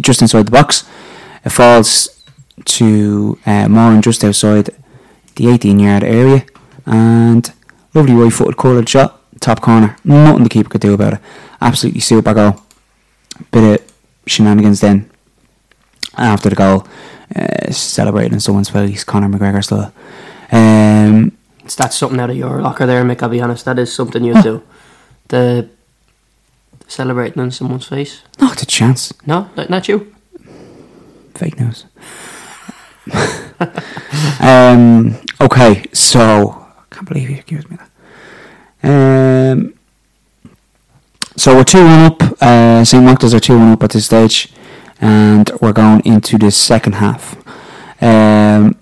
just 0.00 0.20
inside 0.20 0.46
the 0.46 0.50
box. 0.50 0.86
It 1.44 1.50
falls 1.50 2.17
to 2.64 3.38
uh, 3.46 3.68
Moran 3.68 4.02
just 4.02 4.24
outside 4.24 4.70
the 5.36 5.48
18 5.48 5.78
yard 5.78 6.04
area, 6.04 6.44
and 6.86 7.52
lovely 7.94 8.14
right 8.14 8.32
footed 8.32 8.56
curled 8.56 8.88
shot, 8.88 9.20
top 9.40 9.60
corner. 9.60 9.96
Nothing 10.04 10.42
the 10.44 10.48
keeper 10.48 10.68
could 10.70 10.80
do 10.80 10.94
about 10.94 11.14
it. 11.14 11.20
Absolutely 11.60 12.00
super 12.00 12.34
goal. 12.34 12.62
Bit 13.50 13.80
of 13.80 13.92
shenanigans 14.26 14.80
then 14.80 15.10
after 16.16 16.50
the 16.50 16.56
goal, 16.56 16.86
uh, 17.36 17.70
celebrating 17.70 18.32
in 18.34 18.40
someone's 18.40 18.68
face, 18.70 19.04
Conor 19.04 19.28
McGregor 19.28 19.62
style. 19.64 19.92
Um, 20.50 21.32
It's 21.64 21.74
that's 21.76 21.96
something 21.96 22.18
out 22.18 22.30
of 22.30 22.36
your 22.36 22.60
locker 22.60 22.86
there, 22.86 23.04
Mick. 23.04 23.22
I'll 23.22 23.28
be 23.28 23.40
honest. 23.40 23.64
That 23.64 23.78
is 23.78 23.92
something 23.94 24.24
you 24.24 24.42
do. 24.42 24.62
The 25.28 25.68
celebrating 26.88 27.42
in 27.42 27.50
someone's 27.50 27.86
face. 27.86 28.22
not 28.40 28.62
a 28.62 28.66
chance. 28.66 29.12
No, 29.26 29.48
not 29.68 29.88
you. 29.88 30.14
Fake 31.34 31.60
news. 31.60 31.84
um, 34.40 35.16
okay, 35.40 35.84
so 35.92 36.50
I 36.50 36.94
can't 36.94 37.08
believe 37.08 37.30
you 37.30 37.38
accused 37.38 37.70
me 37.70 37.76
of 37.76 37.90
that. 38.82 39.52
Um, 39.52 39.74
so 41.36 41.54
we're 41.54 41.64
two 41.64 41.84
one 41.84 42.00
up. 42.00 42.22
Uh, 42.40 42.84
St. 42.84 43.04
Mark's 43.04 43.32
are 43.32 43.40
two 43.40 43.58
one 43.58 43.72
up 43.72 43.82
at 43.82 43.90
this 43.90 44.06
stage, 44.06 44.52
and 45.00 45.50
we're 45.60 45.72
going 45.72 46.02
into 46.04 46.38
the 46.38 46.50
second 46.50 46.94
half. 46.94 47.36
Um, 48.02 48.76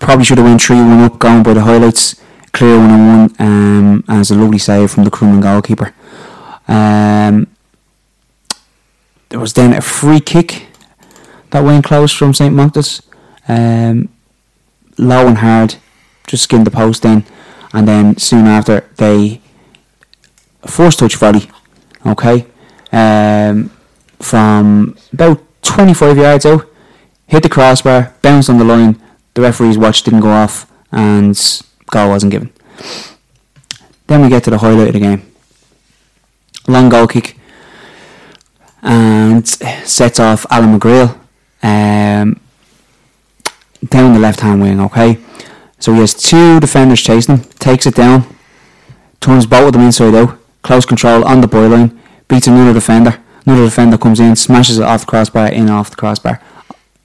probably 0.00 0.24
should 0.24 0.38
have 0.38 0.46
went 0.46 0.62
three 0.62 0.76
one 0.76 1.00
up, 1.00 1.18
going 1.18 1.42
by 1.42 1.54
the 1.54 1.62
highlights. 1.62 2.20
Clear 2.52 2.78
one 2.78 2.90
on 2.90 3.06
one, 3.06 3.36
um, 3.38 4.04
and 4.08 4.30
a 4.30 4.34
lovely 4.34 4.58
save 4.58 4.90
from 4.90 5.04
the 5.04 5.10
Crumlin 5.10 5.42
goalkeeper. 5.42 5.94
Um, 6.66 7.46
there 9.28 9.38
was 9.38 9.52
then 9.52 9.74
a 9.74 9.80
free 9.80 10.20
kick 10.20 10.66
that 11.50 11.60
went 11.60 11.84
close 11.84 12.12
from 12.12 12.34
St. 12.34 12.54
Mochta's. 12.54 13.02
Um, 13.48 14.08
low 14.98 15.26
and 15.26 15.38
hard, 15.38 15.76
just 16.26 16.44
skinned 16.44 16.66
the 16.66 16.70
post 16.70 17.04
in, 17.04 17.24
and 17.72 17.88
then 17.88 18.16
soon 18.18 18.46
after 18.46 18.88
they 18.96 19.40
forced 20.66 20.98
touch 20.98 21.16
volley, 21.16 21.48
okay, 22.06 22.46
um, 22.92 23.70
from 24.20 24.96
about 25.12 25.42
25 25.62 26.18
yards 26.18 26.46
out, 26.46 26.66
hit 27.26 27.42
the 27.42 27.48
crossbar, 27.48 28.14
bounced 28.22 28.50
on 28.50 28.58
the 28.58 28.64
line. 28.64 29.00
The 29.34 29.42
referee's 29.42 29.78
watch 29.78 30.02
didn't 30.02 30.20
go 30.20 30.30
off, 30.30 30.70
and 30.92 31.38
goal 31.90 32.08
wasn't 32.10 32.32
given. 32.32 32.52
Then 34.06 34.22
we 34.22 34.28
get 34.28 34.44
to 34.44 34.50
the 34.50 34.58
highlight 34.58 34.88
of 34.88 34.94
the 34.94 35.00
game. 35.00 35.22
Long 36.66 36.88
goal 36.88 37.06
kick, 37.06 37.38
and 38.82 39.46
sets 39.46 40.20
off 40.20 40.44
Alan 40.50 40.78
McGrail 40.78 41.18
um, 41.62 42.40
down 43.86 44.14
the 44.14 44.20
left 44.20 44.40
hand 44.40 44.60
wing. 44.60 44.80
Okay, 44.80 45.18
so 45.78 45.92
he 45.92 46.00
has 46.00 46.14
two 46.14 46.60
defenders 46.60 47.00
chasing 47.00 47.38
him, 47.38 47.44
takes 47.58 47.86
it 47.86 47.94
down, 47.94 48.24
turns 49.20 49.46
both 49.46 49.68
of 49.68 49.72
them 49.72 49.82
inside 49.82 50.14
out, 50.14 50.38
close 50.62 50.84
control 50.84 51.24
on 51.24 51.40
the 51.40 51.46
byline, 51.46 51.96
beats 52.26 52.46
another 52.46 52.72
defender. 52.72 53.22
Another 53.46 53.64
defender 53.64 53.96
comes 53.96 54.20
in, 54.20 54.36
smashes 54.36 54.78
it 54.78 54.84
off 54.84 55.00
the 55.00 55.06
crossbar, 55.06 55.48
in 55.48 55.70
off 55.70 55.90
the 55.90 55.96
crossbar. 55.96 56.40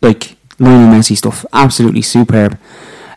Like 0.02 0.36
Lionel 0.60 0.94
Messi 0.94 1.16
stuff, 1.16 1.46
absolutely 1.54 2.02
superb. 2.02 2.60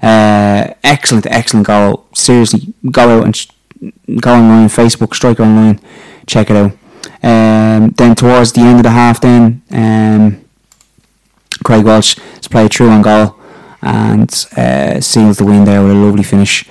Uh, 0.00 0.74
excellent, 0.84 1.26
excellent 1.26 1.66
goal. 1.66 2.06
Seriously, 2.14 2.72
go 2.90 3.18
out 3.18 3.24
and 3.24 3.34
sh- 3.34 3.48
go 4.20 4.32
online, 4.32 4.68
Facebook, 4.68 5.14
striker 5.14 5.42
online, 5.42 5.80
check 6.26 6.50
it 6.50 6.56
out. 6.56 6.72
Um, 7.22 7.90
then 7.90 8.14
towards 8.14 8.52
the 8.52 8.60
end 8.60 8.78
of 8.78 8.82
the 8.84 8.90
half, 8.90 9.20
then 9.20 9.62
um, 9.72 10.44
Craig 11.64 11.84
Welsh 11.84 12.16
has 12.36 12.46
played 12.46 12.72
through 12.72 12.90
on 12.90 13.02
goal 13.02 13.36
and 13.82 14.30
uh, 14.56 15.00
seals 15.00 15.38
the 15.38 15.44
win 15.44 15.64
there 15.64 15.82
with 15.82 15.92
a 15.92 15.94
lovely 15.94 16.22
finish. 16.22 16.68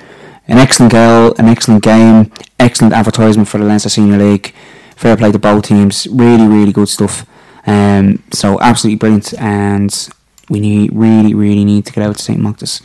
An 0.48 0.58
excellent 0.58 0.92
goal, 0.92 1.34
an 1.38 1.48
excellent 1.48 1.84
game, 1.84 2.32
excellent 2.60 2.94
advertisement 2.94 3.48
for 3.48 3.58
the 3.58 3.66
Leinster 3.66 3.90
Senior 3.90 4.18
League. 4.18 4.54
Fair 4.96 5.18
play 5.18 5.32
to 5.32 5.40
both 5.40 5.66
teams. 5.66 6.08
Really, 6.08 6.48
really 6.48 6.72
good 6.72 6.88
stuff. 6.88 7.26
Um, 7.68 8.22
so 8.32 8.60
absolutely 8.62 8.98
brilliant, 8.98 9.34
and 9.40 10.10
we 10.50 10.60
need 10.60 10.92
really, 10.94 11.34
really 11.34 11.66
need 11.66 11.86
to 11.88 11.94
get 11.94 12.04
out 12.04 12.16
to 12.18 12.24
St. 12.24 12.40
Mochta's. 12.40 12.82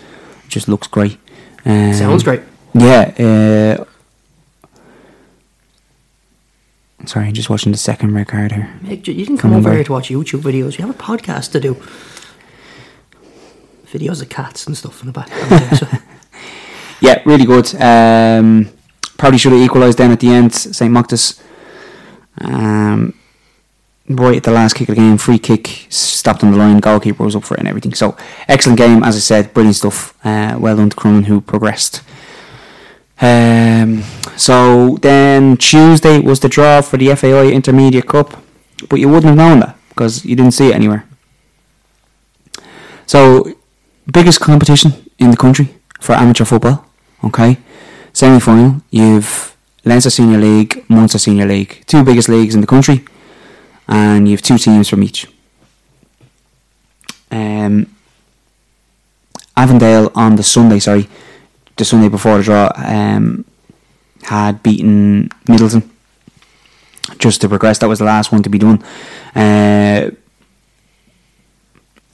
Just 0.48 0.68
looks 0.68 0.86
great. 0.86 1.18
Um, 1.64 1.92
Sounds 1.92 2.22
great. 2.22 2.40
Yeah. 2.74 3.76
Uh, 3.78 3.84
sorry, 7.06 7.26
I'm 7.26 7.34
just 7.34 7.50
watching 7.50 7.72
the 7.72 7.78
second 7.78 8.14
red 8.14 8.28
card 8.28 8.52
here. 8.52 8.70
You 8.84 8.96
didn't 8.96 9.38
come 9.38 9.50
Come 9.50 9.52
on, 9.52 9.58
over 9.58 9.74
here 9.74 9.84
to 9.84 9.92
watch 9.92 10.08
YouTube 10.08 10.40
videos. 10.40 10.78
You 10.78 10.86
have 10.86 10.94
a 10.94 10.98
podcast 10.98 11.52
to 11.52 11.60
do. 11.60 11.76
Videos 13.92 14.22
of 14.22 14.28
cats 14.28 14.66
and 14.66 14.76
stuff 14.76 15.00
in 15.00 15.06
the 15.06 15.12
background. 15.12 16.02
Yeah, 17.00 17.22
really 17.24 17.46
good. 17.46 17.74
Um, 17.80 18.70
probably 19.16 19.38
should 19.38 19.52
have 19.52 19.60
equalised 19.62 19.98
then 19.98 20.10
at 20.10 20.20
the 20.20 20.28
end. 20.28 20.54
St. 20.54 20.92
Mochta's. 20.92 21.42
Um, 22.40 23.14
right 24.08 24.36
at 24.36 24.42
the 24.42 24.50
last 24.50 24.74
kick 24.74 24.88
of 24.88 24.96
the 24.96 25.00
game, 25.00 25.16
free 25.16 25.38
kick, 25.38 25.86
stopped 25.88 26.42
on 26.42 26.50
the 26.52 26.56
line, 26.56 26.78
goalkeeper 26.78 27.24
was 27.24 27.36
up 27.36 27.44
for 27.44 27.54
it 27.54 27.60
and 27.60 27.68
everything. 27.68 27.94
So, 27.94 28.16
excellent 28.48 28.78
game, 28.78 29.02
as 29.02 29.16
I 29.16 29.20
said, 29.20 29.54
brilliant 29.54 29.76
stuff. 29.76 30.14
Uh, 30.24 30.56
well 30.58 30.76
done 30.76 30.90
to 30.90 30.96
Crumlin 30.96 31.24
who 31.24 31.40
progressed. 31.40 32.02
Um, 33.20 34.02
so, 34.36 34.96
then 35.00 35.56
Tuesday 35.56 36.20
was 36.20 36.40
the 36.40 36.48
draw 36.48 36.80
for 36.80 36.96
the 36.96 37.14
FAI 37.14 37.50
Intermediate 37.50 38.08
Cup, 38.08 38.42
but 38.88 39.00
you 39.00 39.08
wouldn't 39.08 39.26
have 39.26 39.36
known 39.36 39.60
that 39.60 39.76
because 39.90 40.24
you 40.24 40.34
didn't 40.34 40.52
see 40.52 40.68
it 40.68 40.74
anywhere. 40.74 41.06
So, 43.06 43.54
biggest 44.06 44.40
competition 44.40 44.92
in 45.18 45.30
the 45.30 45.36
country 45.36 45.74
for 46.00 46.14
amateur 46.14 46.44
football. 46.44 46.86
Okay, 47.24 47.58
semi 48.12 48.40
final. 48.40 48.82
You've 48.90 49.56
Leinster 49.84 50.10
Senior 50.10 50.38
League, 50.38 50.84
Munster 50.88 51.18
Senior 51.18 51.46
League, 51.46 51.82
two 51.86 52.04
biggest 52.04 52.28
leagues 52.28 52.54
in 52.54 52.60
the 52.60 52.66
country, 52.66 53.04
and 53.88 54.28
you've 54.28 54.42
two 54.42 54.58
teams 54.58 54.88
from 54.88 55.02
each. 55.02 55.26
Um, 57.30 57.94
Avondale 59.56 60.10
on 60.14 60.36
the 60.36 60.42
Sunday, 60.42 60.78
sorry, 60.78 61.08
the 61.76 61.84
Sunday 61.84 62.08
before 62.08 62.38
the 62.38 62.42
draw, 62.42 62.72
um, 62.76 63.44
had 64.22 64.62
beaten 64.62 65.28
Midleton 65.46 65.88
just 67.18 67.40
to 67.40 67.48
progress. 67.48 67.78
That 67.78 67.88
was 67.88 67.98
the 67.98 68.04
last 68.04 68.32
one 68.32 68.42
to 68.42 68.50
be 68.50 68.58
done. 68.58 68.82
Uh, 69.34 70.10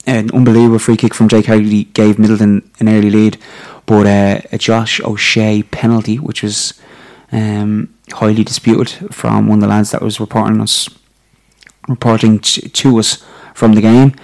an 0.07 0.31
unbelievable 0.31 0.79
free 0.79 0.97
kick 0.97 1.13
from 1.13 1.27
Jake 1.27 1.45
Haggerty 1.45 1.83
gave 1.83 2.15
Midleton 2.15 2.63
an 2.79 2.89
early 2.89 3.11
lead, 3.11 3.37
but 3.85 4.07
uh, 4.07 4.41
a 4.51 4.57
Josh 4.57 4.99
O'Shea 5.01 5.63
penalty, 5.63 6.17
which 6.17 6.41
was 6.41 6.73
um, 7.31 7.93
highly 8.13 8.43
disputed 8.43 9.13
from 9.13 9.47
one 9.47 9.59
of 9.59 9.61
the 9.61 9.67
lads 9.67 9.91
that 9.91 10.01
was 10.01 10.19
reporting 10.19 10.61
us, 10.61 10.89
reporting 11.87 12.39
t- 12.39 12.69
to 12.69 12.97
us 12.97 13.23
from 13.53 13.73
the 13.73 13.81
game, 13.81 14.15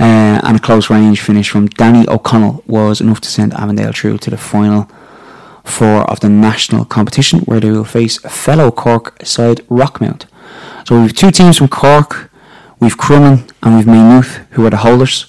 uh, 0.00 0.40
and 0.42 0.56
a 0.56 0.60
close 0.60 0.88
range 0.88 1.20
finish 1.20 1.50
from 1.50 1.66
Danny 1.66 2.08
O'Connell 2.08 2.64
was 2.66 3.00
enough 3.00 3.20
to 3.20 3.28
send 3.28 3.52
Avondale 3.54 3.92
through 3.92 4.18
to 4.18 4.30
the 4.30 4.38
final 4.38 4.90
four 5.64 6.10
of 6.10 6.20
the 6.20 6.28
national 6.28 6.84
competition, 6.86 7.40
where 7.40 7.60
they 7.60 7.70
will 7.70 7.84
face 7.84 8.18
fellow 8.18 8.70
Cork 8.70 9.18
side 9.24 9.58
Rockmount. 9.68 10.24
So 10.86 10.96
we 10.96 11.02
have 11.02 11.12
two 11.12 11.30
teams 11.30 11.58
from 11.58 11.68
Cork. 11.68 12.27
We've 12.80 12.96
Crumlin 12.96 13.50
and 13.62 13.76
we've 13.76 13.86
Maynooth, 13.86 14.36
who 14.50 14.64
are 14.66 14.70
the 14.70 14.76
holders. 14.78 15.26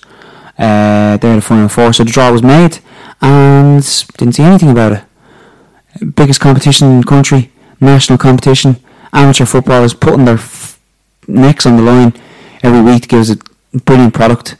Uh, 0.57 1.17
they're 1.17 1.35
the 1.35 1.41
final 1.41 1.69
four. 1.69 1.93
So 1.93 2.03
the 2.03 2.12
draw 2.12 2.31
was 2.31 2.43
made, 2.43 2.79
and 3.21 3.81
didn't 4.17 4.35
see 4.35 4.43
anything 4.43 4.69
about 4.69 4.91
it. 4.91 6.15
Biggest 6.15 6.39
competition 6.39 6.91
in 6.91 7.01
the 7.01 7.07
country, 7.07 7.51
national 7.79 8.17
competition. 8.17 8.77
Amateur 9.12 9.45
footballers 9.45 9.93
putting 9.93 10.25
their 10.25 10.35
f- 10.35 10.79
necks 11.27 11.65
on 11.65 11.77
the 11.77 11.81
line 11.81 12.13
every 12.62 12.81
week 12.81 13.03
to 13.03 13.07
give 13.07 13.29
a 13.29 13.79
brilliant 13.79 14.13
product. 14.13 14.55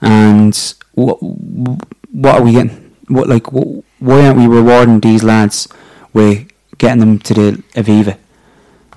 And 0.00 0.58
what 0.94 1.18
what 1.22 2.34
are 2.36 2.42
we 2.42 2.52
getting? 2.52 2.94
What 3.08 3.28
like 3.28 3.46
wh- 3.46 3.80
why 4.02 4.26
aren't 4.26 4.38
we 4.38 4.46
rewarding 4.48 4.98
these 5.00 5.22
lads 5.22 5.68
with 6.12 6.48
getting 6.78 6.98
them 7.00 7.18
to 7.20 7.34
the 7.34 7.62
Aviva? 7.74 8.16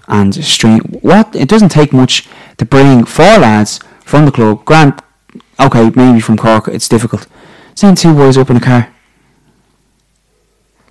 And 0.08 0.34
stream. 0.44 0.82
What 1.02 1.36
it 1.36 1.50
doesn't 1.50 1.70
take 1.70 1.94
much 1.94 2.28
to 2.58 2.66
bring 2.66 3.06
four 3.06 3.38
lads 3.38 3.80
from 4.02 4.26
the 4.26 4.32
club. 4.32 4.66
Grant, 4.66 5.02
okay, 5.60 5.90
maybe 5.96 6.20
from 6.20 6.38
Cork, 6.38 6.68
it's 6.68 6.88
difficult. 6.88 7.28
Send 7.74 7.98
two 7.98 8.14
boys 8.14 8.38
up 8.38 8.50
in 8.50 8.58
a 8.58 8.62
car. 8.62 8.92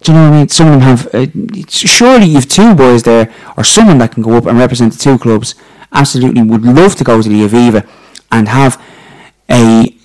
Do 0.02 0.12
you 0.12 0.18
know 0.18 0.28
what 0.28 0.34
I 0.34 0.38
mean? 0.38 0.48
Some 0.48 0.66
of 0.66 0.72
them 0.74 0.80
have. 0.82 1.14
Uh, 1.14 1.26
surely 1.68 2.26
you've 2.26 2.48
two 2.48 2.74
boys 2.74 3.04
there, 3.04 3.32
or 3.56 3.64
someone 3.64 3.98
that 3.98 4.12
can 4.12 4.22
go 4.22 4.34
up 4.36 4.46
and 4.46 4.58
represent 4.58 4.92
the 4.92 4.98
two 4.98 5.18
clubs. 5.18 5.54
Absolutely, 5.92 6.42
would 6.42 6.62
love 6.62 6.94
to 6.96 7.04
go 7.04 7.22
to 7.22 7.28
the 7.28 7.46
Aviva 7.46 7.88
and 8.30 8.48
have 8.48 8.82
a 9.50 9.96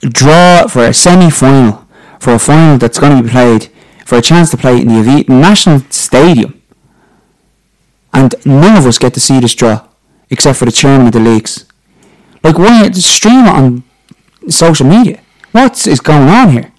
draw 0.00 0.66
for 0.66 0.86
a 0.86 0.94
semi-final, 0.94 1.86
for 2.18 2.32
a 2.32 2.38
final 2.38 2.78
that's 2.78 2.98
going 2.98 3.16
to 3.16 3.22
be 3.22 3.28
played, 3.28 3.70
for 4.04 4.16
a 4.16 4.22
chance 4.22 4.50
to 4.50 4.56
play 4.56 4.80
in 4.80 4.88
the 4.88 4.94
Aviva 4.94 5.28
National 5.28 5.80
Stadium. 5.90 6.57
And 8.12 8.34
none 8.44 8.76
of 8.76 8.86
us 8.86 8.98
get 8.98 9.14
to 9.14 9.20
see 9.20 9.38
this 9.40 9.54
draw, 9.54 9.86
except 10.30 10.58
for 10.58 10.64
the 10.64 10.72
chairman 10.72 11.06
of 11.08 11.12
the 11.12 11.20
leagues. 11.20 11.64
Like, 12.42 12.58
why 12.58 12.90
stream 12.92 13.44
it 13.44 13.48
on 13.50 13.82
social 14.48 14.86
media? 14.86 15.20
What 15.52 15.86
is 15.86 16.00
going 16.00 16.28
on 16.28 16.50
here? 16.50 16.72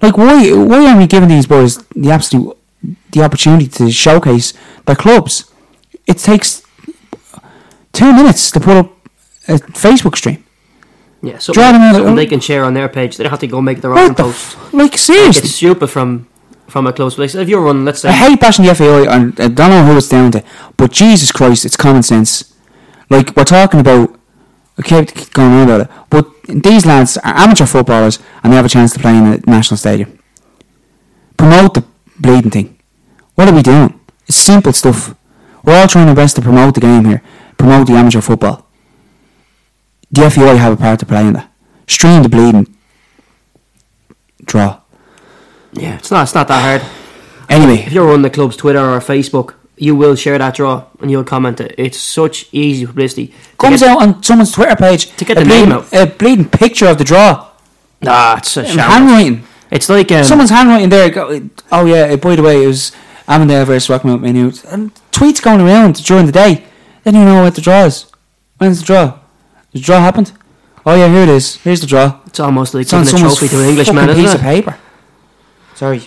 Like, 0.00 0.16
why 0.16 0.52
why 0.52 0.86
aren't 0.86 0.98
we 0.98 1.06
giving 1.06 1.28
these 1.28 1.46
boys 1.46 1.78
the 1.96 2.10
absolute 2.10 2.56
the 3.10 3.22
opportunity 3.22 3.66
to 3.66 3.90
showcase 3.90 4.52
their 4.86 4.94
clubs? 4.96 5.50
It 6.06 6.18
takes 6.18 6.62
two 7.92 8.12
minutes 8.12 8.50
to 8.52 8.60
put 8.60 8.76
up 8.76 8.92
a 9.48 9.54
Facebook 9.54 10.16
stream. 10.16 10.44
Yeah, 11.20 11.38
something, 11.38 11.60
Draw 11.60 11.72
them 11.72 11.82
out- 11.82 11.94
something 11.96 12.14
they 12.14 12.26
can 12.26 12.38
share 12.40 12.62
on 12.64 12.74
their 12.74 12.88
page. 12.88 13.16
They 13.16 13.24
don't 13.24 13.30
have 13.32 13.40
to 13.40 13.48
go 13.48 13.60
make 13.60 13.80
their 13.80 13.92
own 13.98 14.08
the 14.14 14.22
post. 14.22 14.56
f- 14.56 14.72
like 14.72 14.94
It's 14.94 15.02
seriously? 15.02 15.48
stupid 15.48 15.88
from 15.90 16.27
from 16.68 16.86
a 16.86 16.92
close 16.92 17.14
place. 17.14 17.34
If 17.34 17.48
you're 17.48 17.60
running, 17.60 17.84
let's 17.84 18.00
say 18.00 18.10
I 18.10 18.12
hate 18.12 18.40
bashing 18.40 18.64
the 18.64 18.74
FAI, 18.74 19.06
and 19.06 19.40
I 19.40 19.48
don't 19.48 19.70
know 19.70 19.84
who 19.84 19.96
it's 19.96 20.08
down 20.08 20.30
to, 20.32 20.44
but 20.76 20.92
Jesus 20.92 21.32
Christ, 21.32 21.64
it's 21.64 21.76
common 21.76 22.02
sense. 22.02 22.54
Like 23.10 23.34
we're 23.34 23.44
talking 23.44 23.80
about, 23.80 24.18
I 24.78 24.82
kept 24.82 25.32
going 25.32 25.52
on 25.52 25.68
about 25.68 25.80
it, 25.82 25.90
but 26.10 26.30
these 26.48 26.86
lads 26.86 27.16
are 27.18 27.36
amateur 27.36 27.66
footballers 27.66 28.18
and 28.42 28.52
they 28.52 28.56
have 28.56 28.66
a 28.66 28.68
chance 28.68 28.92
to 28.92 29.00
play 29.00 29.16
in 29.16 29.26
a 29.26 29.38
national 29.46 29.78
stadium. 29.78 30.18
Promote 31.36 31.74
the 31.74 31.84
bleeding 32.18 32.50
thing. 32.50 32.78
What 33.34 33.48
are 33.48 33.54
we 33.54 33.62
doing? 33.62 33.98
It's 34.26 34.36
simple 34.36 34.72
stuff. 34.72 35.14
We're 35.64 35.78
all 35.78 35.88
trying 35.88 36.08
our 36.08 36.14
best 36.14 36.36
to 36.36 36.42
promote 36.42 36.74
the 36.74 36.80
game 36.80 37.04
here, 37.04 37.22
promote 37.56 37.86
the 37.86 37.94
amateur 37.94 38.20
football. 38.20 38.66
The 40.10 40.30
FAI 40.30 40.54
have 40.54 40.72
a 40.72 40.76
part 40.76 41.00
to 41.00 41.06
play 41.06 41.26
in 41.26 41.34
that. 41.34 41.50
Stream 41.86 42.22
the 42.22 42.28
bleeding. 42.28 42.74
Draw. 44.44 44.80
Yeah, 45.72 45.96
it's 45.96 46.10
not 46.10 46.22
it's 46.24 46.34
not 46.34 46.48
that 46.48 46.62
hard. 46.62 46.90
Anyway, 47.48 47.82
If 47.86 47.92
you're 47.92 48.12
on 48.12 48.22
the 48.22 48.30
club's 48.30 48.56
Twitter 48.56 48.78
or 48.80 48.98
Facebook, 49.00 49.54
you 49.76 49.94
will 49.96 50.14
share 50.16 50.36
that 50.38 50.54
draw 50.54 50.84
and 51.00 51.10
you'll 51.10 51.24
comment 51.24 51.60
it. 51.60 51.74
It's 51.78 51.98
such 51.98 52.46
easy 52.52 52.84
publicity. 52.86 53.32
Comes 53.58 53.80
get- 53.80 53.88
out 53.90 54.02
on 54.02 54.22
someone's 54.22 54.52
Twitter 54.52 54.76
page 54.76 55.14
To 55.16 55.24
get 55.24 55.36
a 55.38 55.40
the 55.40 55.46
name 55.46 55.68
bleeding, 55.70 56.00
out. 56.00 56.08
a 56.10 56.12
bleeding 56.18 56.48
picture 56.48 56.86
of 56.86 56.98
the 56.98 57.04
draw, 57.04 57.46
Nah, 58.02 58.36
it's 58.36 58.56
a 58.56 58.64
handwriting. 58.66 59.44
It's 59.70 59.88
like 59.88 60.10
um, 60.12 60.24
Someone's 60.24 60.50
handwriting 60.50 60.88
there. 60.88 61.10
Oh 61.72 61.84
yeah, 61.84 62.14
by 62.16 62.36
the 62.36 62.42
way, 62.42 62.62
it 62.64 62.66
was 62.66 62.92
Avondale 63.26 63.64
versus 63.64 63.88
Rockmount 63.88 64.20
Maynooth, 64.20 64.64
and 64.72 64.92
tweets 65.12 65.42
going 65.42 65.60
around 65.60 66.02
during 66.04 66.26
the 66.26 66.32
day. 66.32 66.64
Then 67.04 67.14
you 67.14 67.24
know 67.24 67.42
what 67.42 67.54
the 67.54 67.60
draw 67.60 67.84
is. 67.84 68.06
When's 68.58 68.80
the 68.80 68.86
draw? 68.86 69.18
The 69.72 69.80
draw 69.80 70.00
happened. 70.00 70.32
Oh 70.86 70.94
yeah, 70.94 71.08
here 71.08 71.22
it 71.24 71.28
is. 71.28 71.56
Here's 71.56 71.80
the 71.80 71.86
draw. 71.86 72.20
it's 72.26 72.40
almost 72.40 72.72
like 72.74 72.82
It's 72.82 72.92
on 72.92 73.04
giving 73.04 73.20
a 73.20 73.22
trophy 73.28 73.48
to 73.48 73.60
an 73.62 73.68
Englishman, 73.68 74.08
isn't 74.10 74.22
piece 74.22 74.32
it? 74.32 74.36
of 74.36 74.40
paper. 74.42 74.78
Sorry. 75.78 76.00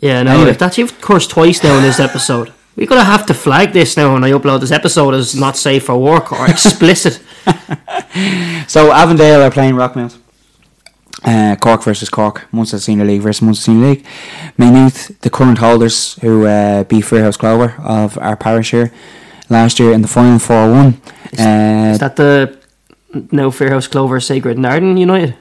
Yeah, 0.00 0.22
no, 0.22 0.32
Anyway. 0.36 0.52
that's 0.52 0.78
you've 0.78 1.00
cursed 1.00 1.30
twice 1.30 1.62
now 1.64 1.76
in 1.76 1.82
this 1.82 1.98
episode. 2.00 2.52
We're 2.76 2.86
gonna 2.86 3.04
have 3.04 3.26
to 3.26 3.34
flag 3.34 3.72
this 3.72 3.96
now 3.96 4.12
when 4.12 4.22
I 4.24 4.30
upload 4.30 4.60
this 4.60 4.70
episode 4.70 5.14
as 5.14 5.34
not 5.34 5.56
safe 5.56 5.84
for 5.86 5.96
work 5.98 6.32
or 6.32 6.46
explicit. 6.48 7.20
So 8.68 8.92
Avondale 8.92 9.42
are 9.42 9.50
playing 9.50 9.74
Rockmount. 9.74 10.16
Uh, 11.24 11.56
Cork 11.56 11.82
versus 11.82 12.08
Cork, 12.08 12.46
Munster 12.52 12.78
Senior 12.78 13.04
League 13.04 13.22
versus 13.22 13.42
Munster 13.42 13.64
Senior 13.64 13.86
League. 13.88 14.06
Maynooth, 14.58 15.18
the 15.20 15.30
current 15.30 15.58
holders 15.58 16.14
who 16.22 16.46
uh, 16.46 16.84
beat 16.84 17.04
Firhouse 17.04 17.36
Clover 17.38 17.74
of 17.82 18.16
our 18.18 18.36
parish 18.36 18.70
here 18.70 18.92
last 19.48 19.78
year 19.80 19.92
in 19.92 20.02
the 20.02 20.08
final 20.08 20.38
4 20.38 20.70
1. 20.70 20.86
Uh, 21.38 21.92
Is 21.92 21.98
that 21.98 22.16
the 22.16 22.58
now 23.32 23.50
Firhouse 23.50 23.88
Clover 23.90 24.20
Sacred 24.20 24.56
Narden 24.58 24.98
United? 24.98 25.34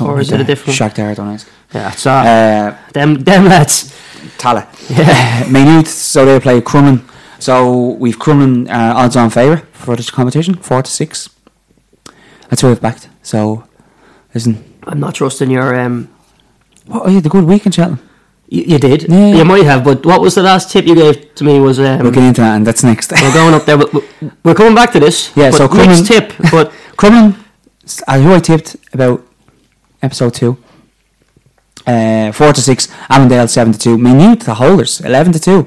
or 0.00 0.20
is 0.20 0.30
it 0.32 0.40
a 0.40 0.44
different- 0.44 0.78
Shakhtar 0.78 1.14
Donetsk. 1.16 1.46
Yeah, 1.74 1.92
it's 1.92 2.06
uh, 2.06 2.10
Uh, 2.10 2.92
them 2.92 3.24
them 3.24 3.44
lads. 3.44 3.94
Tala. 4.38 4.66
Yeah. 4.88 5.46
Maynooth, 5.50 5.88
so 5.88 6.24
they 6.24 6.40
play 6.40 6.60
Crumlin. 6.60 7.00
So 7.38 7.90
we've 8.00 8.18
Crumlin 8.18 8.68
uh, 8.68 8.94
odds 8.96 9.16
on 9.16 9.30
favour 9.30 9.62
for 9.72 9.96
this 9.96 10.10
competition, 10.10 10.54
4 10.54 10.82
to 10.82 10.90
6. 10.90 11.30
That's 12.48 12.62
where 12.62 12.72
we've 12.72 12.80
backed. 12.80 13.08
So, 13.22 13.64
listen. 14.34 14.56
I'm 14.84 14.98
not 15.00 15.14
trusting 15.14 15.50
your 15.50 15.78
um. 15.78 16.08
What, 16.86 17.02
oh, 17.04 17.08
you 17.08 17.16
had 17.16 17.26
a 17.26 17.28
good 17.28 17.44
weekend, 17.44 17.74
Cheltenham. 17.74 18.00
You, 18.48 18.62
you 18.62 18.78
did, 18.78 19.02
Yeah. 19.08 19.34
you 19.34 19.44
might 19.44 19.64
have, 19.64 19.84
but 19.84 20.06
what 20.06 20.20
was 20.22 20.34
the 20.34 20.42
last 20.42 20.70
tip 20.72 20.86
you 20.86 20.94
gave 20.94 21.34
to 21.34 21.44
me? 21.44 21.60
Was 21.60 21.78
um, 21.78 21.98
We'll 22.00 22.10
get 22.12 22.24
into 22.24 22.40
that, 22.40 22.56
and 22.56 22.66
that's 22.66 22.82
next. 22.82 23.12
we're 23.12 23.32
going 23.34 23.54
up 23.54 23.66
there, 23.66 23.76
we're 24.42 24.54
coming 24.54 24.74
back 24.74 24.92
to 24.92 25.00
this. 25.00 25.30
Yeah, 25.36 25.50
so 25.50 25.66
next 25.66 26.06
tip, 26.06 26.32
but 26.50 26.72
Crumlin, 26.96 27.34
who 28.22 28.32
I 28.34 28.40
tipped 28.40 28.76
about 28.94 29.22
episode 30.02 30.32
2. 30.34 30.56
Uh, 31.88 32.32
4 32.32 32.52
to 32.52 32.60
6. 32.60 32.88
Avondale 33.08 33.48
7 33.48 33.72
to 33.72 33.78
2. 33.78 33.96
Maynooth, 33.98 34.40
the 34.44 34.54
holders, 34.54 35.00
11 35.00 35.32
to 35.32 35.40
2. 35.40 35.62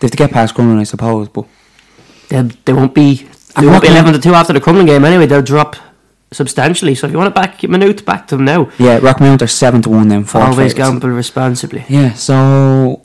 They 0.00 0.06
have 0.06 0.10
to 0.10 0.16
get 0.16 0.30
past 0.32 0.54
Crumlin, 0.54 0.78
I 0.80 0.84
suppose, 0.84 1.28
but 1.28 1.46
they, 2.28 2.42
they 2.64 2.72
won't 2.72 2.94
be 2.94 3.26
they 3.56 3.66
won't 3.66 3.82
be 3.82 3.88
eleven 3.88 4.12
to 4.14 4.18
two 4.18 4.34
after 4.34 4.52
the 4.52 4.60
Crumlin 4.60 4.86
game 4.86 5.04
anyway. 5.04 5.26
They'll 5.26 5.42
drop 5.42 5.76
substantially. 6.32 6.94
So 6.94 7.06
if 7.06 7.12
you 7.12 7.18
want 7.18 7.32
to 7.34 7.40
back 7.40 7.62
Maynooth, 7.62 8.04
back 8.04 8.26
to 8.28 8.36
them 8.36 8.44
now. 8.44 8.70
yeah, 8.78 8.98
Rockmount 8.98 9.42
are 9.42 9.46
7 9.46 9.82
to 9.82 9.90
1 9.90 10.08
then. 10.08 10.24
fourth 10.24 10.44
Always 10.44 10.74
gamble 10.74 11.10
responsibly. 11.10 11.84
Yeah, 11.88 12.14
so 12.14 13.02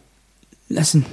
listen, 0.69 1.05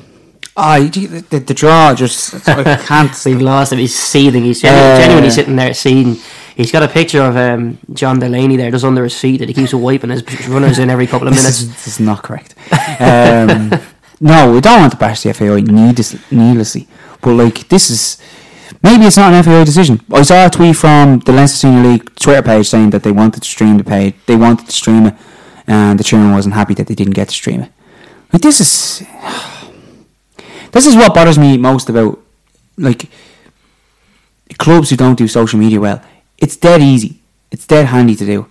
I 0.56 0.86
the, 0.86 1.06
the, 1.28 1.38
the 1.40 1.54
draw 1.54 1.94
just 1.94 2.48
I 2.48 2.76
can't. 2.78 3.12
We've 3.26 3.42
lost 3.42 3.72
him. 3.72 3.78
He's 3.80 3.94
seething. 3.94 4.42
He's 4.44 4.62
genu- 4.62 4.78
Uh, 4.78 4.98
genuinely 4.98 5.30
sitting 5.30 5.56
there 5.56 5.74
seething. 5.74 6.16
He's 6.56 6.70
got 6.70 6.82
a 6.84 6.88
picture 6.88 7.20
of 7.22 7.36
um, 7.36 7.78
John 7.92 8.20
Delaney 8.20 8.56
there, 8.56 8.70
just 8.70 8.84
under 8.84 9.02
his 9.02 9.18
feet, 9.18 9.38
that 9.38 9.48
he 9.48 9.54
keeps 9.54 9.74
wiping 9.74 10.10
his 10.10 10.22
runners 10.48 10.78
in 10.78 10.88
every 10.88 11.06
couple 11.06 11.26
of 11.26 11.34
This 11.34 11.42
minutes. 11.42 11.60
is, 11.62 11.68
this 11.70 11.86
is 11.88 12.00
not 12.00 12.22
correct. 12.22 12.54
Um, 13.00 13.70
no, 14.20 14.52
we 14.52 14.60
don't 14.60 14.80
want 14.80 14.92
to 14.92 14.98
bash 14.98 15.22
the 15.22 15.34
FAI 15.34 15.60
needless, 15.62 16.14
needlessly, 16.30 16.86
but 17.20 17.32
like 17.34 17.68
this 17.68 17.90
is 17.90 18.18
maybe 18.82 19.04
it's 19.04 19.16
not 19.16 19.32
an 19.32 19.42
FAI 19.42 19.64
decision. 19.64 20.00
I 20.12 20.22
saw 20.22 20.46
a 20.46 20.50
tweet 20.50 20.76
from 20.76 21.18
the 21.20 21.32
Leinster 21.32 21.56
Senior 21.58 21.90
League 21.90 22.14
Twitter 22.16 22.42
page 22.42 22.68
saying 22.68 22.90
that 22.90 23.02
they 23.02 23.12
wanted 23.12 23.42
to 23.42 23.48
stream 23.48 23.78
the 23.78 23.84
page, 23.84 24.14
they 24.26 24.36
wanted 24.36 24.66
to 24.66 24.72
stream 24.72 25.06
it, 25.06 25.14
and 25.66 25.98
the 25.98 26.04
chairman 26.04 26.32
wasn't 26.32 26.54
happy 26.54 26.74
that 26.74 26.86
they 26.86 26.94
didn't 26.94 27.14
get 27.14 27.28
to 27.30 27.34
stream 27.34 27.62
it. 27.62 27.72
Like 28.32 28.42
this 28.42 28.60
is 28.60 29.04
this 30.70 30.86
is 30.86 30.94
what 30.94 31.14
bothers 31.14 31.38
me 31.38 31.58
most 31.58 31.88
about 31.88 32.20
like 32.78 33.08
clubs 34.58 34.90
who 34.90 34.96
don't 34.96 35.18
do 35.18 35.26
social 35.26 35.58
media 35.58 35.80
well. 35.80 36.00
It's 36.38 36.56
dead 36.56 36.80
easy. 36.80 37.20
It's 37.50 37.66
dead 37.66 37.86
handy 37.86 38.16
to 38.16 38.26
do. 38.26 38.46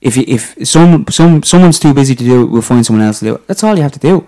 If 0.00 0.16
if 0.16 0.66
some 0.66 1.06
some 1.08 1.42
someone's 1.42 1.78
too 1.78 1.94
busy 1.94 2.14
to 2.14 2.24
do 2.24 2.42
it, 2.42 2.46
we'll 2.46 2.62
find 2.62 2.84
someone 2.84 3.06
else 3.06 3.20
to 3.20 3.24
do 3.24 3.34
it. 3.36 3.46
That's 3.46 3.62
all 3.62 3.76
you 3.76 3.82
have 3.82 3.92
to 3.92 3.98
do. 3.98 4.26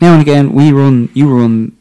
Now 0.00 0.12
and 0.12 0.22
again, 0.22 0.52
we 0.52 0.72
run. 0.72 1.08
You 1.14 1.28
run 1.36 1.76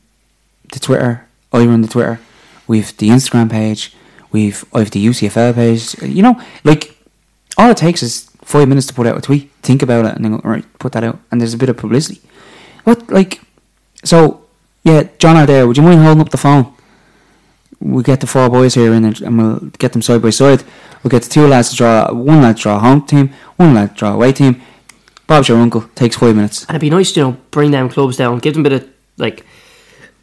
the 0.71 0.80
Twitter. 0.80 1.28
I 1.54 1.65
run 1.65 1.82
the 1.82 1.88
Twitter. 1.88 2.19
We've 2.67 2.95
the 2.97 3.10
Instagram 3.10 3.51
page. 3.51 3.93
We've 4.32 4.65
I've 4.73 4.91
the 4.91 5.06
UCFL 5.06 5.54
page. 5.56 6.01
You 6.01 6.23
know, 6.23 6.41
like 6.63 6.97
all 7.58 7.69
it 7.69 7.78
takes 7.78 8.01
is 8.01 8.30
five 8.41 8.67
minutes 8.67 8.88
to 8.88 8.93
put 8.93 9.08
out 9.08 9.17
a 9.17 9.21
tweet. 9.21 9.51
Think 9.62 9.82
about 9.82 10.06
it 10.06 10.15
and 10.15 10.25
then 10.25 10.38
go, 10.38 10.41
right, 10.43 10.65
put 10.80 10.93
that 10.93 11.04
out. 11.04 11.19
And 11.32 11.39
there's 11.39 11.54
a 11.54 11.58
bit 11.58 11.69
of 11.69 11.78
publicity. 11.78 12.21
What 12.84 13.10
like? 13.12 13.41
So 14.04 14.45
yeah, 14.84 15.10
John 15.19 15.45
there. 15.45 15.67
Would 15.67 15.78
you 15.78 15.84
mind 15.84 16.01
holding 16.01 16.21
up 16.21 16.30
the 16.30 16.38
phone? 16.38 16.75
We 17.80 18.04
get 18.04 18.22
the 18.22 18.28
four 18.28 18.50
boys 18.50 18.74
here 18.74 18.94
in 18.94 19.06
it 19.06 19.22
and 19.22 19.38
we'll 19.38 19.60
get 19.78 19.94
them 19.94 20.02
side 20.02 20.22
by 20.22 20.30
side. 20.30 20.64
We'll 21.04 21.10
get 21.12 21.24
the 21.24 21.30
two 21.30 21.48
lads 21.48 21.70
to 21.72 21.76
draw, 21.76 22.12
one 22.14 22.42
lad 22.42 22.58
to 22.58 22.64
draw 22.64 22.80
home 22.80 23.06
team, 23.06 23.32
one 23.58 23.74
lad 23.74 23.90
to 23.92 23.96
draw 23.96 24.14
away 24.14 24.32
team. 24.32 24.62
Bob's 25.28 25.50
your 25.50 25.58
uncle, 25.58 25.82
takes 25.96 26.16
five 26.16 26.36
minutes. 26.36 26.64
And 26.64 26.72
it'd 26.72 26.82
be 26.82 26.90
nice, 26.90 27.16
you 27.16 27.24
know, 27.24 27.38
bring 27.52 27.72
them 27.72 27.90
clubs 27.90 28.18
down, 28.18 28.40
give 28.40 28.54
them 28.54 28.66
a 28.66 28.70
bit 28.70 28.84
of 28.84 28.90
like, 29.18 29.46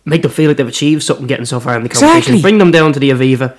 make 0.05 0.23
them 0.23 0.31
feel 0.31 0.49
like 0.49 0.57
they've 0.57 0.67
achieved 0.67 1.03
something 1.03 1.27
getting 1.27 1.47
so 1.47 1.61
far 1.61 1.77
in 1.77 1.83
the 1.83 1.89
competition. 1.89 2.19
Exactly. 2.35 2.43
Bring 2.43 2.59
them 2.59 2.71
down 2.71 2.93
to 2.93 3.01
the 3.01 3.11
Aviva, 3.11 3.57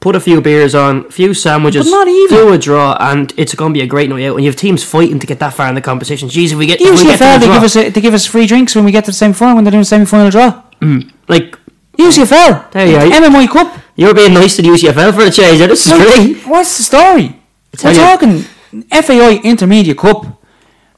put 0.00 0.16
a 0.16 0.20
few 0.20 0.40
beers 0.40 0.74
on, 0.74 1.06
a 1.06 1.10
few 1.10 1.34
sandwiches, 1.34 1.86
But 1.86 1.90
not 1.90 2.08
even. 2.08 2.36
do 2.36 2.52
a 2.52 2.58
draw, 2.58 2.96
and 3.00 3.32
it's 3.36 3.54
going 3.54 3.72
to 3.72 3.78
be 3.78 3.82
a 3.82 3.86
great 3.86 4.08
night 4.08 4.24
out. 4.26 4.36
And 4.36 4.44
you 4.44 4.50
have 4.50 4.56
teams 4.56 4.82
fighting 4.84 5.18
to 5.18 5.26
get 5.26 5.38
that 5.40 5.54
far 5.54 5.68
in 5.68 5.74
the 5.74 5.80
competition. 5.80 6.28
Jeez, 6.28 6.52
if 6.52 6.58
we 6.58 6.66
get, 6.66 6.80
if 6.80 6.98
we 6.98 7.04
get 7.04 7.18
to 7.18 7.24
the 7.40 7.46
they 7.46 7.52
give 7.52 7.62
us 7.62 7.76
a, 7.76 7.90
they 7.90 8.00
give 8.00 8.14
us 8.14 8.26
free 8.26 8.46
drinks 8.46 8.74
when 8.74 8.84
we 8.84 8.92
get 8.92 9.04
to 9.04 9.10
the 9.10 9.16
semi 9.16 9.34
final 9.34 9.56
when 9.56 9.64
they're 9.64 9.72
doing 9.72 9.84
semi 9.84 10.04
final 10.04 10.30
draw. 10.30 10.62
Mm. 10.80 11.12
like 11.28 11.58
UCFL, 12.00 12.70
There 12.72 12.86
you 12.86 12.96
are. 12.96 13.20
MMI 13.20 13.48
Cup. 13.48 13.78
you're 13.96 14.14
being 14.14 14.34
nice 14.34 14.56
to 14.56 14.62
the 14.62 14.68
UCFL 14.68 15.12
for 15.14 15.22
a 15.22 15.30
change. 15.30 15.58
This 15.58 15.86
is 15.86 15.92
great. 15.92 16.46
What's 16.46 16.76
the 16.76 16.82
story? 16.82 17.36
We're 17.84 17.90
you- 17.92 17.98
talking 17.98 18.44
FAI 18.90 19.40
Intermediate 19.44 19.98
Cup. 19.98 20.26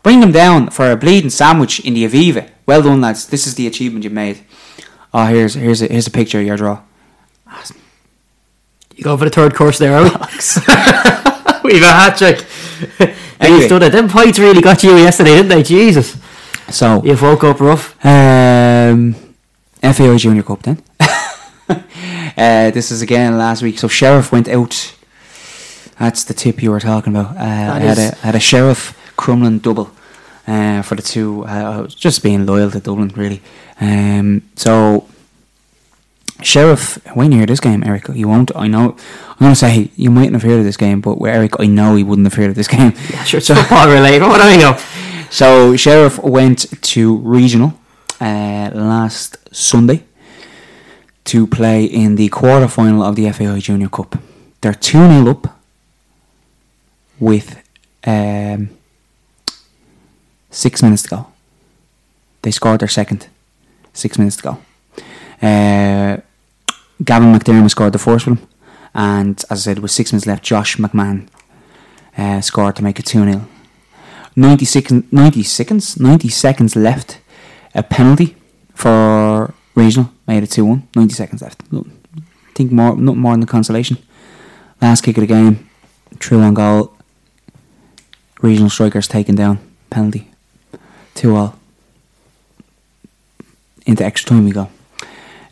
Bring 0.03 0.21
them 0.21 0.33
down 0.33 0.71
for 0.71 0.91
a 0.91 0.97
bleeding 0.97 1.31
sandwich 1.31 1.79
in 1.81 1.95
the 1.95 2.05
Aviva. 2.09 2.49
Well 2.67 2.83
done, 2.83 3.01
lads. 3.01 3.27
This 3.27 3.47
is 3.47 3.55
the 3.55 3.67
achievement 3.69 4.05
you've 4.05 4.13
made. 4.13 4.41
Oh, 5.15 5.27
here's 5.27 5.55
here's 5.55 5.81
a 5.83 5.87
here's 5.87 6.07
a 6.07 6.11
picture 6.11 6.41
of 6.41 6.47
your 6.47 6.57
draw. 6.57 6.81
You 8.97 9.05
go 9.05 9.17
for 9.17 9.25
the 9.25 9.31
third 9.31 9.55
course 9.55 9.79
there, 9.79 9.93
we? 10.03 10.09
We've 11.65 11.83
a 11.83 11.87
hat 11.87 12.17
trick. 12.19 12.45
Anyway. 13.41 13.69
Done 13.69 13.83
it. 13.83 13.91
Them 13.91 14.09
points 14.09 14.39
really 14.39 14.61
got 14.61 14.83
you 14.83 14.97
yesterday, 14.97 15.37
didn't 15.37 15.49
they? 15.49 15.63
Jesus. 15.63 16.17
So 16.71 17.03
You've 17.05 17.23
woke 17.23 17.45
up 17.45 17.61
rough. 17.61 17.95
um, 18.05 19.15
FAI 19.83 20.17
Junior 20.17 20.43
Cup 20.43 20.63
then. 20.63 20.83
Uh, 22.37 22.71
this 22.71 22.91
is 22.91 23.03
again 23.03 23.39
last 23.39 23.63
week. 23.63 23.79
So 23.79 23.89
Sheriff 23.89 24.33
went 24.33 24.49
out. 24.49 24.95
That's 25.99 26.25
the 26.25 26.35
tip 26.35 26.63
you 26.63 26.71
were 26.71 26.81
talking 26.81 27.15
about. 27.15 27.37
Uh, 27.37 27.41
I 27.75 27.79
had 27.81 27.99
a 27.99 28.15
had 28.17 28.35
a 28.35 28.41
Sheriff 28.41 28.97
Crumlin 29.17 29.61
double 29.63 29.91
uh, 30.47 30.83
for 30.83 30.95
the 30.95 31.03
two. 31.03 31.45
Uh, 31.45 31.79
I 31.79 31.81
was 31.81 31.95
just 31.95 32.23
being 32.23 32.47
loyal 32.47 32.71
to 32.71 32.81
Dublin, 32.81 33.09
really. 33.15 33.41
Um, 33.81 34.43
so 34.57 35.07
Sheriff, 36.43 36.99
when 37.15 37.31
you 37.33 37.39
hear 37.39 37.47
this 37.47 37.61
game, 37.61 37.83
Eric, 37.85 38.09
you 38.15 38.29
won't. 38.29 38.55
I 38.57 38.67
know. 38.67 38.97
I'm 39.31 39.39
going 39.39 39.53
to 39.53 39.57
say 39.57 39.91
you 39.97 40.11
mightn't 40.11 40.35
have 40.35 40.43
heard 40.43 40.59
of 40.59 40.65
this 40.65 40.77
game, 40.77 41.01
but 41.01 41.21
with 41.21 41.33
Eric, 41.33 41.61
I 41.61 41.67
know 41.67 41.95
he 41.97 42.03
wouldn't 42.05 42.27
have 42.27 42.35
heard 42.35 42.51
of 42.51 42.55
this 42.57 42.69
game. 42.77 42.93
Yeah, 43.11 43.25
sure, 43.25 43.39
it's 43.39 43.49
football 43.49 43.89
related. 43.89 44.23
What 44.23 44.39
do 44.39 44.45
I 44.45 44.57
know? 44.57 44.79
So 45.33 45.77
Sheriff 45.77 46.19
went 46.19 46.67
to 46.83 47.17
regional 47.17 47.73
uh, 48.21 48.71
last 48.75 49.39
Sunday 49.51 50.05
to 51.25 51.47
play 51.47 51.85
in 51.85 52.17
the 52.17 52.29
quarter 52.29 52.69
final 52.69 53.03
of 53.03 53.17
the 53.17 53.31
FAI 53.31 53.59
Junior 53.61 53.89
Cup. 53.89 54.19
They're 54.61 54.75
two 54.75 54.99
0 54.99 55.31
up 55.31 55.59
with 57.19 57.63
um, 58.05 58.71
six 60.51 60.83
minutes 60.83 61.03
to 61.05 61.09
go. 61.09 61.27
They 62.43 62.51
scored 62.51 62.81
their 62.81 62.89
second. 62.89 63.29
Six 63.93 64.19
minutes 64.19 64.37
to 64.37 64.43
go. 64.43 64.59
Uh, 65.41 66.19
Gavin 67.05 67.33
McDermott 67.33 67.71
scored 67.71 67.93
the 67.93 67.99
first 67.99 68.27
one, 68.27 68.39
and 68.95 69.43
as 69.51 69.61
I 69.61 69.63
said, 69.71 69.79
with 69.81 69.91
six 69.91 70.13
minutes 70.13 70.27
left, 70.27 70.45
Josh 70.45 70.77
McMahon 70.77 71.29
uh, 72.17 72.41
scored 72.41 72.77
to 72.77 72.85
make 72.85 72.99
it 72.99 73.07
two 73.07 73.25
0 73.25 73.47
90 74.35 74.65
seconds, 74.65 75.13
90 75.13 75.43
seconds, 75.43 76.01
90 76.01 76.29
seconds 76.29 76.77
left. 76.77 77.19
A 77.75 77.83
penalty 77.83 78.37
for 78.75 79.55
regional 79.75 80.11
made 80.27 80.43
it 80.43 80.51
2 80.51 80.65
1. 80.65 80.89
90 80.97 81.15
seconds 81.15 81.43
left. 81.43 81.63
No- 81.73 81.87
think 82.55 82.71
more, 82.71 82.95
not 82.97 83.17
more 83.17 83.33
than 83.33 83.41
the 83.41 83.47
consolation. 83.47 83.97
Last 84.81 85.03
kick 85.03 85.17
of 85.17 85.23
the 85.23 85.27
game, 85.27 85.69
true 86.19 86.41
on 86.41 86.55
goal. 86.55 86.93
Regional 88.43 88.69
strikers 88.71 89.09
taken 89.09 89.35
down. 89.35 89.59
Penalty. 89.91 90.29
2 91.15 91.35
all. 91.37 91.55
Into 93.87 94.05
extra 94.05 94.31
time 94.31 94.45
we 94.45 94.51
go. 94.53 94.69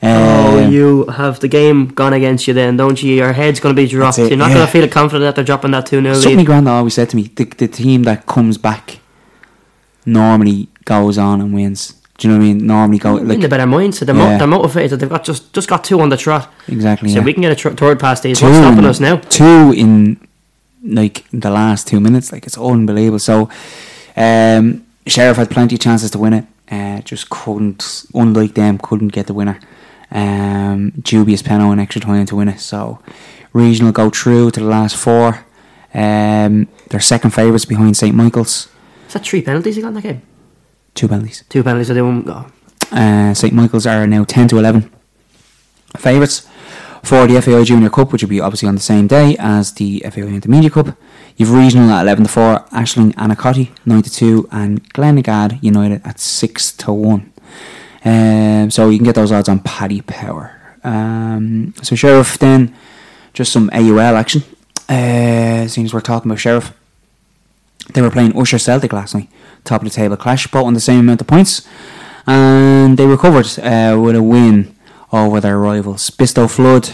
Oh, 0.03 0.59
Um, 0.65 0.73
you 0.73 1.07
have 1.07 1.41
the 1.41 1.49
game 1.49 1.89
gone 1.89 2.13
against 2.15 2.49
you 2.49 2.55
then, 2.55 2.77
don't 2.77 3.03
you? 3.03 3.15
Your 3.15 3.33
head's 3.33 3.61
going 3.61 3.75
to 3.75 3.81
be 3.81 3.87
dropped. 3.89 4.19
It, 4.19 4.31
You're 4.31 4.39
not 4.39 4.49
yeah. 4.49 4.55
going 4.57 4.67
to 4.67 4.73
feel 4.73 4.89
confident 4.89 5.25
that 5.29 5.35
they're 5.37 5.45
dropping 5.45 5.73
that 5.73 5.87
2 5.87 6.01
0 6.01 6.15
Something 6.15 6.39
lead. 6.39 6.47
Granda 6.47 6.69
always 6.69 6.95
said 6.95 7.11
to 7.11 7.17
me: 7.17 7.25
the, 7.35 7.45
the 7.45 7.69
team 7.69 8.05
that 8.05 8.27
comes 8.27 8.57
back 8.57 8.99
normally 10.07 10.69
goes 10.85 11.19
on 11.19 11.41
and 11.41 11.53
wins. 11.55 12.00
Do 12.21 12.29
you 12.29 12.35
know 12.35 12.39
what 12.39 12.45
I 12.45 12.53
mean? 12.53 12.67
Normally 12.67 12.99
go 12.99 13.17
in 13.17 13.29
the 13.29 13.35
like 13.39 13.49
better 13.49 13.65
mindset. 13.65 14.05
They're, 14.05 14.15
mo- 14.15 14.37
they're 14.37 14.47
motivated. 14.47 15.01
They've 15.01 15.09
got 15.09 15.25
just 15.25 15.55
just 15.55 15.69
got 15.69 15.83
two 15.85 16.01
on 16.01 16.11
the 16.11 16.19
trot. 16.19 16.53
exactly. 16.69 17.09
So 17.09 17.21
yeah. 17.21 17.25
we 17.25 17.33
can 17.33 17.41
get 17.41 17.53
a 17.53 17.57
tr- 17.57 17.71
third 17.71 17.99
past 17.99 18.23
these. 18.23 18.39
two 18.39 18.45
What's 18.45 18.59
stopping 18.59 18.85
us 18.85 19.01
now? 19.01 19.17
Two 19.17 19.73
in 19.75 20.21
like 20.83 21.25
the 21.31 21.49
last 21.51 21.89
two 21.89 21.99
minutes, 21.99 22.31
like 22.31 22.47
it's 22.47 22.59
unbelievable. 22.59 23.19
So, 23.19 23.49
um, 24.17 24.87
Sheriff 25.07 25.39
had 25.39 25.51
plenty 25.51 25.77
of 25.77 25.81
chances 25.81 26.11
to 26.11 26.19
win 26.19 26.35
it, 26.35 26.45
uh, 26.71 27.01
just 27.01 27.31
couldn't. 27.31 28.05
Unlike 28.13 28.55
them, 28.55 28.77
couldn't 28.77 29.09
get 29.09 29.27
the 29.27 29.35
winner. 29.35 29.59
Um, 30.11 30.91
dubious 31.01 31.41
penalty 31.41 31.73
and 31.73 31.81
extra 31.81 32.03
time 32.03 32.27
to 32.27 32.37
win 32.37 32.49
it. 32.49 32.61
So, 32.61 33.01
regional 33.55 33.93
go 33.93 34.11
through 34.11 34.51
to 34.51 34.61
the 34.61 34.67
last 34.67 34.95
four. 34.95 35.47
Um, 35.95 36.69
they're 36.91 37.01
second 37.01 37.31
favourites 37.31 37.65
behind 37.65 37.97
St 37.97 38.15
Michael's. 38.15 38.69
Is 39.07 39.15
that 39.15 39.25
three 39.25 39.41
penalties 39.41 39.77
he 39.77 39.83
got 39.83 39.89
in 39.89 39.95
that 39.95 40.03
game? 40.03 40.23
Two 40.95 41.09
penalties. 41.09 41.45
Two 41.49 41.63
penalties. 41.63 41.91
I 41.91 41.95
do 41.95 42.07
oh, 42.07 42.47
Uh, 42.93 43.35
St 43.35 43.55
Michael's 43.55 43.87
are 43.87 44.07
now 44.07 44.25
10 44.25 44.49
to 44.49 44.59
11 44.59 44.91
favourites 45.97 46.49
for 47.03 47.27
the 47.27 47.41
FAI 47.41 47.65
Junior 47.65 47.91
Cup, 47.91 48.13
which 48.13 48.23
will 48.23 48.29
be 48.29 48.41
obviously 48.41 48.69
on 48.69 48.75
the 48.75 48.81
same 48.81 49.07
day 49.07 49.37
as 49.39 49.73
the 49.75 50.01
FAI 50.01 50.23
Intermediate 50.23 50.73
Cup. 50.73 50.97
You've 51.37 51.53
regional 51.53 51.91
at 51.91 52.03
11 52.03 52.25
to 52.25 52.31
4, 52.31 52.67
Aisling 52.73 53.15
Annacotty 53.15 53.71
9 53.87 54.03
to 54.03 54.11
2, 54.11 54.49
and 54.53 54.89
Glengad 54.93 55.59
United 55.63 56.03
at 56.05 56.21
6 56.21 56.73
to 56.73 56.93
1. 56.93 57.33
Um, 58.05 58.71
so 58.71 58.89
you 58.89 58.99
can 58.99 59.05
get 59.05 59.15
those 59.15 59.33
odds 59.33 59.49
on 59.49 59.61
Paddy 59.61 60.01
Power. 60.03 60.57
Um, 60.83 61.75
so 61.83 61.95
Sheriff 61.95 62.39
then, 62.39 62.75
just 63.33 63.53
some 63.53 63.71
AUL 63.73 64.17
action. 64.17 64.43
Uh, 64.89 65.69
seeing 65.69 65.85
as 65.85 65.95
we're 65.95 66.01
talking 66.01 66.31
about 66.31 66.41
Sheriff, 66.41 66.73
they 67.95 68.03
were 68.03 68.11
playing 68.11 68.37
Usher 68.39 68.59
Celtic 68.59 68.93
last 68.93 69.15
night, 69.15 69.29
top 69.65 69.83
of 69.83 69.89
the 69.89 69.95
table 69.95 70.17
clash, 70.17 70.47
both 70.47 70.67
on 70.67 70.75
the 70.75 70.81
same 70.81 71.01
amount 71.01 71.21
of 71.21 71.27
points, 71.27 71.67
and 72.27 72.97
they 72.97 73.07
recovered 73.07 73.47
uh, 73.59 73.99
with 74.01 74.17
a 74.17 74.23
win 74.23 74.77
over 75.13 75.41
their 75.41 75.59
rivals. 75.59 76.11
Bistow 76.11 76.49
Flood, 76.49 76.91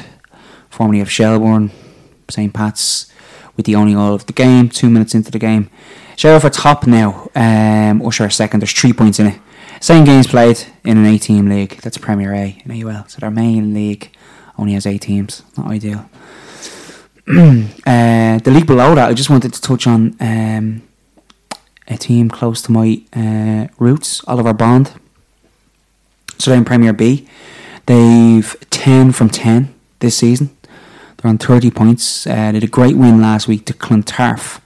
formerly 0.71 1.01
of 1.01 1.11
Shelbourne, 1.11 1.71
St 2.31 2.53
Pat's, 2.53 3.13
with 3.57 3.67
the 3.67 3.75
only 3.75 3.95
goal 3.95 4.15
of 4.15 4.27
the 4.27 4.33
game, 4.33 4.69
two 4.69 4.91
minutes 4.91 5.15
into 5.15 5.31
the 5.31 5.39
game. 5.39 5.71
Sheriff 6.17 6.45
are 6.45 6.51
top 6.51 6.87
now, 6.87 7.29
um, 7.35 8.01
Usher 8.07 8.25
are 8.25 8.31
second, 8.31 8.61
there's 8.61 8.73
three 8.73 8.93
points 8.93 9.19
in 9.19 9.27
it. 9.27 9.41
Same 9.81 10.05
games 10.05 10.27
played 10.27 10.65
in 10.85 10.97
an 10.97 11.05
8 11.05 11.21
team 11.21 11.49
league, 11.49 11.77
that's 11.83 11.99
Premier 11.99 12.33
A 12.35 12.63
in 12.65 12.83
AUL, 12.83 13.07
so 13.09 13.21
their 13.21 13.31
main 13.31 13.75
league 13.75 14.11
only 14.57 14.73
has 14.73 14.87
8 14.87 14.99
teams, 15.03 15.43
not 15.57 15.67
ideal. 15.67 16.09
uh, 17.29 18.39
the 18.39 18.51
league 18.53 18.67
below 18.67 18.95
that, 18.95 19.09
I 19.09 19.13
just 19.15 19.31
wanted 19.31 19.53
to 19.53 19.61
touch 19.61 19.87
on 19.87 20.17
um, 20.21 20.83
a 21.89 21.97
team 21.97 22.31
close 22.31 22.63
to 22.63 22.73
my 22.73 23.03
uh, 23.15 23.67
roots, 23.79 24.23
Oliver 24.29 24.53
Bond. 24.53 24.93
So 26.39 26.51
they're 26.51 26.59
in 26.59 26.65
Premier 26.65 26.93
B. 26.93 27.27
They've 27.87 28.55
10 28.71 29.13
from 29.13 29.31
10 29.31 29.75
this 29.99 30.19
season. 30.19 30.57
They're 31.17 31.29
on 31.31 31.39
30 31.39 31.71
points. 31.71 32.27
Uh, 32.27 32.31
they 32.31 32.55
had 32.55 32.65
a 32.65 32.69
great 32.69 32.97
win 32.97 33.21
last 33.21 33.49
week 33.49 33.65
to 33.67 33.73
Clontarf. 33.73 34.61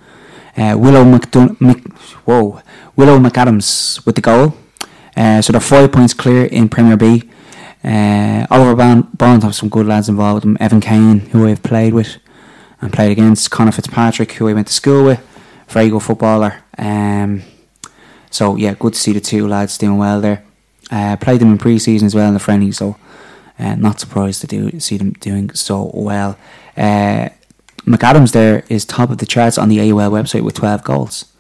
Uh, 0.57 0.77
Willow 0.77 1.05
McDon- 1.05 1.59
Mc- 1.61 1.93
whoa, 2.27 2.61
Willow 2.97 3.19
McAdams 3.19 4.05
with 4.05 4.17
the 4.17 4.21
goal. 4.21 4.55
Uh, 5.17 5.41
so 5.41 5.53
they're 5.53 5.61
five 5.61 5.93
points 5.93 6.13
clear 6.13 6.45
in 6.45 6.69
Premier 6.69 6.97
B. 6.97 7.31
Uh, 7.83 8.47
Oliver 8.51 8.75
Bond, 8.77 9.17
Bond 9.17 9.43
have 9.45 9.55
some 9.55 9.71
good 9.71 9.87
lads 9.87 10.09
involved 10.11 10.35
with 10.35 10.43
them. 10.43 10.57
Evan 10.61 10.81
Kane, 10.81 11.21
who 11.31 11.47
I've 11.47 11.63
played 11.63 11.95
with 11.95 12.19
and 12.81 12.93
played 12.93 13.13
against. 13.13 13.51
Connor 13.51 13.73
Fitzpatrick, 13.73 14.33
who 14.33 14.49
I 14.49 14.53
went 14.53 14.67
to 14.69 14.73
school 14.73 15.05
with. 15.05 15.21
Very 15.69 15.91
good 15.91 16.03
footballer. 16.03 16.63
Um, 16.77 17.43
so 18.31 18.57
yeah, 18.57 18.75
good 18.75 18.95
to 18.95 18.99
see 18.99 19.13
the 19.13 19.21
two 19.21 19.47
lads 19.47 19.79
doing 19.79 19.99
well 19.99 20.21
there. 20.21 20.45
Uh, 20.91 21.17
played 21.17 21.41
them 21.41 21.53
in 21.53 21.59
pre-season 21.59 22.07
as 22.07 22.15
well 22.15 22.29
in 22.29 22.35
the 22.35 22.41
friendly, 22.41 22.73
so 22.73 22.97
uh, 23.59 23.77
not 23.77 24.01
surprised 24.01 24.41
to 24.41 24.47
do 24.47 24.81
see 24.81 24.97
them 24.97 25.13
doing 25.13 25.51
so 25.51 25.91
well. 25.95 26.37
Uh, 26.77 27.29
McAdams 27.83 28.33
there 28.33 28.65
is 28.69 28.85
top 28.85 29.11
of 29.11 29.19
the 29.19 29.27
charts 29.27 29.59
on 29.59 29.69
the 29.69 29.81
AUL 29.81 30.11
website 30.11 30.43
with 30.43 30.55
12 30.55 30.83
goals. 30.85 31.33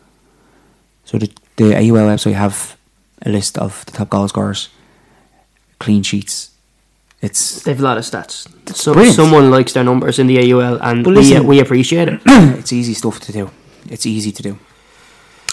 So 1.04 1.18
the, 1.18 1.30
the 1.56 1.74
AUL 1.76 2.06
website 2.06 2.34
have 2.34 2.76
a 3.22 3.30
list 3.30 3.58
of 3.58 3.84
the 3.86 3.92
top 3.92 4.10
goal 4.10 4.28
scorers, 4.28 4.68
clean 5.78 6.02
sheets. 6.02 6.49
It's 7.22 7.62
They've 7.62 7.78
a 7.78 7.82
lot 7.82 7.98
of 7.98 8.04
stats. 8.04 8.48
So 8.74 8.92
Brilliant. 8.94 9.16
someone 9.16 9.50
likes 9.50 9.72
their 9.74 9.84
numbers 9.84 10.18
in 10.18 10.26
the 10.26 10.38
AUL, 10.52 10.78
and 10.82 11.04
But 11.04 11.10
we, 11.10 11.16
listen- 11.16 11.46
we 11.46 11.60
appreciate 11.60 12.08
it. 12.08 12.20
it's 12.26 12.72
easy 12.72 12.94
stuff 12.94 13.20
to 13.20 13.32
do. 13.32 13.50
It's 13.90 14.06
easy 14.06 14.32
to 14.32 14.42
do. 14.42 14.58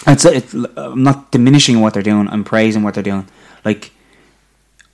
It's, 0.06 0.24
it, 0.24 0.54
I'm 0.76 1.02
not 1.02 1.30
diminishing 1.30 1.80
what 1.80 1.92
they're 1.94 2.02
doing. 2.02 2.28
I'm 2.30 2.44
praising 2.44 2.82
what 2.82 2.94
they're 2.94 3.02
doing. 3.02 3.26
Like 3.64 3.90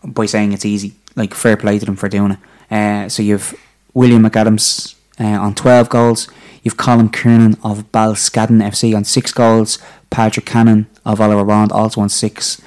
by 0.03 0.27
saying 0.27 0.53
it's 0.53 0.65
easy. 0.65 0.95
Like 1.15 1.35
fair 1.35 1.57
play 1.57 1.79
to 1.79 1.87
them 1.87 1.97
for 1.97 2.09
doing 2.09 2.33
it. 2.33 2.39
Uh, 2.71 3.09
so 3.09 3.23
you've 3.23 3.55
William 3.93 4.23
McAdams 4.25 4.95
uh, 5.21 5.25
on 5.41 5.55
12 5.55 5.89
goals. 5.89 6.29
You've 6.65 6.77
Colin 6.77 7.11
Kiernan 7.11 7.57
of 7.63 7.93
Balscadden 7.93 8.61
FC 8.63 8.97
on 8.97 9.05
six 9.05 9.33
goals. 9.33 9.79
Patrick 10.11 10.47
Cannon 10.47 10.87
of 11.05 11.21
Oliver 11.21 11.45
Bond 11.45 11.71
also 11.71 12.01
on 12.01 12.09
six. 12.09 12.61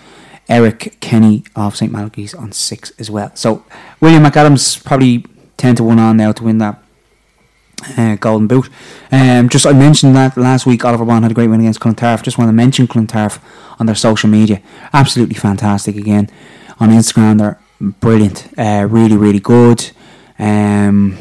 Eric 0.49 0.97
Kenny 0.99 1.43
of 1.55 1.75
St 1.75 1.91
Malachy's 1.91 2.33
on 2.33 2.51
six 2.51 2.91
as 2.99 3.11
well. 3.11 3.31
So 3.35 3.65
William 3.99 4.23
McAdams 4.23 4.83
probably 4.83 5.25
10 5.57 5.75
to 5.75 5.83
1 5.83 5.99
on 5.99 6.17
now 6.17 6.31
to 6.31 6.43
win 6.43 6.57
that 6.59 6.81
uh, 7.97 8.15
Golden 8.15 8.47
Boot. 8.47 8.69
Um, 9.11 9.49
just 9.49 9.65
I 9.65 9.73
mentioned 9.73 10.15
that 10.15 10.37
last 10.37 10.65
week 10.65 10.83
Oliver 10.85 11.05
Bond 11.05 11.23
had 11.23 11.31
a 11.31 11.35
great 11.35 11.49
win 11.49 11.59
against 11.59 11.79
Clontarf. 11.79 12.23
Just 12.23 12.37
want 12.37 12.49
to 12.49 12.53
mention 12.53 12.87
Clontarf 12.87 13.39
on 13.79 13.85
their 13.85 13.95
social 13.95 14.29
media. 14.29 14.61
Absolutely 14.93 15.35
fantastic 15.35 15.95
again. 15.95 16.29
On 16.79 16.89
Instagram 16.89 17.39
they're 17.39 17.59
brilliant. 17.79 18.47
Uh, 18.57 18.87
really, 18.89 19.17
really 19.17 19.39
good. 19.39 19.91
Um, 20.39 21.17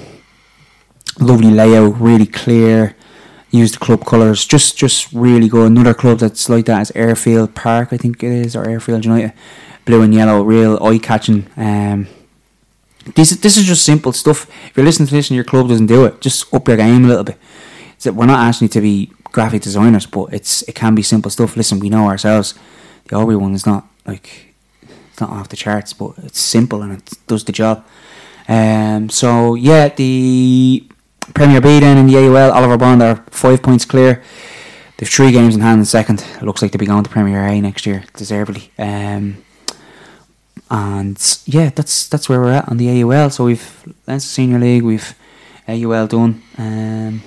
lovely 1.18 1.50
layout, 1.50 2.00
really 2.00 2.26
clear. 2.26 2.94
Use 3.50 3.72
the 3.72 3.78
club 3.78 4.04
colours, 4.04 4.44
just 4.44 4.76
just 4.76 5.12
really 5.12 5.48
good. 5.48 5.70
Another 5.70 5.94
club 5.94 6.18
that's 6.18 6.48
like 6.48 6.66
that 6.66 6.82
is 6.82 6.92
Airfield 6.94 7.54
Park, 7.54 7.92
I 7.92 7.96
think 7.96 8.22
it 8.22 8.32
is, 8.32 8.56
or 8.56 8.68
Airfield 8.68 9.04
United. 9.04 9.32
Blue 9.84 10.02
and 10.02 10.12
yellow, 10.12 10.42
real 10.42 10.82
eye 10.82 10.98
catching. 10.98 11.46
Um, 11.56 12.08
this 13.14 13.30
this 13.36 13.56
is 13.56 13.64
just 13.64 13.84
simple 13.84 14.12
stuff. 14.12 14.48
If 14.66 14.76
you're 14.76 14.84
listening 14.84 15.06
to 15.08 15.14
this 15.14 15.30
and 15.30 15.36
your 15.36 15.44
club 15.44 15.68
doesn't 15.68 15.86
do 15.86 16.04
it, 16.06 16.20
just 16.20 16.52
up 16.52 16.66
your 16.66 16.76
game 16.76 17.04
a 17.04 17.08
little 17.08 17.24
bit. 17.24 17.38
So 17.98 18.12
we're 18.12 18.26
not 18.26 18.40
asking 18.40 18.66
you 18.66 18.70
to 18.70 18.80
be 18.80 19.12
graphic 19.24 19.62
designers, 19.62 20.06
but 20.06 20.32
it's 20.32 20.62
it 20.62 20.74
can 20.74 20.94
be 20.94 21.02
simple 21.02 21.30
stuff. 21.30 21.56
Listen, 21.56 21.78
we 21.78 21.88
know 21.88 22.06
ourselves. 22.06 22.54
the 23.08 23.16
Aubrey 23.16 23.36
one 23.36 23.54
is 23.54 23.64
not 23.64 23.86
like 24.06 24.54
it's 24.82 25.20
not 25.20 25.30
off 25.30 25.48
the 25.48 25.56
charts, 25.56 25.92
but 25.92 26.14
it's 26.18 26.40
simple 26.40 26.82
and 26.82 26.92
it 26.94 27.12
does 27.26 27.44
the 27.44 27.52
job. 27.52 27.86
Um, 28.48 29.08
so 29.08 29.54
yeah, 29.54 29.88
the 29.88 30.86
Premier 31.34 31.60
B 31.60 31.80
then 31.80 31.98
in 31.98 32.06
the 32.06 32.16
AUL, 32.16 32.52
Oliver 32.52 32.76
Bond 32.76 33.02
are 33.02 33.16
five 33.30 33.62
points 33.62 33.84
clear. 33.84 34.22
They've 34.96 35.08
three 35.08 35.32
games 35.32 35.54
in 35.54 35.60
hand 35.60 35.80
in 35.80 35.84
second. 35.84 36.20
It 36.36 36.42
looks 36.42 36.62
like 36.62 36.72
they'll 36.72 36.78
be 36.78 36.86
going 36.86 37.04
to 37.04 37.10
Premier 37.10 37.46
A 37.46 37.60
next 37.60 37.84
year, 37.84 38.04
deservedly. 38.14 38.70
Um, 38.78 39.44
and 40.70 41.38
yeah, 41.44 41.70
that's 41.70 42.08
that's 42.08 42.28
where 42.28 42.40
we're 42.40 42.52
at 42.52 42.68
on 42.68 42.78
the 42.78 43.02
AUL. 43.02 43.30
So 43.30 43.44
we've 43.44 43.94
Leinster 44.06 44.28
Senior 44.28 44.58
League, 44.58 44.82
we've 44.82 45.14
AUL 45.68 46.06
done. 46.06 46.42
Um, 46.56 47.22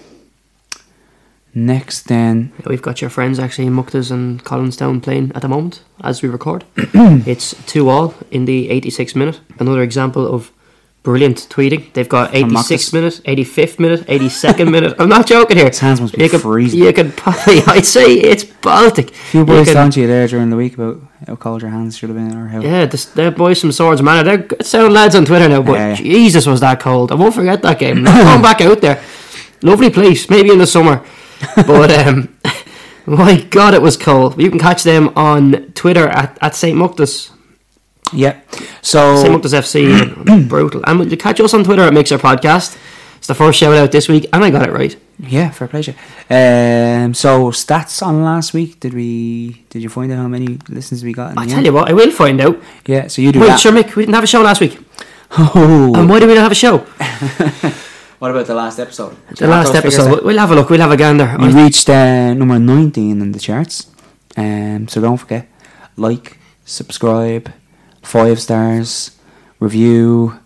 next, 1.54 2.08
then 2.08 2.52
Yeah, 2.60 2.70
we've 2.70 2.82
got 2.82 3.02
your 3.02 3.10
friends 3.10 3.40
actually 3.40 3.68
in 3.68 3.74
Mochta's 3.74 4.12
and 4.12 4.44
Collinstown 4.44 5.02
playing 5.02 5.32
at 5.36 5.42
the 5.42 5.48
moment 5.48 5.84
as 6.02 6.22
we 6.22 6.30
record. 6.30 6.64
it's 6.76 7.54
2 7.68 7.88
all 7.90 8.14
in 8.32 8.46
the 8.46 8.70
86 8.70 9.16
minute. 9.16 9.40
Another 9.60 9.84
example 9.84 10.28
of 10.28 10.52
brilliant 11.04 11.48
tweeting. 11.50 11.92
They've 11.94 12.08
got 12.10 12.32
From 12.32 12.52
86th 12.52 12.52
Mochta's. 12.54 12.94
minute, 12.94 13.22
85th 13.26 13.80
minute, 13.80 14.00
82nd 14.08 14.72
minute. 14.72 14.96
I'm 15.00 15.10
not 15.10 15.26
joking 15.28 15.58
here. 15.58 15.68
His 15.68 15.80
hands 15.80 16.02
must 16.02 16.16
be 16.16 16.24
you 16.24 16.30
could, 16.30 16.42
freezing. 16.42 16.80
You 16.84 16.94
could 16.94 17.14
I'd 17.26 17.86
say 17.86 18.14
it's 18.14 18.44
Baltic. 18.44 19.12
a 19.12 19.14
few 19.14 19.46
boys 19.46 19.72
talking 19.72 19.92
to 19.92 20.02
you 20.02 20.08
there 20.08 20.28
during 20.28 20.50
the 20.50 20.56
week 20.58 20.76
about 20.76 21.02
how 21.28 21.36
cold 21.36 21.62
your 21.62 21.72
hands 21.72 21.98
should 21.98 22.10
have 22.10 22.18
been 22.18 22.36
or 22.38 22.48
how. 22.48 22.62
Yeah, 22.62 22.86
this, 22.86 23.06
they're 23.06 23.32
boys 23.32 23.60
from 23.62 23.72
Swords 23.72 24.02
Manor. 24.02 24.24
They're 24.24 24.38
good 24.48 24.66
sound 24.66 24.94
lads 24.94 25.16
on 25.16 25.26
Twitter 25.26 25.48
now, 25.50 25.62
but 25.62 25.74
Yeah, 25.74 25.90
yeah. 25.90 25.96
Jesus 25.96 26.46
was 26.46 26.60
that 26.60 26.80
cold. 26.80 27.12
I 27.12 27.16
won't 27.16 27.34
forget 27.34 27.62
that 27.62 27.80
game. 27.80 28.06
Come 28.06 28.42
back 28.42 28.62
out 28.62 28.82
there. 28.82 29.02
Lovely 29.62 29.90
place, 29.90 30.30
maybe 30.30 30.52
in 30.52 30.58
the 30.60 30.68
summer. 30.68 31.04
But 31.56 31.90
um, 31.92 32.38
my 33.06 33.40
God, 33.50 33.74
it 33.74 33.82
was 33.82 33.96
cold. 33.96 34.40
You 34.42 34.50
can 34.50 34.60
catch 34.60 34.84
them 34.84 35.10
on 35.16 35.72
Twitter 35.74 36.08
at, 36.10 36.38
at 36.42 36.54
St. 36.56 36.78
Mochta's. 36.78 37.32
Yeah. 38.14 38.40
So 38.82 39.18
St. 39.18 39.32
Mochta's 39.34 39.54
FC. 39.54 40.48
brutal. 40.50 40.82
And 40.86 41.10
you 41.12 41.18
catch 41.18 41.40
us 41.40 41.54
on 41.54 41.64
Twitter 41.64 41.84
at 41.84 41.94
Mixer 41.94 42.18
Podcast. 42.18 42.78
It's 43.18 43.28
the 43.28 43.36
first 43.36 43.60
shout 43.60 43.74
out 43.76 43.92
this 43.92 44.08
week, 44.08 44.28
and 44.32 44.44
I 44.46 44.50
got 44.50 44.68
it 44.68 44.72
right. 44.72 44.96
Yeah, 45.20 45.52
fair 45.52 45.68
pleasure. 45.68 45.94
Um, 46.30 47.14
so 47.14 47.52
stats 47.52 48.02
on 48.02 48.24
last 48.24 48.54
week. 48.54 48.80
Did 48.80 48.94
we? 48.94 49.66
Did 49.70 49.84
you 49.84 49.90
find 49.90 50.10
out 50.12 50.20
how 50.20 50.30
many 50.30 50.58
listens 50.70 51.04
we 51.04 51.12
got? 51.12 51.38
I 51.38 51.44
the 51.44 51.50
tell 51.50 51.58
end? 51.58 51.66
you 51.66 51.74
what, 51.74 51.90
I 51.90 51.94
will 51.94 52.12
find 52.12 52.40
out. 52.40 52.58
Yeah. 52.86 53.08
So 53.08 53.22
you 53.22 53.34
do 53.34 53.42
Wait, 53.42 53.48
that. 53.48 53.60
sure, 53.60 53.74
Mick, 53.74 53.96
we 53.96 54.04
didn't 54.04 54.16
have 54.16 54.24
a 54.24 54.28
show 54.28 54.42
last 54.42 54.62
week. 54.62 54.80
Oh. 55.38 55.94
And 55.96 56.10
why 56.10 56.20
did 56.20 56.28
we 56.30 56.36
not 56.36 56.44
have 56.44 56.52
a 56.54 56.56
show? 56.56 56.78
what 58.20 58.32
about 58.32 58.48
the 58.48 58.56
last 58.56 58.80
episode? 58.80 59.18
The 59.36 59.48
last 59.48 59.76
episode. 59.76 60.24
We'll 60.24 60.38
have 60.38 60.52
a 60.52 60.56
look. 60.56 60.70
We'll 60.70 60.80
have 60.80 60.92
a 60.92 60.98
gander. 60.98 61.36
We 61.38 61.52
reached 61.54 61.90
uh, 61.90 62.34
number 62.34 62.58
nineteen 62.58 63.22
in 63.22 63.34
the 63.34 63.40
charts. 63.40 63.88
Um, 64.38 64.88
so 64.88 65.02
don't 65.02 65.18
forget, 65.18 65.48
like, 65.98 66.38
subscribe, 66.64 67.52
five 68.02 68.40
stars, 68.40 69.12
review, 69.60 70.40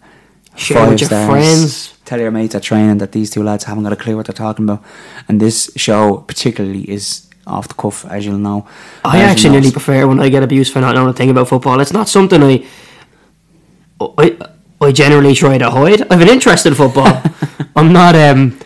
Share 0.55 0.77
five 0.77 0.89
with 0.91 1.01
your 1.01 1.07
stars. 1.07 1.29
friends. 1.29 1.89
Tell 2.05 2.19
your 2.19 2.31
mates 2.31 2.53
at 2.53 2.63
training 2.63 2.97
that 2.99 3.11
these 3.13 3.29
two 3.29 3.41
lads 3.43 3.63
haven't 3.63 3.83
got 3.83 3.93
a 3.93 3.95
clue 3.95 4.15
what 4.15 4.25
they're 4.27 4.33
talking 4.33 4.65
about, 4.65 4.83
and 5.27 5.39
this 5.39 5.71
show 5.75 6.17
particularly 6.17 6.89
is 6.89 7.27
off 7.47 7.67
the 7.67 7.73
cuff, 7.73 8.05
as 8.05 8.25
you'll 8.25 8.37
know. 8.37 8.67
I 9.03 9.19
As 9.21 9.31
actually 9.31 9.51
nearly 9.51 9.71
prefer 9.71 10.07
when 10.07 10.19
I 10.19 10.29
get 10.29 10.43
abused 10.43 10.71
for 10.73 10.79
not 10.79 10.95
knowing 10.95 11.09
a 11.09 11.13
thing 11.13 11.29
about 11.29 11.47
football. 11.47 11.79
It's 11.79 11.93
not 11.93 12.07
something 12.09 12.41
I, 12.43 12.65
I, 14.01 14.37
I 14.81 14.91
generally 14.91 15.33
try 15.33 15.57
to 15.57 15.69
hide. 15.69 16.01
I 16.03 16.13
have 16.15 16.21
an 16.21 16.29
interest 16.29 16.65
in 16.65 16.73
football. 16.75 17.21
I'm 17.75 17.91
not 17.91 18.15
um, 18.15 18.59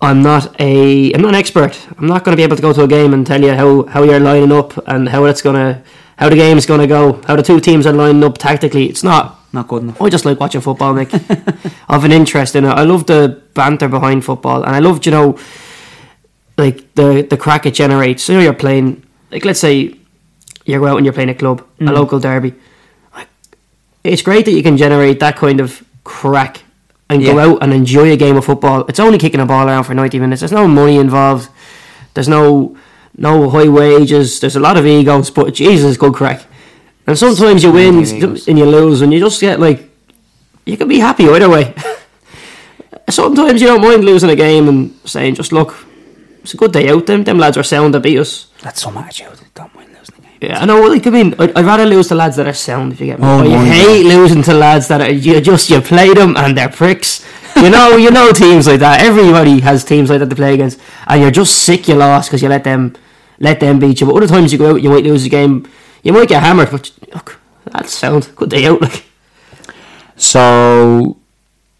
I'm 0.00 0.22
not 0.22 0.58
a 0.60 1.12
I'm 1.12 1.20
not 1.22 1.30
an 1.30 1.34
expert. 1.34 1.78
I'm 1.98 2.06
not 2.06 2.24
going 2.24 2.32
to 2.34 2.36
be 2.36 2.42
able 2.44 2.56
to 2.56 2.62
go 2.62 2.72
to 2.72 2.84
a 2.84 2.88
game 2.88 3.12
and 3.12 3.26
tell 3.26 3.42
you 3.42 3.52
how, 3.54 3.84
how 3.86 4.02
you're 4.02 4.20
lining 4.20 4.52
up 4.52 4.76
and 4.88 5.08
how 5.08 5.24
it's 5.24 5.42
gonna 5.42 5.82
how 6.20 6.28
the 6.28 6.36
game's 6.36 6.66
gonna 6.66 6.86
go, 6.86 7.20
how 7.26 7.34
the 7.34 7.42
two 7.42 7.58
teams 7.58 7.86
are 7.86 7.92
lining 7.92 8.22
up 8.22 8.38
tactically. 8.38 8.86
It's 8.88 9.02
not. 9.02 9.38
Not 9.52 9.66
good 9.66 9.82
enough. 9.82 10.00
I 10.00 10.08
just 10.08 10.24
like 10.24 10.38
watching 10.38 10.60
football, 10.60 10.94
Nick. 10.94 11.12
I 11.12 11.94
have 11.94 12.04
an 12.04 12.12
interest 12.12 12.54
in 12.54 12.64
it. 12.64 12.68
I 12.68 12.84
love 12.84 13.06
the 13.06 13.42
banter 13.52 13.88
behind 13.88 14.24
football, 14.24 14.62
and 14.62 14.76
I 14.76 14.78
love, 14.78 15.04
you 15.04 15.10
know, 15.10 15.36
like 16.56 16.94
the 16.94 17.26
the 17.28 17.36
crack 17.36 17.66
it 17.66 17.74
generates. 17.74 18.22
So 18.22 18.38
you're 18.38 18.52
playing, 18.52 19.02
like 19.32 19.44
let's 19.44 19.58
say 19.58 19.96
you 20.64 20.78
go 20.78 20.86
out 20.86 20.98
and 20.98 21.04
you're 21.04 21.12
playing 21.12 21.30
a 21.30 21.34
club, 21.34 21.66
a 21.80 21.82
mm. 21.82 21.92
local 21.92 22.20
derby. 22.20 22.54
It's 24.04 24.22
great 24.22 24.44
that 24.44 24.52
you 24.52 24.62
can 24.62 24.76
generate 24.76 25.18
that 25.18 25.34
kind 25.34 25.60
of 25.60 25.82
crack 26.04 26.62
and 27.08 27.20
go 27.20 27.40
out 27.40 27.58
and 27.60 27.72
enjoy 27.72 28.12
a 28.12 28.16
game 28.16 28.36
of 28.36 28.44
football. 28.44 28.84
It's 28.88 29.00
only 29.00 29.18
kicking 29.18 29.40
a 29.40 29.46
ball 29.46 29.66
around 29.66 29.82
for 29.82 29.94
ninety 29.94 30.20
minutes. 30.20 30.42
There's 30.42 30.52
no 30.52 30.68
money 30.68 30.96
involved. 30.96 31.48
There's 32.14 32.28
no 32.28 32.76
no 33.16 33.48
high 33.50 33.68
wages. 33.68 34.40
There's 34.40 34.56
a 34.56 34.60
lot 34.60 34.76
of 34.76 34.86
egos, 34.86 35.30
but 35.30 35.54
Jesus, 35.54 35.96
good 35.96 36.14
crack. 36.14 36.42
And 37.06 37.18
sometimes 37.18 37.62
you 37.64 37.72
win 37.72 37.94
Plenty 38.04 38.10
of 38.16 38.16
egos. 38.30 38.48
and 38.48 38.58
you 38.58 38.64
lose, 38.66 39.00
and 39.02 39.12
you 39.12 39.18
just 39.20 39.40
get 39.40 39.58
like 39.60 39.88
you 40.66 40.76
can 40.76 40.88
be 40.88 40.98
happy 41.00 41.28
either 41.28 41.48
way. 41.48 41.74
Sometimes 43.08 43.60
you 43.60 43.66
don't 43.66 43.82
mind 43.82 44.04
losing 44.04 44.30
a 44.30 44.36
game 44.36 44.68
and 44.68 44.94
saying, 45.04 45.34
just 45.34 45.52
look, 45.52 45.74
it's 46.42 46.54
a 46.54 46.56
good 46.56 46.72
day 46.72 46.88
out. 46.90 47.06
Them 47.06 47.24
them 47.24 47.38
lads 47.38 47.56
are 47.56 47.64
sound 47.64 47.92
to 47.94 48.00
beat 48.00 48.18
us. 48.18 48.46
That's 48.62 48.80
some 48.82 48.96
attitude. 48.96 49.40
Don't 49.54 49.74
mind 49.74 49.88
losing 49.98 50.14
the 50.16 50.22
game. 50.22 50.38
Yeah, 50.42 50.60
I 50.60 50.64
know. 50.64 50.80
Like, 50.82 51.06
I 51.06 51.10
mean, 51.10 51.34
I'd, 51.38 51.52
I'd 51.56 51.64
rather 51.64 51.86
lose 51.86 52.08
to 52.08 52.14
lads 52.14 52.36
that 52.36 52.46
are 52.46 52.52
sound. 52.54 52.92
If 52.92 53.00
you 53.00 53.06
get 53.06 53.18
me, 53.18 53.26
Oh, 53.26 53.38
but 53.42 53.48
you 53.50 53.58
hate 53.58 54.04
losing 54.04 54.42
to 54.44 54.54
lads 54.54 54.86
that 54.88 55.00
are 55.00 55.10
you 55.10 55.40
just 55.40 55.70
you 55.70 55.80
play 55.80 56.14
them 56.14 56.36
and 56.36 56.56
they're 56.56 56.68
pricks. 56.68 57.26
You 57.62 57.70
know, 57.70 57.96
you 57.96 58.10
know 58.10 58.32
teams 58.32 58.66
like 58.66 58.80
that. 58.80 59.02
Everybody 59.02 59.60
has 59.60 59.84
teams 59.84 60.08
like 60.08 60.20
that 60.20 60.30
to 60.30 60.36
play 60.36 60.54
against, 60.54 60.80
and 61.06 61.20
you're 61.20 61.30
just 61.30 61.62
sick 61.62 61.88
you 61.88 61.94
lost 61.94 62.30
because 62.30 62.42
you 62.42 62.48
let 62.48 62.64
them 62.64 62.94
let 63.38 63.60
them 63.60 63.78
beat 63.78 64.00
you. 64.00 64.06
But 64.06 64.16
other 64.16 64.26
times 64.26 64.52
you 64.52 64.58
go 64.58 64.72
out, 64.72 64.82
you 64.82 64.90
might 64.90 65.04
lose 65.04 65.26
a 65.26 65.28
game. 65.28 65.68
You 66.02 66.12
might 66.12 66.28
get 66.28 66.42
hammered, 66.42 66.70
but 66.70 66.90
look, 67.14 67.38
that's 67.66 67.92
sound. 67.92 68.30
Good 68.36 68.50
day 68.50 68.66
out. 68.66 68.80
Like, 68.80 69.04
So 70.20 71.16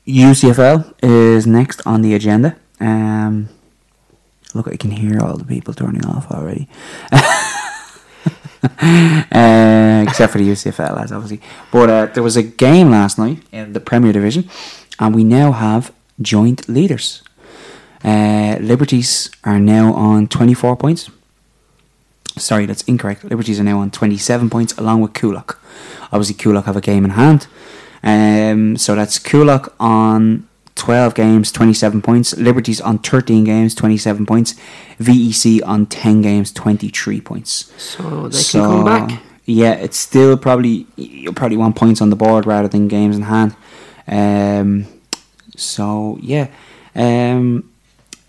UCFL 0.06 0.94
is 1.02 1.46
next 1.46 1.86
on 1.86 2.00
the 2.00 2.14
agenda. 2.14 2.56
Um, 2.80 3.50
look, 4.54 4.66
I 4.66 4.76
can 4.76 4.92
hear 4.92 5.20
all 5.20 5.36
the 5.36 5.44
people 5.44 5.74
turning 5.74 6.06
off 6.06 6.30
already. 6.30 6.66
uh, 7.12 7.18
except 10.08 10.32
for 10.32 10.38
the 10.38 10.48
UCFL 10.48 10.96
lads, 10.96 11.12
obviously. 11.12 11.42
But 11.70 11.90
uh, 11.90 12.06
there 12.06 12.22
was 12.22 12.38
a 12.38 12.42
game 12.42 12.90
last 12.90 13.18
night 13.18 13.42
in 13.52 13.74
the 13.74 13.80
Premier 13.80 14.12
Division, 14.12 14.48
and 15.00 15.14
we 15.14 15.24
now 15.24 15.52
have 15.52 15.92
joint 16.20 16.68
leaders. 16.68 17.22
Uh, 18.04 18.56
Liberties 18.60 19.30
are 19.44 19.58
now 19.58 19.92
on 19.94 20.28
24 20.28 20.76
points. 20.76 21.10
Sorry, 22.36 22.66
that's 22.66 22.82
incorrect. 22.82 23.24
Liberties 23.24 23.58
are 23.58 23.64
now 23.64 23.80
on 23.80 23.90
27 23.90 24.48
points, 24.48 24.72
along 24.78 25.00
with 25.00 25.12
Coolock. 25.12 25.58
Obviously, 26.12 26.36
Coolock 26.36 26.64
have 26.64 26.76
a 26.76 26.80
game 26.80 27.04
in 27.04 27.10
hand. 27.12 27.46
Um, 28.02 28.76
so 28.76 28.94
that's 28.94 29.18
Coolock 29.18 29.72
on 29.78 30.48
12 30.76 31.14
games, 31.14 31.52
27 31.52 32.00
points. 32.00 32.36
Liberties 32.36 32.80
on 32.80 32.98
13 32.98 33.44
games, 33.44 33.74
27 33.74 34.24
points. 34.24 34.54
VEC 34.98 35.60
on 35.66 35.86
10 35.86 36.22
games, 36.22 36.52
23 36.52 37.20
points. 37.20 37.72
so 37.76 38.28
they 38.28 38.42
can 38.42 38.60
come 38.62 38.84
back. 38.84 39.22
Yeah, 39.44 39.72
it's 39.72 39.98
still 39.98 40.36
probably 40.36 40.86
you 40.96 41.32
probably 41.32 41.56
want 41.56 41.74
points 41.74 42.00
on 42.00 42.10
the 42.10 42.16
board 42.16 42.46
rather 42.46 42.68
than 42.68 42.86
games 42.88 43.16
in 43.16 43.22
hand. 43.22 43.56
Um, 44.10 44.86
so 45.56 46.18
yeah, 46.20 46.48
um, 46.94 47.70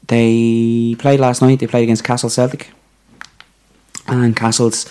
they 0.07 0.95
played 0.99 1.19
last 1.19 1.41
night. 1.41 1.59
They 1.59 1.67
played 1.67 1.83
against 1.83 2.03
Castle 2.03 2.29
Celtic, 2.29 2.71
and 4.07 4.35
Castle's 4.35 4.85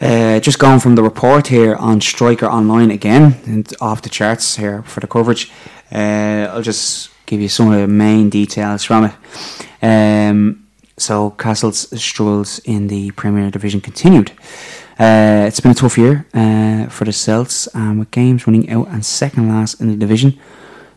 uh, 0.00 0.40
just 0.40 0.58
going 0.58 0.80
from 0.80 0.96
the 0.96 1.02
report 1.02 1.46
here 1.46 1.76
on 1.76 2.00
Striker 2.00 2.46
Online 2.46 2.90
again 2.90 3.36
and 3.46 3.72
off 3.80 4.02
the 4.02 4.08
charts 4.08 4.56
here 4.56 4.82
for 4.82 5.00
the 5.00 5.06
coverage. 5.06 5.50
Uh, 5.90 6.48
I'll 6.50 6.62
just 6.62 7.10
give 7.26 7.40
you 7.40 7.48
some 7.48 7.72
of 7.72 7.80
the 7.80 7.86
main 7.86 8.28
details 8.28 8.84
from 8.84 9.04
it. 9.04 9.14
Um, 9.80 10.66
so 10.98 11.30
Castle's 11.30 11.88
struggles 12.00 12.58
in 12.60 12.88
the 12.88 13.12
Premier 13.12 13.50
Division 13.50 13.80
continued. 13.80 14.32
Uh, 15.02 15.46
it's 15.48 15.58
been 15.58 15.72
a 15.72 15.74
tough 15.74 15.98
year 15.98 16.24
uh, 16.32 16.86
for 16.86 17.04
the 17.04 17.12
Celts, 17.12 17.66
and 17.74 17.98
with 17.98 18.12
games 18.12 18.46
running 18.46 18.70
out 18.70 18.86
and 18.86 19.04
second 19.04 19.48
last 19.48 19.80
in 19.80 19.88
the 19.88 19.96
division, 19.96 20.38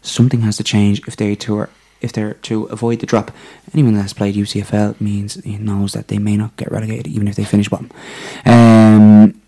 something 0.03 0.41
has 0.41 0.57
to 0.57 0.63
change 0.63 1.01
if 1.07 1.15
they 1.15 1.33
to 1.33 1.67
if 2.01 2.11
they're 2.13 2.35
to 2.35 2.65
avoid 2.65 2.99
the 2.99 3.07
drop. 3.07 3.31
Anyone 3.73 3.95
that 3.95 4.03
has 4.03 4.13
played 4.13 4.35
UCFL 4.35 5.01
means 5.01 5.43
he 5.43 5.57
knows 5.57 5.93
that 5.93 6.09
they 6.09 6.19
may 6.19 6.37
not 6.37 6.55
get 6.55 6.71
relegated 6.71 7.07
even 7.07 7.27
if 7.27 7.35
they 7.35 7.45
finish 7.45 7.67
bottom. 7.67 7.89
Um, 8.45 9.41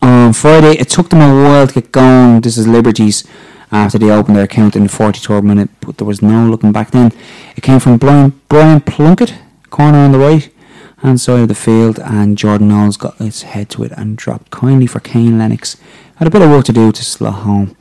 on 0.00 0.32
Friday, 0.32 0.78
it 0.78 0.90
took 0.90 1.10
them 1.10 1.20
a 1.20 1.34
while 1.42 1.66
to 1.66 1.74
get 1.74 1.90
going. 1.90 2.40
This 2.42 2.56
is 2.56 2.68
Liberties 2.68 3.24
after 3.72 3.98
they 3.98 4.12
opened 4.12 4.36
their 4.36 4.44
account 4.44 4.76
in 4.76 4.84
the 4.84 4.88
43rd 4.90 5.42
minute, 5.42 5.70
but 5.80 5.98
there 5.98 6.06
was 6.06 6.22
no 6.22 6.46
looking 6.46 6.70
back 6.70 6.92
then. 6.92 7.10
It 7.56 7.64
came 7.64 7.80
from 7.80 7.96
Brian, 7.96 8.40
Brian 8.48 8.80
Plunkett, 8.80 9.34
corner 9.70 9.98
on 9.98 10.12
the 10.12 10.20
right 10.20 10.50
hand 10.98 11.20
side 11.20 11.40
of 11.40 11.48
the 11.48 11.54
field, 11.54 11.98
and 12.00 12.36
Jordan 12.36 12.68
Knowles 12.68 12.96
got 12.96 13.16
his 13.18 13.42
head 13.42 13.70
to 13.70 13.84
it 13.84 13.92
and 13.92 14.16
dropped 14.16 14.50
kindly 14.50 14.86
for 14.86 15.00
Kane 15.00 15.38
Lennox. 15.38 15.76
Had 16.16 16.28
a 16.28 16.30
bit 16.30 16.42
of 16.42 16.50
work 16.50 16.64
to 16.66 16.72
do 16.72 16.90
to 16.92 17.04
slot 17.04 17.42
home. 17.42 17.76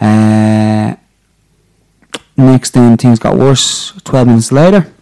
Uh, 0.00 0.96
next, 2.36 2.70
then 2.70 2.96
things 2.96 3.18
got 3.18 3.36
worse. 3.36 3.92
12 4.04 4.26
minutes 4.26 4.52
later, 4.52 4.92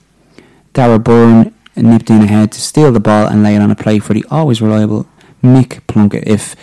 Dara 0.72 0.99
Byrne 0.99 1.55
nipped 1.76 2.11
in 2.11 2.22
ahead 2.22 2.53
to 2.53 2.61
steal 2.61 2.93
the 2.93 3.01
ball 3.01 3.26
and 3.26 3.43
lay 3.43 3.57
it 3.57 3.62
on 3.62 3.70
a 3.70 3.76
play 3.76 3.99
for 3.99 4.14
the 4.14 4.24
always 4.30 4.62
reliable 4.62 5.07
Mick 5.43 5.84
Plunkett. 5.86 6.26
If 6.26 6.55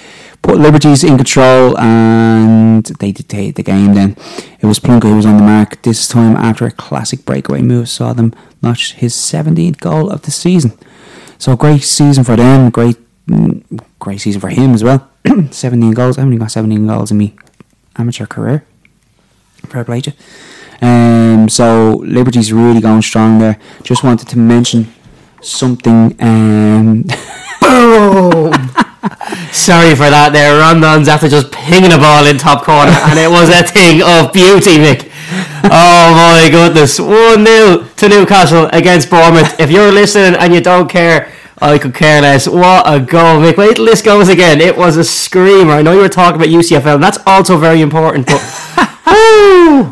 put 0.42 0.58
Liberties 0.58 1.04
in 1.04 1.18
control 1.18 1.78
and 1.78 2.86
they 2.86 3.12
dictated 3.12 3.56
the 3.56 3.64
game, 3.64 3.94
then 3.94 4.16
it 4.60 4.66
was 4.66 4.80
Plunkett 4.80 5.10
who 5.10 5.16
was 5.16 5.26
on 5.26 5.38
the 5.38 5.44
mark. 5.44 5.82
This 5.82 6.08
time, 6.08 6.36
after 6.36 6.66
a 6.66 6.72
classic 6.72 7.26
breakaway 7.26 7.62
move, 7.62 7.90
saw 7.90 8.14
them 8.14 8.34
notch 8.62 8.94
his 8.94 9.14
17th 9.14 9.78
goal 9.80 10.10
of 10.10 10.24
the 10.24 10.32
season. 10.32 10.78
So 11.38 11.56
great 11.56 11.84
season 11.84 12.24
for 12.24 12.36
them. 12.36 12.70
Great, 12.70 12.98
mm, 13.28 13.82
great 14.00 14.22
season 14.22 14.42
for 14.42 14.50
him 14.50 14.74
as 14.74 14.84
well. 14.84 15.10
17 15.52 15.92
goals. 15.92 16.18
I 16.18 16.26
even 16.26 16.38
got 16.38 16.52
17 16.52 16.86
goals 16.88 17.12
in 17.12 17.18
me 17.18 17.36
amateur 17.98 18.26
career. 18.26 18.66
Fair 19.68 19.84
play 19.84 20.02
to. 20.02 20.14
Um, 20.82 21.50
so 21.50 22.02
Liberty's 22.06 22.54
really 22.54 22.82
going 22.82 23.02
strong 23.02 23.40
there. 23.40 23.60
Just 23.84 24.04
wanted 24.04 24.28
to 24.30 24.38
mention 24.38 24.94
something. 25.42 26.16
Um, 26.20 27.06
Boom! 27.70 28.52
Sorry 29.54 29.94
for 29.94 30.10
that 30.10 30.32
there. 30.34 30.60
Rondon's 30.60 31.08
after 31.08 31.30
just 31.30 31.52
pinging 31.52 31.94
a 31.94 31.98
ball 31.98 32.26
in 32.26 32.38
top 32.38 32.64
corner, 32.64 32.92
and 32.92 33.18
it 33.18 33.30
was 33.30 33.50
a 33.50 33.64
thing 33.64 34.02
of 34.02 34.34
beauty, 34.34 34.78
Mick. 34.82 35.12
Oh 35.64 36.14
my 36.18 36.50
goodness. 36.50 37.00
1 37.00 37.46
0 37.46 37.86
to 37.98 38.10
Newcastle 38.10 38.70
against 38.74 39.10
Bournemouth. 39.10 39.60
If 39.60 39.70
you're 39.70 39.92
listening 39.92 40.40
and 40.40 40.54
you 40.54 40.62
don't 40.62 40.90
care, 40.90 41.32
I 41.62 41.78
could 41.78 41.94
care 41.94 42.22
less. 42.22 42.48
What 42.48 42.84
a 42.88 43.00
goal, 43.00 43.40
Mick. 43.42 43.58
Wait 43.58 43.76
till 43.76 43.86
this 43.86 44.02
goes 44.02 44.30
again. 44.30 44.62
It 44.62 44.76
was 44.76 44.98
a 44.98 45.04
screamer. 45.04 45.74
I 45.74 45.82
know 45.82 45.94
you 45.94 46.00
were 46.02 46.10
talking 46.10 46.42
about 46.42 46.50
UCFL, 46.50 46.96
and 46.96 47.04
that's 47.04 47.20
also 47.26 47.58
very 47.58 47.82
important, 47.82 48.28
but. 48.28 48.42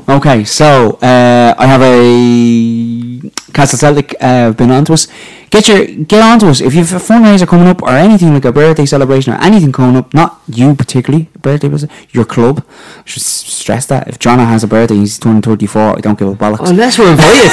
Okay, 0.09 0.43
so 0.43 0.97
uh, 1.01 1.55
I 1.57 1.65
have 1.65 1.81
a 1.81 3.29
Castle 3.53 3.79
Celtic 3.79 4.15
uh, 4.21 4.51
been 4.51 4.71
on 4.71 4.85
to 4.85 4.93
us. 4.93 5.07
Get 5.49 5.67
your 5.69 5.85
get 5.85 6.21
on 6.21 6.39
to 6.39 6.49
us 6.49 6.59
if 6.59 6.75
you've 6.75 6.91
a 6.91 6.97
fundraiser 6.97 7.47
coming 7.47 7.67
up 7.67 7.81
or 7.81 7.89
anything 7.89 8.33
like 8.33 8.43
a 8.45 8.51
birthday 8.51 8.85
celebration 8.85 9.33
or 9.33 9.37
anything 9.37 9.71
coming 9.71 9.95
up. 9.95 10.13
Not 10.13 10.41
you 10.47 10.75
particularly, 10.75 11.29
birthday 11.41 11.69
was 11.69 11.87
your 12.11 12.25
club. 12.25 12.65
I 12.97 13.03
should 13.05 13.23
stress 13.23 13.85
that 13.85 14.07
if 14.07 14.19
John 14.19 14.39
has 14.39 14.63
a 14.63 14.67
birthday, 14.67 14.95
he's 14.95 15.17
turning 15.17 15.41
thirty 15.41 15.65
four. 15.65 15.97
I 15.97 16.01
don't 16.01 16.19
give 16.19 16.27
a 16.27 16.35
bollocks. 16.35 16.69
Unless 16.69 16.99
we're 16.99 17.11
invited. 17.11 17.51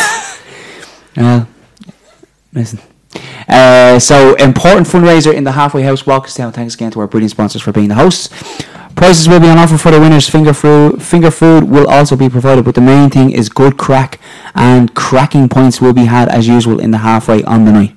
Well, 1.16 1.48
listen. 2.52 2.80
Uh, 3.48 4.00
so 4.00 4.34
important 4.34 4.88
fundraiser 4.88 5.32
in 5.32 5.44
the 5.44 5.52
halfway 5.52 5.82
house 5.82 6.02
Walkinstown. 6.02 6.52
Thanks 6.52 6.74
again 6.74 6.90
to 6.90 7.00
our 7.00 7.06
brilliant 7.06 7.30
sponsors 7.30 7.62
for 7.62 7.70
being 7.70 7.88
the 7.88 7.94
hosts. 7.94 8.28
Prizes 8.96 9.28
will 9.28 9.40
be 9.40 9.48
on 9.48 9.58
offer 9.58 9.76
for 9.76 9.90
the 9.90 10.00
winners. 10.00 10.28
Finger 10.28 10.54
food, 10.54 11.02
finger 11.02 11.30
food 11.30 11.64
will 11.64 11.88
also 11.88 12.16
be 12.16 12.28
provided, 12.28 12.64
but 12.64 12.74
the 12.74 12.80
main 12.80 13.10
thing 13.10 13.30
is 13.30 13.48
good 13.48 13.76
crack 13.76 14.20
and 14.54 14.94
cracking 14.94 15.48
points 15.48 15.80
will 15.80 15.92
be 15.92 16.04
had 16.04 16.28
as 16.28 16.46
usual 16.46 16.78
in 16.78 16.90
the 16.90 16.98
halfway 16.98 17.42
on 17.44 17.64
the 17.64 17.72
night. 17.72 17.94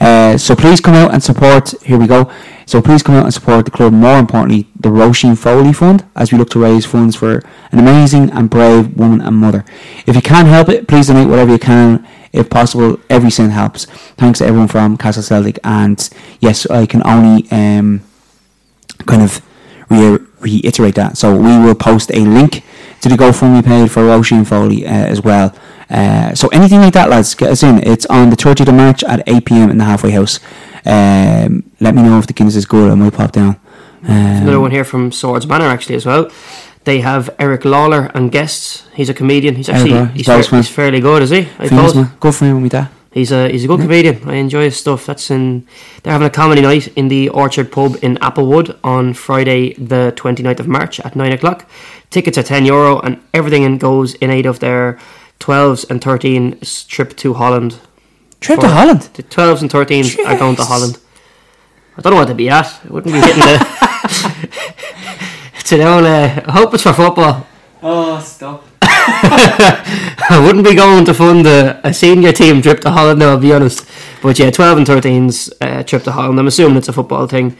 Uh, 0.00 0.36
so 0.36 0.56
please 0.56 0.80
come 0.80 0.94
out 0.94 1.12
and 1.12 1.22
support. 1.22 1.74
Here 1.82 1.98
we 1.98 2.06
go. 2.06 2.30
So 2.66 2.80
please 2.80 3.02
come 3.02 3.14
out 3.14 3.24
and 3.24 3.34
support 3.34 3.66
the 3.66 3.70
club. 3.70 3.92
More 3.92 4.18
importantly, 4.18 4.66
the 4.78 4.88
Roisin 4.88 5.36
Foley 5.36 5.72
Fund, 5.72 6.04
as 6.16 6.32
we 6.32 6.38
look 6.38 6.50
to 6.50 6.58
raise 6.58 6.86
funds 6.86 7.14
for 7.14 7.42
an 7.70 7.78
amazing 7.78 8.30
and 8.30 8.48
brave 8.48 8.96
woman 8.96 9.20
and 9.20 9.36
mother. 9.36 9.64
If 10.06 10.16
you 10.16 10.22
can't 10.22 10.48
help 10.48 10.68
it, 10.68 10.88
please 10.88 11.08
donate 11.08 11.28
whatever 11.28 11.52
you 11.52 11.58
can. 11.58 12.06
If 12.32 12.50
possible, 12.50 12.98
every 13.08 13.30
cent 13.30 13.52
helps. 13.52 13.84
Thanks 14.16 14.38
to 14.38 14.46
everyone 14.46 14.68
from 14.68 14.96
Castle 14.96 15.22
Celtic. 15.22 15.58
And 15.62 16.08
yes, 16.40 16.66
I 16.66 16.86
can 16.86 17.06
only 17.06 17.48
um, 17.50 18.02
kind 19.06 19.22
of 19.22 19.42
re- 19.88 20.18
reiterate 20.40 20.94
that. 20.96 21.16
So 21.16 21.34
we 21.36 21.58
will 21.58 21.74
post 21.74 22.10
a 22.12 22.20
link 22.20 22.62
to 23.00 23.08
the 23.08 23.16
GoFundMe 23.16 23.64
page 23.64 23.90
for 23.90 24.02
Roisin 24.02 24.46
Foley 24.46 24.86
uh, 24.86 24.90
as 24.90 25.22
well. 25.22 25.54
Uh, 25.90 26.34
so 26.34 26.48
anything 26.48 26.80
like 26.80 26.94
that, 26.94 27.10
lads, 27.10 27.34
get 27.34 27.50
us 27.50 27.62
in. 27.62 27.78
It's 27.86 28.06
on 28.06 28.30
the 28.30 28.36
30th 28.36 28.68
of 28.68 28.74
March 28.74 29.04
at 29.04 29.22
8 29.28 29.44
p.m. 29.44 29.70
in 29.70 29.78
the 29.78 29.84
halfway 29.84 30.10
house. 30.12 30.40
Um, 30.86 31.70
let 31.80 31.94
me 31.94 32.02
know 32.02 32.18
if 32.18 32.26
the 32.26 32.32
Guinness 32.32 32.56
is 32.56 32.66
good. 32.66 32.90
I 32.90 32.94
might 32.94 33.12
pop 33.14 33.32
down. 33.32 33.56
Um, 34.06 34.10
Another 34.42 34.60
one 34.60 34.70
here 34.70 34.84
from 34.84 35.12
Swords 35.12 35.46
Manor 35.46 35.66
actually 35.66 35.94
as 35.96 36.04
well. 36.06 36.30
They 36.84 37.00
have 37.00 37.30
Eric 37.38 37.62
Lalor 37.62 38.10
and 38.14 38.30
guests. 38.30 38.86
He's 38.94 39.08
a 39.08 39.14
comedian. 39.14 39.54
He's 39.56 39.70
actually 39.70 40.06
he's, 40.08 40.26
he's 40.26 40.48
fair- 40.48 40.58
he's 40.58 40.68
fairly 40.68 41.00
good, 41.00 41.22
is 41.22 41.30
he? 41.30 41.48
I 41.58 41.68
famous. 41.68 41.94
Good 42.20 42.34
for 42.34 42.44
him 42.44 42.62
with 42.62 42.72
that. 42.72 42.90
He's 43.14 43.30
a 43.30 43.48
he's 43.48 43.62
a 43.62 43.68
good 43.68 43.78
comedian. 43.78 44.28
I 44.28 44.34
enjoy 44.34 44.64
his 44.64 44.76
stuff. 44.76 45.06
That's 45.06 45.30
in 45.30 45.68
they're 46.02 46.12
having 46.12 46.26
a 46.26 46.30
comedy 46.30 46.62
night 46.62 46.88
in 46.96 47.06
the 47.06 47.28
Orchard 47.28 47.70
Pub 47.70 47.96
in 48.02 48.16
Applewood 48.16 48.76
on 48.82 49.14
Friday 49.14 49.74
the 49.74 50.12
29th 50.16 50.58
of 50.58 50.66
March 50.66 50.98
at 50.98 51.14
nine 51.14 51.30
o'clock. 51.30 51.70
Tickets 52.10 52.36
are 52.38 52.42
ten 52.42 52.66
euro 52.66 52.98
and 52.98 53.22
everything 53.32 53.78
goes 53.78 54.14
in 54.14 54.30
aid 54.30 54.46
of 54.46 54.58
their 54.58 54.98
twelves 55.38 55.84
and 55.84 56.02
thirteen 56.02 56.58
trip 56.88 57.16
to 57.18 57.34
Holland. 57.34 57.78
Trip 58.40 58.58
to 58.58 58.68
Holland. 58.68 59.02
The 59.14 59.22
twelves 59.22 59.62
and 59.62 59.70
thirteens 59.70 60.18
are 60.26 60.36
going 60.36 60.56
to 60.56 60.64
Holland. 60.64 60.98
I 61.96 62.00
don't 62.00 62.14
know 62.14 62.18
what 62.18 62.26
to 62.28 62.34
be 62.34 62.50
at. 62.50 62.66
It 62.84 62.90
wouldn't 62.90 63.14
be 63.14 63.20
hitting 63.20 63.38
the. 63.38 63.56
it's 65.60 65.70
an 65.70 65.82
old. 65.82 66.04
Uh, 66.04 66.42
I 66.46 66.50
hope 66.50 66.74
it's 66.74 66.82
for 66.82 66.92
football. 66.92 67.46
Oh, 67.80 68.18
stop. 68.18 68.73
I 70.30 70.42
wouldn't 70.44 70.64
be 70.64 70.74
going 70.74 71.04
to 71.04 71.14
fund 71.14 71.46
a, 71.46 71.86
a 71.86 71.94
senior 71.94 72.32
team 72.32 72.62
trip 72.62 72.80
to 72.80 72.90
Holland, 72.90 73.18
no, 73.20 73.30
I'll 73.30 73.38
be 73.38 73.52
honest. 73.52 73.88
But 74.22 74.38
yeah, 74.38 74.50
12 74.50 74.78
and 74.78 74.86
13's 74.86 75.52
uh, 75.60 75.82
trip 75.82 76.02
to 76.04 76.12
Holland. 76.12 76.38
I'm 76.38 76.46
assuming 76.46 76.76
it's 76.76 76.88
a 76.88 76.92
football 76.92 77.26
thing. 77.26 77.56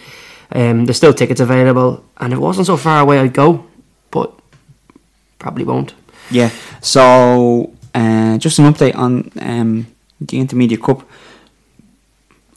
Um, 0.53 0.85
there's 0.85 0.97
still 0.97 1.15
tickets 1.15 1.41
available, 1.41 2.05
and 2.19 2.33
it 2.33 2.39
wasn't 2.39 2.67
so 2.67 2.77
far 2.77 3.01
away, 3.01 3.19
I'd 3.19 3.33
go, 3.33 3.67
but 4.11 4.33
probably 5.39 5.65
won't. 5.65 5.95
Yeah. 6.31 6.51
So, 6.81 7.73
uh, 7.95 8.39
just 8.39 8.59
an 8.59 8.73
update 8.73 8.97
on 8.97 9.31
um, 9.41 9.87
the 10.21 10.39
Intermediate 10.39 10.83
Cup. 10.83 11.09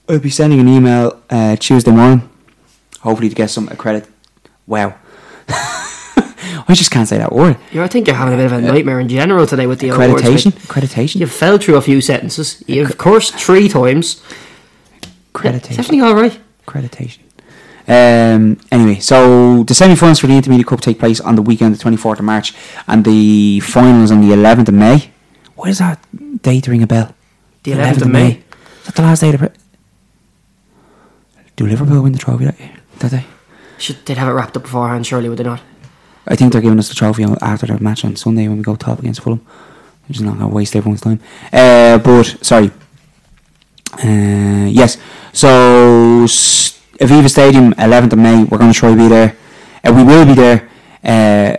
I'll 0.09 0.19
be 0.19 0.29
sending 0.29 0.59
an 0.59 0.67
email 0.67 1.21
uh, 1.29 1.55
Tuesday 1.57 1.91
morning, 1.91 2.29
hopefully 3.01 3.29
to 3.29 3.35
get 3.35 3.49
some 3.49 3.67
credit. 3.67 4.07
Wow. 4.65 4.95
I 6.69 6.73
just 6.73 6.91
can't 6.91 7.07
say 7.07 7.17
that 7.17 7.31
word. 7.31 7.57
Yeah, 7.71 7.83
I 7.83 7.87
think 7.87 8.07
you're 8.07 8.15
having 8.15 8.33
a 8.33 8.37
bit 8.37 8.45
of 8.45 8.51
a 8.51 8.61
nightmare 8.61 8.99
in 8.99 9.07
general 9.07 9.47
today 9.47 9.67
with 9.67 9.79
the 9.79 9.89
Accreditation. 9.89 10.51
Accreditation. 10.51 11.19
You 11.21 11.27
fell 11.27 11.57
through 11.57 11.75
a 11.77 11.81
few 11.81 12.01
sentences. 12.01 12.61
You've 12.67 12.97
cursed 12.97 13.35
three 13.35 13.69
times. 13.69 14.21
Accreditation. 15.33 15.71
Is 15.71 15.79
everything 15.79 16.01
all 16.01 16.13
right? 16.15 16.37
Accreditation. 16.65 17.19
Um, 17.87 18.59
anyway, 18.69 18.99
so 18.99 19.63
the 19.63 19.73
semi-finals 19.73 20.19
for 20.19 20.27
the 20.27 20.33
Intermediate 20.35 20.67
Cup 20.67 20.81
take 20.81 20.99
place 20.99 21.21
on 21.21 21.35
the 21.35 21.41
weekend, 21.41 21.73
the 21.73 21.81
24th 21.83 22.19
of 22.19 22.25
March, 22.25 22.53
and 22.85 23.05
the 23.05 23.61
finals 23.61 24.11
on 24.11 24.19
the 24.19 24.35
11th 24.35 24.67
of 24.67 24.73
May. 24.73 25.11
What 25.55 25.69
is 25.69 25.77
that 25.79 25.99
date 26.41 26.67
ring 26.67 26.83
a 26.83 26.87
bell? 26.87 27.15
The 27.63 27.71
11th 27.71 28.01
of 28.01 28.09
May. 28.09 28.31
Is 28.31 28.85
that 28.87 28.95
the 28.95 29.01
last 29.03 29.21
day 29.21 29.27
of 29.33 29.39
the... 29.39 29.47
Pre- 29.47 29.57
Do 31.55 31.65
Liverpool 31.65 32.01
win 32.03 32.11
the 32.11 32.19
trophy 32.19 32.43
that 32.43 32.59
year? 32.59 32.73
That 32.99 33.11
day? 33.11 33.25
Should 33.77 34.05
they'd 34.05 34.17
have 34.17 34.27
it 34.27 34.31
wrapped 34.31 34.57
up 34.57 34.63
beforehand, 34.63 35.07
surely, 35.07 35.29
would 35.29 35.37
they 35.37 35.43
not? 35.45 35.61
I 36.27 36.35
think 36.35 36.51
they're 36.51 36.61
giving 36.61 36.79
us 36.79 36.89
the 36.89 36.95
trophy 36.95 37.23
after 37.41 37.67
the 37.67 37.79
match 37.79 38.03
on 38.05 38.15
Sunday 38.15 38.47
when 38.47 38.57
we 38.57 38.63
go 38.63 38.75
top 38.75 38.99
against 38.99 39.21
Fulham. 39.21 39.45
Which 40.07 40.17
is 40.17 40.23
not 40.23 40.37
going 40.37 40.49
to 40.49 40.55
waste 40.55 40.75
everyone's 40.75 41.01
time. 41.01 41.19
Uh, 41.51 41.97
but, 41.97 42.23
sorry. 42.41 42.71
Uh, 44.01 44.67
yes. 44.69 44.97
So, 45.33 46.25
Aviva 46.99 47.29
Stadium, 47.29 47.73
11th 47.73 48.13
of 48.13 48.19
May. 48.19 48.43
We're 48.45 48.57
going 48.57 48.71
to 48.71 48.77
try 48.77 48.91
to 48.91 48.95
be 48.95 49.07
there. 49.09 49.35
Uh, 49.83 49.93
we 49.93 50.03
will 50.03 50.25
be 50.25 50.33
there. 50.33 50.69
Uh, 51.03 51.57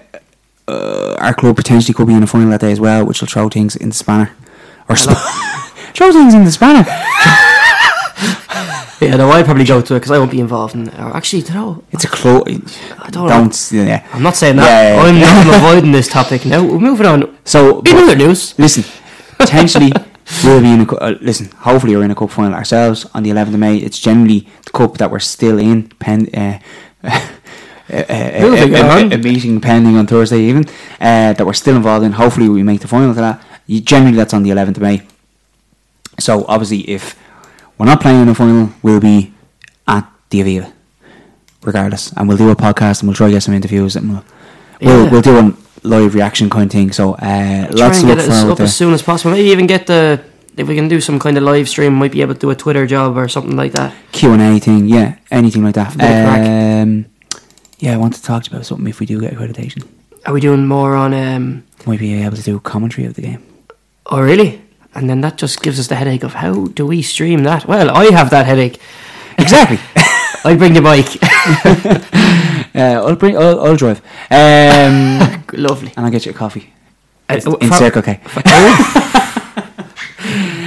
uh, 0.70 1.16
our 1.18 1.34
club 1.34 1.56
potentially 1.56 1.92
could 1.94 2.06
be 2.06 2.14
in 2.14 2.20
the 2.20 2.26
final 2.26 2.48
that 2.50 2.60
day 2.60 2.72
as 2.72 2.80
well, 2.80 3.04
which 3.04 3.20
will 3.20 3.28
throw 3.28 3.48
things 3.48 3.76
in 3.76 3.90
the 3.90 3.94
spanner. 3.94 4.32
Or 4.88 4.96
sp- 4.96 5.12
throw 5.94 6.10
things 6.12 6.32
in 6.32 6.44
the 6.44 6.50
spanner. 6.50 6.84
Yeah, 9.01 9.16
no, 9.16 9.30
I'd 9.30 9.44
probably 9.44 9.64
go 9.64 9.80
to 9.80 9.94
it 9.94 9.99
because 10.01 10.11
I 10.11 10.18
won't 10.18 10.30
be 10.32 10.40
involved 10.40 10.74
in 10.74 10.88
it. 10.88 10.94
Or 10.99 11.16
actually, 11.16 11.42
you 11.42 11.55
know, 11.55 11.84
It's 11.92 12.05
a 12.05 12.09
close. 12.09 12.42
I 12.99 13.11
don't. 13.11 13.28
Don't. 13.28 13.72
Yeah. 13.72 14.05
I'm 14.12 14.22
not 14.24 14.34
saying 14.36 14.57
that. 14.57 14.66
Yeah, 14.66 14.96
yeah, 14.96 15.03
I'm, 15.09 15.16
yeah. 15.16 15.53
I'm 15.55 15.55
avoiding 15.64 15.92
this 15.92 16.09
topic. 16.09 16.44
Now, 16.44 16.64
we're 16.64 16.80
moving 16.80 17.07
on. 17.07 17.38
So, 17.44 17.80
In 17.82 17.96
other 17.96 18.16
news, 18.16 18.59
Listen, 18.59 18.82
potentially 19.38 19.92
we'll 20.44 20.61
be 20.61 20.72
in 20.72 20.80
a 20.80 20.92
uh, 20.96 21.14
listen. 21.20 21.49
Hopefully, 21.59 21.94
we're 21.96 22.05
in 22.05 22.11
a 22.11 22.14
cup 22.16 22.30
final 22.30 22.55
ourselves 22.55 23.07
on 23.14 23.22
the 23.22 23.30
11th 23.30 23.55
of 23.55 23.61
May. 23.61 23.76
It's 23.76 24.01
generally 24.01 24.49
the 24.64 24.70
cup 24.70 24.99
that 24.99 25.11
we're 25.12 25.20
still 25.20 25.59
in. 25.61 25.88
Pen, 26.01 26.28
uh, 26.34 26.59
a- 27.90 28.12
a- 28.12 29.14
a 29.14 29.18
meeting 29.18 29.61
pending 29.61 29.96
on 29.96 30.07
Thursday, 30.09 30.40
even 30.40 30.64
uh, 31.01 31.32
that 31.34 31.46
we're 31.46 31.53
still 31.53 31.76
involved 31.76 32.05
in. 32.05 32.12
Hopefully, 32.12 32.49
we 32.49 32.62
make 32.64 32.80
the 32.80 32.88
final 32.88 33.14
to 33.14 33.20
that. 33.20 33.42
You, 33.66 33.80
generally, 33.80 34.16
that's 34.16 34.34
on 34.34 34.42
the 34.42 34.51
11th 34.51 34.76
of 34.76 34.82
May. 34.82 35.03
So, 36.18 36.44
obviously, 36.49 36.80
if 36.90 37.14
we're 37.79 37.87
not 37.87 38.01
playing 38.01 38.20
in 38.22 38.26
the 38.29 38.35
final, 38.35 38.72
we'll 38.83 39.01
be 39.01 39.33
at 39.87 40.11
the 40.31 40.41
Aviva, 40.41 40.72
regardless, 41.62 42.12
and 42.16 42.29
we'll 42.29 42.37
do 42.37 42.51
a 42.51 42.57
podcast 42.57 43.01
and 43.01 43.09
we'll 43.09 43.14
try 43.16 43.29
to 43.29 43.33
get 43.33 43.43
some 43.43 43.55
interviews 43.55 43.97
and 43.97 44.11
we'll 44.11 44.24
we'll, 44.81 45.05
Yeah. 45.05 45.11
we'll 45.11 45.22
do 45.22 45.39
a 45.39 45.53
live 45.83 46.14
reaction 46.14 46.51
kind 46.51 46.64
of 46.66 46.70
thing. 46.72 46.93
So, 46.93 47.14
uh, 47.14 47.66
try 47.68 47.70
lots 47.70 48.01
to 48.01 48.07
get 48.07 48.16
look 48.18 48.26
it 48.26 48.31
as, 48.31 48.45
up 48.45 48.61
as 48.61 48.76
soon 48.76 48.93
as 48.95 49.03
possible. 49.03 49.33
Maybe 49.33 49.49
even 49.51 49.66
get 49.66 49.87
the 49.87 50.20
if 50.57 50.66
we 50.66 50.74
can 50.74 50.89
do 50.89 51.01
some 51.01 51.20
kind 51.20 51.37
of 51.37 51.45
live 51.45 51.68
stream, 51.68 51.95
might 51.95 52.11
be 52.11 52.20
able 52.20 52.35
to 52.35 52.41
do 52.41 52.51
a 52.51 52.55
Twitter 52.57 52.85
job 52.87 53.16
or 53.16 53.29
something 53.29 53.57
like 53.57 53.72
that. 53.72 53.95
Q 54.12 54.33
and 54.33 54.43
A 54.43 54.59
thing, 54.59 54.89
yeah, 54.89 55.16
anything 55.31 55.62
like 55.62 55.76
that. 55.76 55.95
A 55.95 55.99
bit 55.99 56.05
of 56.11 56.24
crack. 56.26 56.83
Um, 56.83 57.05
yeah, 57.79 57.95
I 57.95 57.97
want 57.97 58.14
to 58.14 58.22
talk 58.22 58.43
to 58.43 58.51
you 58.51 58.57
about 58.57 58.66
something 58.66 58.87
if 58.89 58.99
we 58.99 59.07
do 59.07 59.20
get 59.20 59.35
accreditation. 59.35 59.87
Are 60.26 60.33
we 60.35 60.41
doing 60.41 60.66
more 60.66 60.97
on? 60.97 61.14
um 61.14 61.62
Might 61.87 62.01
be 62.01 62.22
able 62.24 62.37
to 62.37 62.43
do 62.43 62.59
commentary 62.59 63.07
of 63.07 63.14
the 63.14 63.22
game. 63.22 63.41
Oh, 64.07 64.20
really? 64.20 64.61
And 64.99 65.09
then 65.09 65.20
that 65.22 65.36
just 65.36 65.62
gives 65.62 65.78
us 65.78 65.86
the 65.86 65.94
headache 65.94 66.24
of 66.24 66.34
how 66.34 66.66
do 66.66 66.84
we 66.86 67.03
stream 67.03 67.44
that? 67.44 67.66
Well, 67.66 67.90
I 67.90 68.07
have 68.12 68.30
that 68.30 68.46
headache. 68.46 68.78
Exactly. 69.38 69.78
I 70.44 70.55
bring 70.57 70.72
the 70.74 70.82
bike. 70.82 71.09
uh, 72.74 73.07
I'll 73.07 73.16
bring. 73.16 73.36
I'll, 73.36 73.61
I'll 73.64 73.76
drive. 73.76 74.01
Um, 74.30 75.44
Lovely. 75.53 75.92
and 75.96 76.05
I'll 76.07 76.12
get 76.12 76.26
you 76.26 76.32
a 76.32 76.34
coffee 76.34 76.72
Uh, 77.28 77.40
in 77.61 77.72
Circle 77.72 78.03
K. 78.03 78.20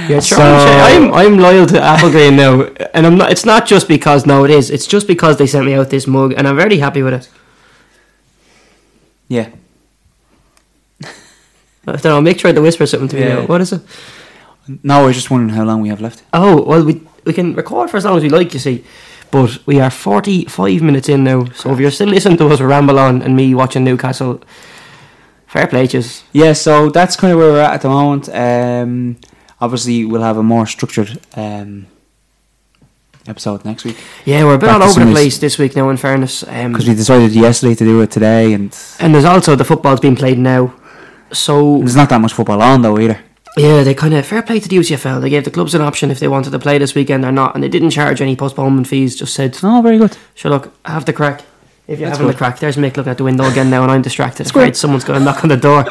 Yeah, 0.08 0.18
So- 0.20 0.36
sure. 0.36 0.46
I'm 0.88 1.12
I'm 1.14 1.38
loyal 1.38 1.66
to 1.66 1.74
Applegreen 1.78 2.34
now, 2.36 2.62
and 2.94 3.06
I'm 3.06 3.16
not. 3.16 3.30
It's 3.30 3.44
not 3.44 3.66
just 3.66 3.86
because 3.88 4.26
no, 4.26 4.44
it 4.44 4.50
is. 4.50 4.70
It's 4.70 4.86
just 4.86 5.06
because 5.06 5.36
they 5.36 5.46
sent 5.46 5.64
me 5.66 5.74
out 5.74 5.90
this 5.90 6.06
mug, 6.06 6.34
and 6.36 6.48
I'm 6.48 6.56
very 6.56 6.78
happy 6.78 7.02
with 7.02 7.14
it. 7.14 7.28
Yeah. 9.28 9.48
I 11.86 11.92
don't 11.96 12.04
know. 12.04 12.20
Make 12.20 12.38
sure 12.40 12.52
to 12.52 12.60
whisper 12.60 12.86
something 12.86 13.08
to 13.08 13.16
me. 13.16 13.22
Yeah. 13.22 13.34
Now. 13.40 13.46
What 13.46 13.60
is 13.60 13.72
it? 13.72 13.80
No, 14.82 15.02
I 15.02 15.06
was 15.06 15.16
just 15.16 15.30
wondering 15.30 15.56
how 15.56 15.64
long 15.64 15.80
we 15.80 15.88
have 15.88 16.00
left. 16.00 16.22
Oh 16.32 16.62
well, 16.62 16.84
we 16.84 17.02
we 17.24 17.32
can 17.32 17.54
record 17.54 17.90
for 17.90 17.96
as 17.96 18.04
long 18.04 18.16
as 18.16 18.22
we 18.22 18.28
like. 18.28 18.52
You 18.54 18.60
see, 18.60 18.84
but 19.30 19.58
we 19.66 19.80
are 19.80 19.90
forty 19.90 20.44
five 20.44 20.82
minutes 20.82 21.08
in 21.08 21.24
now. 21.24 21.46
So 21.46 21.72
if 21.72 21.80
you're 21.80 21.90
still 21.90 22.08
listening 22.08 22.38
to 22.38 22.46
us 22.48 22.60
ramble 22.60 22.98
on 22.98 23.22
and 23.22 23.36
me 23.36 23.54
watching 23.54 23.84
Newcastle, 23.84 24.40
fair 25.46 25.66
play, 25.66 25.86
yous. 25.86 26.22
Yeah, 26.32 26.52
so 26.52 26.90
that's 26.90 27.16
kind 27.16 27.32
of 27.32 27.38
where 27.38 27.52
we're 27.52 27.60
at 27.60 27.74
at 27.74 27.82
the 27.82 27.88
moment. 27.88 28.28
Um, 28.28 29.16
obviously, 29.60 30.04
we'll 30.04 30.22
have 30.22 30.38
a 30.38 30.42
more 30.42 30.66
structured 30.66 31.18
um, 31.34 31.86
episode 33.26 33.64
next 33.64 33.84
week 33.84 33.96
Yeah, 34.24 34.44
we're 34.44 34.54
a 34.54 34.58
bit 34.58 34.66
Back 34.66 34.80
all 34.80 34.88
over 34.88 35.04
the 35.04 35.12
place 35.12 35.38
this 35.38 35.58
week 35.58 35.74
now. 35.76 35.90
In 35.90 35.96
fairness, 35.96 36.44
um, 36.46 36.72
because 36.72 36.88
we 36.88 36.94
decided 36.94 37.32
yesterday 37.32 37.74
to 37.74 37.84
do 37.84 38.00
it 38.00 38.10
today, 38.12 38.52
and 38.52 38.76
and 39.00 39.12
there's 39.12 39.24
also 39.24 39.56
the 39.56 39.64
football's 39.64 40.00
being 40.00 40.16
played 40.16 40.38
now. 40.38 40.74
So 41.32 41.78
there's 41.78 41.96
not 41.96 42.10
that 42.10 42.20
much 42.20 42.32
football 42.32 42.62
on 42.62 42.82
though 42.82 42.98
either. 42.98 43.18
Yeah, 43.56 43.82
they 43.82 43.92
kind 43.94 44.14
of 44.14 44.24
fair 44.24 44.42
play 44.42 44.60
to 44.60 44.68
the 44.68 44.76
UCFL. 44.76 45.20
They 45.20 45.28
gave 45.28 45.44
the 45.44 45.50
clubs 45.50 45.74
an 45.74 45.82
option 45.82 46.10
if 46.10 46.18
they 46.20 46.28
wanted 46.28 46.50
to 46.52 46.58
play 46.58 46.78
this 46.78 46.94
weekend 46.94 47.24
or 47.24 47.32
not, 47.32 47.54
and 47.54 47.62
they 47.62 47.68
didn't 47.68 47.90
charge 47.90 48.22
any 48.22 48.34
postponement 48.34 48.86
fees. 48.86 49.14
Just 49.14 49.34
said, 49.34 49.58
Oh, 49.62 49.82
very 49.82 49.98
good. 49.98 50.16
"Sure, 50.34 50.50
look, 50.50 50.72
have 50.86 51.04
the 51.04 51.12
crack." 51.12 51.42
If 51.86 51.98
you're 51.98 52.08
That's 52.08 52.18
having 52.18 52.32
the 52.32 52.38
crack, 52.38 52.60
there's 52.60 52.76
Mick 52.76 52.96
looking 52.96 53.10
at 53.10 53.18
the 53.18 53.24
window 53.24 53.44
again 53.44 53.68
now, 53.68 53.82
and 53.82 53.90
I'm 53.92 54.00
distracted. 54.02 54.50
great. 54.52 54.76
Someone's 54.76 55.04
going 55.04 55.18
to 55.18 55.24
knock 55.24 55.42
on 55.42 55.48
the 55.50 55.56
door. 55.56 55.84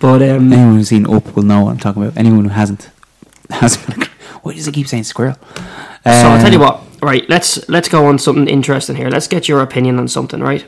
But 0.00 0.22
um, 0.22 0.52
Anyone 0.52 0.76
who's 0.76 0.88
seen 0.88 1.06
Up 1.06 1.36
will 1.36 1.42
know 1.44 1.62
what 1.64 1.70
I'm 1.72 1.78
talking 1.78 2.02
about. 2.02 2.16
Anyone 2.16 2.44
who 2.44 2.50
hasn't, 2.50 2.88
hasn't. 3.50 4.06
Why 4.42 4.54
does 4.54 4.66
it 4.66 4.72
keep 4.74 4.88
saying 4.88 5.04
squirrel? 5.04 5.36
so 5.54 6.10
I'll 6.10 6.40
tell 6.40 6.50
you 6.50 6.58
Um, 6.64 6.64
what. 6.64 6.82
Right, 7.02 7.28
let's 7.28 7.68
let's 7.68 7.88
go 7.88 8.06
on 8.06 8.18
something 8.18 8.48
interesting 8.48 8.96
here. 8.96 9.10
Let's 9.10 9.28
get 9.28 9.46
your 9.46 9.60
opinion 9.60 9.98
on 9.98 10.08
something. 10.08 10.40
Right, 10.40 10.64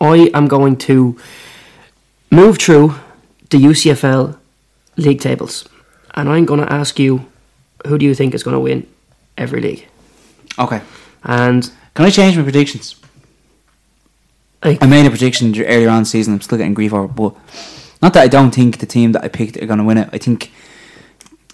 I 0.00 0.30
am 0.34 0.48
going 0.48 0.76
to 0.78 1.16
move 2.30 2.58
through 2.58 2.94
the 3.50 3.58
UCFL 3.58 4.36
league 4.96 5.20
tables, 5.20 5.68
and 6.14 6.28
I'm 6.28 6.44
going 6.44 6.60
to 6.60 6.72
ask 6.72 6.98
you, 6.98 7.26
who 7.86 7.98
do 7.98 8.04
you 8.06 8.14
think 8.14 8.34
is 8.34 8.42
going 8.42 8.54
to 8.54 8.60
win 8.60 8.86
every 9.38 9.60
league? 9.60 9.86
Okay. 10.58 10.80
And 11.24 11.70
Can 11.94 12.04
I 12.06 12.10
change 12.10 12.36
my 12.36 12.42
predictions? 12.42 12.96
like, 14.64 14.82
I 14.82 14.86
made 14.86 15.06
a 15.06 15.10
prediction 15.10 15.54
earlier 15.64 15.88
on 15.88 16.02
the 16.02 16.06
season. 16.06 16.34
I'm 16.34 16.40
still 16.40 16.58
getting 16.58 16.74
grief 16.74 16.92
over, 16.92 17.04
it, 17.06 17.14
but 17.16 17.34
not 18.02 18.12
that 18.14 18.22
I 18.22 18.28
don't 18.28 18.54
think 18.54 18.78
the 18.78 18.86
team 18.86 19.12
that 19.12 19.24
I 19.24 19.28
picked 19.28 19.56
are 19.56 19.66
going 19.66 19.78
to 19.78 19.84
win 19.84 19.98
it. 19.98 20.08
I 20.12 20.18
think 20.18 20.50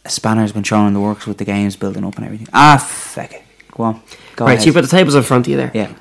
a 0.04 0.08
spanner's 0.10 0.52
been 0.52 0.64
thrown 0.64 0.88
in 0.88 0.94
the 0.94 1.00
works 1.00 1.26
with 1.26 1.38
the 1.38 1.44
games 1.44 1.76
building 1.76 2.04
up 2.04 2.16
and 2.16 2.24
everything. 2.24 2.48
Ah, 2.52 2.78
fuck 2.78 3.32
it. 3.32 3.42
Go 3.72 3.84
on. 3.84 4.02
Go 4.36 4.44
right, 4.44 4.52
ahead. 4.52 4.62
so 4.62 4.66
you've 4.66 4.74
got 4.74 4.82
the 4.82 4.88
tables 4.88 5.14
in 5.14 5.22
front 5.22 5.46
of 5.46 5.50
you 5.50 5.56
there. 5.56 5.70
yeah. 5.74 5.92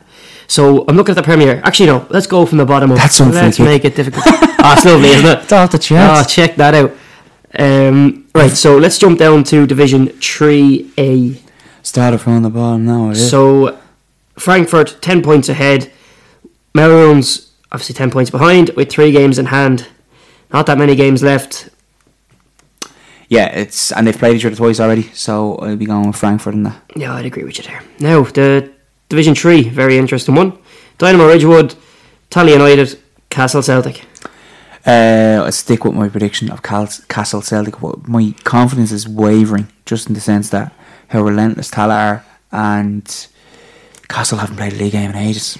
So 0.48 0.86
I'm 0.88 0.96
looking 0.96 1.14
at 1.14 1.16
the 1.16 1.24
Premier. 1.24 1.60
Actually, 1.64 1.88
no. 1.88 2.06
Let's 2.10 2.28
go 2.28 2.46
from 2.46 2.60
the 2.60 2.66
bottom 2.66 2.92
up. 2.92 2.98
That's 2.98 3.16
something 3.16 3.42
Let's 3.42 3.60
make 3.60 3.84
it 3.84 3.96
difficult. 3.96 4.24
oh, 4.28 4.74
it's 4.78 4.86
lovely, 4.86 5.10
isn't 5.10 5.26
it? 5.26 5.40
It's 5.44 5.52
off 5.52 5.72
the 5.72 5.78
Oh, 5.98 6.24
check 6.24 6.56
that 6.58 6.76
out. 6.76 6.92
Um, 7.58 8.28
right, 8.36 8.52
so 8.52 8.78
let's 8.78 8.98
jump 8.98 9.20
down 9.20 9.44
to 9.46 9.66
Division 9.66 10.08
Three 10.08 10.92
A. 10.98 11.40
Started 11.84 12.20
from 12.20 12.44
the 12.44 12.50
bottom 12.50 12.86
now. 12.86 13.10
Is. 13.12 13.30
So 13.30 13.80
Frankfurt 14.38 14.98
ten 15.02 15.22
points 15.22 15.50
ahead. 15.50 15.92
Maroons 16.74 17.54
obviously 17.72 17.96
ten 17.96 18.12
points 18.12 18.30
behind 18.30 18.70
with 18.72 18.90
three 18.90 19.12
games 19.12 19.38
in 19.40 19.46
hand. 19.48 19.88
Not 20.52 20.66
that 20.68 20.78
many 20.78 20.96
games 20.96 21.24
left. 21.24 21.70
yeah, 23.30 23.48
it's 23.48 23.92
and 23.92 24.06
they've 24.06 24.18
played 24.18 24.36
each 24.38 24.46
other 24.46 24.56
twice 24.56 24.80
already. 24.80 25.04
So 25.14 25.56
I'll 25.58 25.76
be 25.78 25.86
going 25.86 26.08
with 26.08 26.16
Frankfurt 26.18 26.54
in 26.54 26.64
that. 26.64 26.82
Yeah, 26.96 27.14
I'd 27.14 27.26
agree 27.26 27.44
with 27.44 27.58
you 27.58 27.64
there. 27.64 27.82
Now 28.00 28.24
the 28.24 28.72
Division 29.10 29.36
Three, 29.36 29.70
very 29.70 29.98
interesting 29.98 30.36
one. 30.36 30.58
Dynamo 30.98 31.28
Ridgewood, 31.28 31.76
Tally 32.30 32.54
United, 32.54 33.00
Castle 33.30 33.62
Celtic. 33.62 34.04
Uh, 34.86 35.44
I 35.46 35.50
stick 35.50 35.84
with 35.84 35.96
my 35.96 36.10
prediction 36.10 36.52
of 36.52 36.62
Cal- 36.62 36.90
Castle 37.10 37.42
Celtic. 37.42 37.82
My 38.08 38.34
confidence 38.44 38.92
is 38.92 39.08
wavering, 39.08 39.68
just 39.86 40.08
in 40.08 40.14
the 40.14 40.22
sense 40.22 40.50
that 40.52 40.74
how 41.10 41.22
relentless 41.24 41.72
Tala 41.72 41.96
are, 41.96 42.26
and 42.52 43.28
Castle 44.08 44.38
haven't 44.38 44.58
played 44.58 44.74
a 44.74 44.76
league 44.76 44.92
game 44.92 45.10
in 45.10 45.16
ages. 45.16 45.58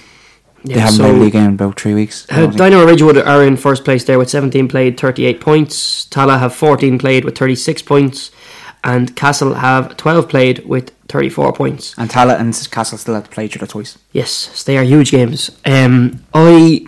they 0.64 0.74
haven't 0.74 0.94
so- 0.96 1.02
played 1.04 1.14
a 1.16 1.18
league 1.24 1.32
game 1.32 1.44
in 1.48 1.54
about 1.54 1.80
three 1.80 1.94
weeks. 1.94 2.26
Uh, 2.30 2.50
think. 2.50 2.60
Ridgewood 2.60 3.18
are 3.18 3.42
in 3.44 3.56
first 3.56 3.84
place 3.84 4.04
there 4.04 4.18
with 4.18 4.30
17 4.30 4.68
played, 4.68 4.98
38 4.98 5.40
points. 5.40 6.04
Tala 6.06 6.38
have 6.38 6.54
14 6.54 6.98
played 6.98 7.24
with 7.24 7.36
36 7.36 7.82
points. 7.82 8.30
And 8.84 9.16
Castle 9.16 9.54
have 9.54 9.96
12 9.96 10.28
played 10.28 10.64
with 10.64 10.92
34 11.08 11.52
points. 11.52 11.94
and 11.98 12.08
Tala 12.08 12.36
and 12.36 12.52
Castle 12.70 12.98
still 12.98 13.14
have 13.14 13.24
to 13.24 13.30
play 13.30 13.46
each 13.46 13.56
other 13.56 13.66
twice. 13.66 13.98
Yes, 14.12 14.30
so 14.30 14.64
they 14.70 14.78
are 14.78 14.84
huge 14.84 15.10
games. 15.10 15.50
Um, 15.64 16.24
I. 16.32 16.86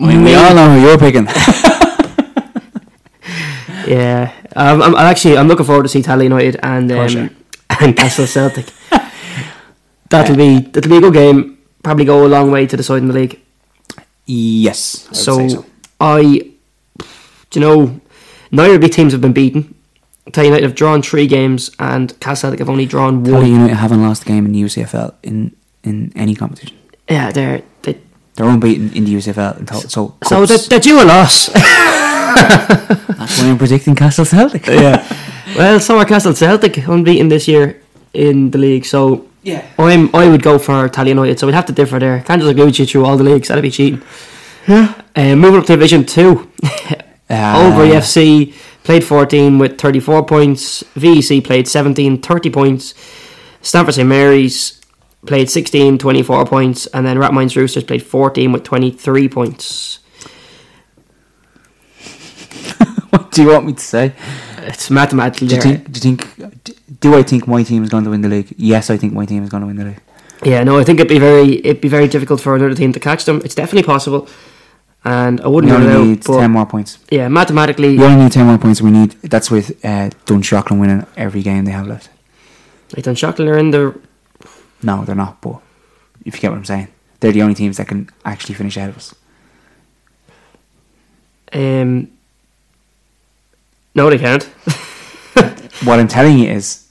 I 0.00 0.06
mean, 0.06 0.24
we 0.24 0.34
all 0.34 0.54
know 0.54 0.74
who 0.74 0.86
you're 0.86 0.98
picking. 0.98 1.28
Yeah, 3.86 4.32
um, 4.56 4.82
I'm, 4.82 4.94
I'm 4.94 5.06
actually 5.06 5.36
I'm 5.36 5.48
looking 5.48 5.66
forward 5.66 5.82
to 5.82 5.88
see 5.88 6.02
Tally 6.02 6.24
United 6.24 6.56
and 6.62 6.90
um, 6.90 7.36
and 7.80 7.96
Castle 7.96 8.26
Celtic. 8.26 8.66
that'll 10.10 10.36
be 10.36 10.60
that'll 10.60 10.90
be 10.90 10.96
a 10.96 11.00
good 11.00 11.12
game. 11.12 11.58
Probably 11.82 12.04
go 12.04 12.26
a 12.26 12.28
long 12.28 12.50
way 12.50 12.66
to 12.66 12.76
deciding 12.76 13.08
the 13.08 13.14
league. 13.14 13.40
yes, 14.26 15.06
I 15.10 15.14
So, 15.14 15.48
so. 15.48 15.66
I, 16.00 16.22
do 16.22 17.04
you 17.52 17.60
know, 17.60 18.00
neither 18.50 18.76
of 18.76 18.80
big 18.80 18.92
teams 18.92 19.12
have 19.12 19.20
been 19.20 19.34
beaten. 19.34 19.74
Tell 20.32 20.44
United 20.44 20.62
have 20.64 20.74
drawn 20.74 21.02
three 21.02 21.26
games, 21.26 21.70
and 21.78 22.18
Castle 22.20 22.48
Celtic 22.48 22.60
have 22.60 22.70
only 22.70 22.86
drawn 22.86 23.22
one. 23.22 23.46
United 23.46 23.74
haven't 23.74 24.02
lost 24.02 24.22
a 24.22 24.26
game 24.26 24.46
in 24.46 24.52
the 24.52 24.62
UCFL 24.62 25.14
in 25.22 25.54
in 25.82 26.10
any 26.16 26.34
competition. 26.34 26.78
Yeah, 27.08 27.30
they're 27.30 27.62
they, 27.82 27.98
They're 28.34 28.48
unbeaten 28.48 28.92
in 28.92 29.04
the 29.04 29.14
UCFL 29.14 29.66
total. 29.66 29.88
So, 29.88 30.14
so 30.24 30.46
they're, 30.46 30.58
they're 30.58 30.80
due 30.80 31.02
a 31.02 31.04
loss. 31.04 31.46
that's 31.54 33.38
why 33.38 33.48
I'm 33.48 33.58
predicting 33.58 33.94
Castle 33.94 34.24
Celtic. 34.24 34.66
yeah. 34.66 35.06
Well, 35.56 35.78
so 35.78 35.98
are 35.98 36.04
Castle 36.04 36.34
Celtic 36.34 36.78
unbeaten 36.88 37.28
this 37.28 37.46
year 37.46 37.80
in 38.12 38.50
the 38.50 38.58
league. 38.58 38.84
So 38.86 39.28
yeah. 39.42 39.64
I'm 39.78 40.14
I 40.14 40.28
would 40.28 40.42
go 40.42 40.58
for 40.58 40.88
Tally 40.88 41.10
United. 41.10 41.38
So 41.38 41.46
we'd 41.46 41.54
have 41.54 41.66
to 41.66 41.72
differ 41.72 41.98
there. 42.00 42.22
Can't 42.22 42.40
just 42.40 42.50
agree 42.50 42.64
with 42.64 42.78
you 42.78 42.86
through 42.86 43.04
all 43.04 43.16
the 43.16 43.24
leagues. 43.24 43.48
That'd 43.48 43.62
be 43.62 43.70
cheating. 43.70 44.02
Yeah. 44.66 45.00
Uh, 45.14 45.36
moving 45.36 45.60
up 45.60 45.66
to 45.66 45.74
Division 45.74 46.04
Two. 46.04 46.50
Uh, 47.30 47.32
Albury 47.32 47.88
FC 47.88 48.54
played 48.82 49.02
14 49.02 49.58
with 49.58 49.78
34 49.78 50.26
points. 50.26 50.82
VEC 50.94 51.42
played 51.42 51.66
17, 51.66 52.20
30 52.20 52.50
points. 52.50 52.94
Stanford 53.62 53.94
St 53.94 54.06
Mary's 54.06 54.80
played 55.26 55.50
16, 55.50 55.98
24 55.98 56.46
points. 56.46 56.86
And 56.88 57.06
then 57.06 57.16
Rathmines 57.18 57.56
Roosters 57.56 57.84
played 57.84 58.02
14 58.02 58.52
with 58.52 58.64
23 58.64 59.28
points. 59.28 59.98
What 63.10 63.30
do 63.30 63.42
you 63.42 63.48
want 63.48 63.66
me 63.66 63.72
to 63.74 63.80
say? 63.80 64.12
It's 64.58 64.90
mathematically 64.90 65.46
Do 65.48 65.54
you 65.56 65.60
think? 65.62 65.92
Do 65.92 66.08
you 66.08 66.16
think? 66.16 67.00
Do 67.00 67.14
I 67.14 67.22
think 67.22 67.46
my 67.46 67.62
team 67.62 67.82
is 67.84 67.90
going 67.90 68.04
to 68.04 68.10
win 68.10 68.22
the 68.22 68.28
league? 68.28 68.52
Yes, 68.56 68.90
I 68.90 68.96
think 68.96 69.12
my 69.12 69.24
team 69.26 69.42
is 69.44 69.50
going 69.50 69.60
to 69.60 69.66
win 69.66 69.76
the 69.76 69.84
league. 69.84 70.00
Yeah, 70.44 70.64
no, 70.64 70.78
I 70.78 70.84
think 70.84 70.98
it'd 71.00 71.08
be 71.08 71.18
very 71.18 71.58
it'd 71.64 71.80
be 71.80 71.88
very 71.88 72.08
difficult 72.08 72.40
for 72.40 72.56
another 72.56 72.74
team 72.74 72.92
to 72.92 73.00
catch 73.00 73.24
them. 73.24 73.40
It's 73.44 73.54
definitely 73.54 73.84
possible. 73.86 74.28
And 75.04 75.40
I 75.42 75.48
wouldn't 75.48 75.70
We 75.70 75.76
only 75.78 76.08
need 76.08 76.22
ten 76.22 76.50
more 76.50 76.66
points. 76.66 76.98
yeah, 77.10 77.28
mathematically, 77.28 77.96
We 77.98 78.04
only 78.04 78.24
need 78.24 78.32
ten 78.32 78.46
more 78.46 78.58
points. 78.58 78.80
We 78.82 78.90
need 78.90 79.12
that's 79.22 79.50
with 79.50 79.70
uh, 79.84 80.10
Dunshaughlin 80.26 80.80
winning 80.80 81.06
every 81.16 81.42
game 81.42 81.66
they 81.66 81.72
have 81.72 81.86
left. 81.86 82.08
like 82.96 83.04
Dunshaughlin 83.04 83.48
are 83.48 83.58
in 83.58 83.70
the 83.70 83.94
No, 84.82 85.04
they're 85.04 85.14
not. 85.14 85.40
But 85.40 85.60
if 86.24 86.34
you 86.34 86.40
get 86.40 86.50
what 86.50 86.58
I'm 86.58 86.64
saying, 86.64 86.88
they're 87.20 87.32
the 87.32 87.42
only 87.42 87.54
teams 87.54 87.76
that 87.78 87.88
can 87.88 88.10
actually 88.24 88.54
finish 88.54 88.76
ahead 88.76 88.90
of 88.90 88.96
us. 88.96 89.14
um. 91.52 92.08
No, 93.94 94.10
they 94.10 94.18
can't. 94.18 94.48
What 95.82 95.98
I'm 95.98 96.08
telling 96.08 96.38
you 96.38 96.50
is, 96.50 96.86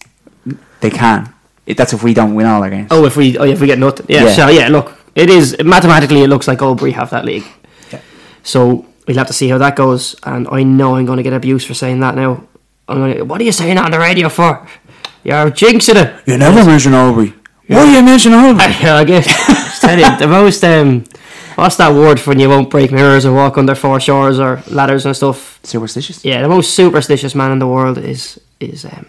they 0.81 0.89
can. 0.89 1.33
It, 1.65 1.77
that's 1.77 1.93
if 1.93 2.03
we 2.03 2.13
don't 2.13 2.35
win 2.35 2.45
all 2.45 2.61
our 2.61 2.69
games. 2.69 2.89
Oh, 2.91 3.05
if 3.05 3.15
we 3.15 3.37
oh, 3.37 3.43
if 3.45 3.61
we 3.61 3.67
get 3.67 3.79
nothing, 3.79 4.05
yeah, 4.09 4.25
Yeah. 4.25 4.33
So 4.33 4.47
yeah, 4.49 4.67
look, 4.67 4.93
it 5.15 5.29
is 5.29 5.55
mathematically 5.63 6.21
it 6.21 6.27
looks 6.27 6.47
like 6.47 6.61
Albury 6.61 6.91
have 6.91 7.09
that 7.11 7.23
league. 7.25 7.45
Yeah. 7.91 8.01
So 8.43 8.85
we'll 9.07 9.17
have 9.17 9.27
to 9.27 9.33
see 9.33 9.47
how 9.47 9.57
that 9.59 9.75
goes, 9.75 10.15
and 10.23 10.47
I 10.51 10.63
know 10.63 10.95
I'm 10.97 11.05
going 11.05 11.17
to 11.17 11.23
get 11.23 11.33
abuse 11.33 11.65
for 11.65 11.73
saying 11.73 12.01
that 12.01 12.15
now. 12.15 12.43
I'm 12.87 12.97
going 12.97 13.17
to, 13.17 13.23
what 13.23 13.39
are 13.39 13.45
you 13.45 13.53
saying 13.53 13.77
on 13.77 13.91
the 13.91 13.99
radio 13.99 14.27
for? 14.27 14.67
You're 15.23 15.49
jinxing 15.51 15.95
it. 15.95 16.27
You're 16.27 16.37
never 16.37 16.65
mention 16.65 16.93
Albury. 16.93 17.33
Why 17.67 17.85
do 17.85 17.91
you 17.91 18.03
mention 18.03 18.33
Albury? 18.33 18.65
I, 18.65 18.99
I 18.99 19.03
guess. 19.03 19.25
Just 19.25 19.81
tell 19.81 19.97
you, 19.97 20.17
the 20.17 20.27
most 20.27 20.63
um, 20.63 21.05
What's 21.55 21.75
that 21.75 21.93
word 21.93 22.19
for 22.19 22.31
when 22.31 22.39
you 22.39 22.49
won't 22.49 22.71
break 22.71 22.91
mirrors 22.91 23.25
or 23.25 23.33
walk 23.33 23.57
under 23.59 23.75
four 23.75 23.99
shores 23.99 24.39
or 24.39 24.63
ladders 24.71 25.05
and 25.05 25.15
stuff? 25.15 25.59
Superstitious. 25.63 26.25
Yeah, 26.25 26.41
the 26.41 26.49
most 26.49 26.73
superstitious 26.73 27.35
man 27.35 27.51
in 27.51 27.59
the 27.59 27.67
world 27.67 27.99
is 27.99 28.39
is 28.59 28.85
um, 28.85 29.05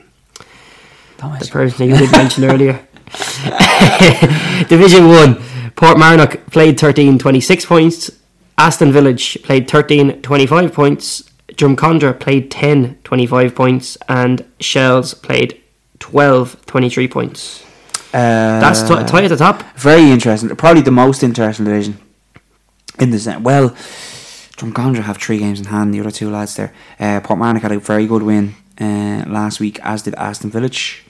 the 1.17 1.29
mess 1.29 1.49
person 1.49 1.89
you 1.89 1.97
did 1.97 2.13
mention 2.13 2.45
earlier. 2.45 2.87
Division 4.69 5.09
1, 5.09 5.35
Portmarnock 5.77 6.51
played 6.51 6.79
13 6.79 7.19
26 7.19 7.65
points, 7.65 8.11
Aston 8.59 8.93
Village 8.93 9.43
played 9.43 9.71
13 9.71 10.21
25 10.21 10.73
points, 10.75 11.23
Drumcondra 11.49 12.19
played 12.19 12.51
10 12.51 12.99
25 13.05 13.55
points, 13.55 13.97
and 14.07 14.45
Shells 14.61 15.15
played 15.15 15.63
12 16.01 16.67
23 16.67 17.09
points. 17.09 17.65
Uh, 18.15 18.61
That's 18.61 18.83
t- 18.83 19.05
tie 19.11 19.25
at 19.25 19.29
the 19.29 19.37
top. 19.37 19.63
very 19.77 20.11
interesting. 20.11 20.49
Probably 20.57 20.83
the 20.83 20.93
most 20.93 21.23
interesting 21.25 21.65
division 21.65 21.99
in 23.01 23.11
the 23.11 23.19
sense. 23.19 23.43
Well, 23.43 23.71
Drumcondra 24.57 25.03
have 25.03 25.17
three 25.19 25.39
games 25.39 25.59
in 25.59 25.67
hand. 25.67 25.93
The 25.93 26.01
other 26.01 26.13
two 26.13 26.31
lads 26.31 26.55
there. 26.55 26.73
Uh, 27.01 27.21
Portmarnock 27.21 27.63
had 27.63 27.73
a 27.73 27.81
very 27.81 28.07
good 28.07 28.23
win 28.23 28.55
uh, 28.81 29.25
last 29.27 29.59
week, 29.59 29.81
as 29.83 30.03
did 30.03 30.15
Aston 30.15 30.51
Village. 30.51 31.05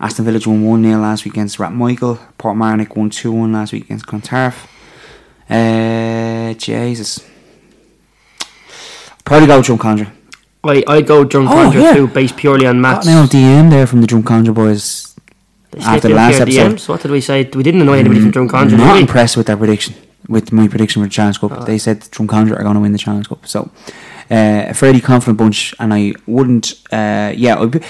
Aston 0.00 0.24
Village 0.24 0.46
won 0.48 0.62
1 0.64 0.82
0 0.82 1.00
last 1.00 1.24
week 1.24 1.34
against 1.34 1.58
Rathmichael. 1.58 2.18
Portmarnock 2.38 2.96
won 2.96 3.08
2 3.08 3.30
1 3.32 3.52
last 3.52 3.72
week 3.72 3.84
against 3.84 4.06
Clontarf. 4.06 4.66
Uh, 5.48 6.54
Jesus. 6.54 7.24
Probably 9.24 9.46
go 9.46 9.58
with 9.58 9.66
Drumcondra. 9.66 10.10
I, 10.64 10.82
I 10.88 11.00
go 11.02 11.24
Drumcondra 11.24 11.76
Oh, 11.76 11.80
yeah. 11.80 11.94
too, 11.94 12.08
based 12.08 12.36
purely 12.36 12.66
on 12.66 12.82
Got 12.82 13.04
maths. 13.04 13.06
now 13.06 13.26
DM 13.26 13.70
there 13.70 13.86
from 13.86 14.00
the 14.00 14.06
Drumcondra 14.08 14.52
boys. 14.52 15.05
After 15.80 16.08
the 16.08 16.14
last 16.14 16.40
episode. 16.40 16.72
DMs. 16.76 16.88
What 16.88 17.02
did 17.02 17.10
we 17.10 17.20
say? 17.20 17.44
We 17.54 17.62
didn't 17.62 17.82
annoy 17.82 17.98
anybody 17.98 18.20
from 18.20 18.32
Drumcondra, 18.32 18.78
Not 18.78 18.98
impressed 19.00 19.36
with 19.36 19.46
their 19.46 19.56
prediction, 19.56 19.94
with 20.28 20.52
my 20.52 20.68
prediction 20.68 21.02
for 21.02 21.06
the 21.08 21.12
Challenge 21.12 21.38
Cup. 21.40 21.52
Oh. 21.52 21.64
They 21.64 21.78
said 21.78 22.00
Drumcondra 22.00 22.58
are 22.58 22.62
going 22.62 22.74
to 22.74 22.80
win 22.80 22.92
the 22.92 22.98
Challenge 22.98 23.28
Cup. 23.28 23.46
So, 23.46 23.70
uh, 24.30 24.66
a 24.68 24.74
fairly 24.74 25.00
confident 25.00 25.38
bunch, 25.38 25.74
and 25.78 25.92
I 25.92 26.14
wouldn't, 26.26 26.74
uh, 26.92 27.32
yeah, 27.36 27.58
I'd 27.60 27.70
be, 27.72 27.80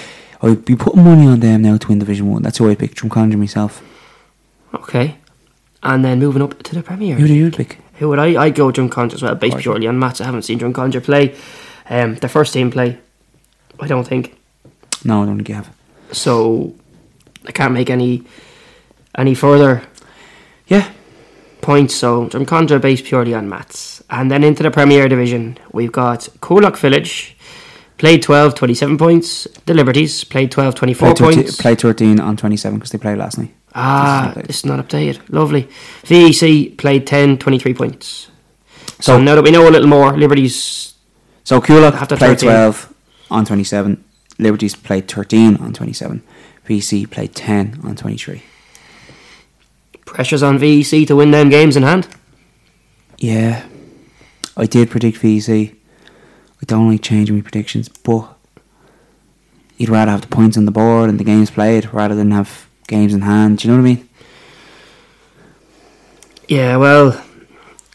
I'd 0.41 0.65
be 0.65 0.75
putting 0.75 1.03
money 1.03 1.27
on 1.27 1.39
them 1.39 1.61
now 1.61 1.77
to 1.77 1.87
win 1.87 1.99
Division 1.99 2.29
1. 2.31 2.41
That's 2.43 2.57
who 2.57 2.69
I 2.69 2.75
picked, 2.75 2.97
Drumcondra 2.97 3.37
myself. 3.37 3.81
Okay. 4.73 5.17
And 5.83 6.03
then 6.03 6.19
moving 6.19 6.41
up 6.41 6.61
to 6.63 6.75
the 6.75 6.83
Premier. 6.83 7.15
Who 7.15 7.27
do 7.27 7.33
you 7.33 7.51
pick? 7.51 7.77
Who 7.95 8.09
would 8.09 8.19
I? 8.19 8.43
I 8.45 8.49
go 8.49 8.71
Drumcondra 8.71 9.13
as 9.13 9.23
well, 9.23 9.35
based 9.35 9.55
Right. 9.55 9.63
purely 9.63 9.87
on 9.87 9.97
maths. 9.97 10.19
I 10.21 10.25
haven't 10.25 10.43
seen 10.43 10.59
Drumcondra 10.59 11.03
play. 11.03 11.35
Um, 11.89 12.15
the 12.15 12.27
first 12.27 12.53
team 12.53 12.69
play, 12.69 12.97
I 13.79 13.87
don't 13.87 14.05
think. 14.05 14.35
No, 15.05 15.23
I 15.23 15.25
don't 15.25 15.37
think 15.37 15.49
you 15.49 15.55
have. 15.55 15.69
So 16.11 16.75
I 17.47 17.51
can't 17.51 17.73
make 17.73 17.89
any 17.89 18.23
any 19.17 19.33
further 19.33 19.81
Yeah, 20.67 20.89
points. 21.61 21.95
So 21.95 22.27
Drumcondra 22.27 22.79
based 22.81 23.05
purely 23.05 23.33
on 23.33 23.47
maths. 23.49 24.03
And 24.09 24.29
then 24.29 24.43
into 24.43 24.63
the 24.63 24.71
Premier 24.71 25.07
Division, 25.07 25.57
we've 25.71 25.91
got 25.91 26.27
Coolock 26.41 26.77
Village. 26.77 27.33
Played 27.97 28.21
12, 28.21 28.53
27 28.53 28.97
points. 28.97 29.47
The 29.65 29.73
Liberties 29.73 30.23
played 30.23 30.51
12, 30.51 30.75
24 30.75 31.07
played, 31.07 31.17
13 31.17 31.43
points. 31.43 31.57
played 31.61 31.79
13 31.81 32.19
on 32.19 32.37
27 32.37 32.77
because 32.77 32.91
they 32.91 32.99
played 32.99 33.17
last 33.17 33.39
night. 33.39 33.55
Ah, 33.73 34.33
This 34.35 34.43
is 34.43 34.47
this 34.47 34.57
is 34.57 34.65
not 34.65 34.87
updated. 34.87 35.19
Lovely. 35.29 35.67
VEC 36.05 36.77
played 36.77 37.07
10, 37.07 37.37
23 37.39 37.73
points. 37.73 38.27
So, 38.99 39.13
So- 39.13 39.19
now 39.19 39.33
that 39.35 39.43
we 39.43 39.49
know 39.49 39.67
a 39.67 39.71
little 39.71 39.87
more, 39.87 40.15
Liberties. 40.15 40.93
So, 41.43 41.59
Coolock 41.59 41.93
After 41.93 42.17
played 42.17 42.37
13. 42.39 42.49
12 42.49 42.93
on 43.31 43.45
27. 43.45 44.03
Liberties 44.37 44.75
played 44.75 45.07
13 45.07 45.55
on 45.57 45.73
27. 45.73 46.21
VC 46.67 47.09
played 47.09 47.33
10 47.33 47.81
on 47.83 47.95
23. 47.95 48.43
Pressures 50.05 50.43
on 50.43 50.57
VEC 50.57 51.07
to 51.07 51.15
win 51.15 51.31
them 51.31 51.49
games 51.49 51.75
in 51.75 51.83
hand. 51.83 52.07
Yeah, 53.17 53.65
I 54.55 54.65
did 54.65 54.89
predict 54.89 55.17
VC. 55.19 55.73
I 56.61 56.65
don't 56.65 56.89
like 56.89 57.01
changing 57.01 57.35
my 57.35 57.41
predictions, 57.41 57.87
but 57.89 58.35
you'd 59.77 59.89
rather 59.89 60.11
have 60.11 60.21
the 60.21 60.27
points 60.27 60.57
on 60.57 60.65
the 60.65 60.71
board 60.71 61.09
and 61.09 61.19
the 61.19 61.23
games 61.23 61.51
played 61.51 61.93
rather 61.93 62.15
than 62.15 62.31
have 62.31 62.67
games 62.87 63.13
in 63.13 63.21
hand. 63.21 63.59
Do 63.59 63.67
you 63.67 63.73
know 63.73 63.81
what 63.81 63.89
I 63.89 63.93
mean? 63.93 64.09
Yeah, 66.47 66.77
well, 66.77 67.21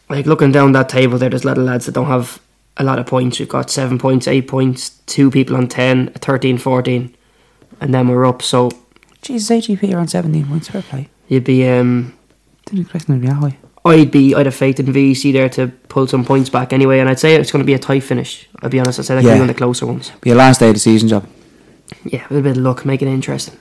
like 0.09 0.25
looking 0.25 0.51
down 0.51 0.71
that 0.73 0.89
table 0.89 1.17
there, 1.17 1.29
there's 1.29 1.43
a 1.43 1.47
lot 1.47 1.57
of 1.57 1.63
lads 1.65 1.85
that 1.85 1.93
don't 1.95 2.07
have 2.07 2.39
a 2.77 2.83
lot 2.83 2.99
of 2.99 3.05
points. 3.05 3.39
We've 3.39 3.49
got 3.49 3.69
7 3.69 3.97
points, 3.97 4.27
8 4.27 4.47
points, 4.47 4.89
2 5.07 5.31
people 5.31 5.55
on 5.55 5.67
10, 5.67 6.13
13, 6.13 6.57
14, 6.57 7.15
and 7.81 7.93
then 7.93 8.07
we're 8.07 8.25
up. 8.25 8.41
So 8.41 8.71
Jesus, 9.21 9.49
AGP 9.49 9.93
are 9.93 9.99
on 9.99 10.07
17 10.07 10.45
points. 10.47 10.69
Fair 10.69 10.81
play. 10.81 11.09
you'd 11.27 11.43
be, 11.43 11.67
um, 11.67 12.13
Didn't 12.65 12.81
expect 12.81 13.07
them 13.07 13.17
to 13.17 13.21
be 13.21 13.27
that 13.27 13.35
high. 13.39 13.57
I'd 13.85 14.11
be, 14.11 14.33
I'd 14.33 14.45
have 14.45 14.55
faith 14.55 14.79
in 14.79 14.85
VEC 14.85 15.33
there 15.33 15.49
to 15.49 15.67
pull 15.89 16.07
some 16.07 16.23
points 16.23 16.49
back 16.49 16.71
anyway, 16.71 16.99
and 16.99 17.09
I'd 17.09 17.19
say 17.19 17.35
it's 17.35 17.51
going 17.51 17.61
to 17.61 17.65
be 17.65 17.73
a 17.73 17.79
tight 17.79 18.01
finish. 18.03 18.47
I'll 18.61 18.69
be 18.69 18.79
honest, 18.79 18.99
I'd 18.99 19.05
say 19.05 19.15
that 19.15 19.21
could 19.21 19.27
Yeah. 19.27 19.33
be 19.33 19.39
one 19.41 19.49
of 19.49 19.55
the 19.55 19.57
closer 19.59 19.85
ones. 19.85 20.11
Be 20.21 20.31
a 20.31 20.35
last 20.35 20.59
day 20.61 20.69
of 20.69 20.73
the 20.75 20.79
season 20.79 21.09
job. 21.09 21.27
Yeah, 22.05 22.25
with 22.29 22.39
a 22.39 22.41
bit 22.41 22.51
of 22.57 22.63
luck, 22.63 22.85
make 22.85 23.01
it 23.01 23.07
interesting. 23.09 23.57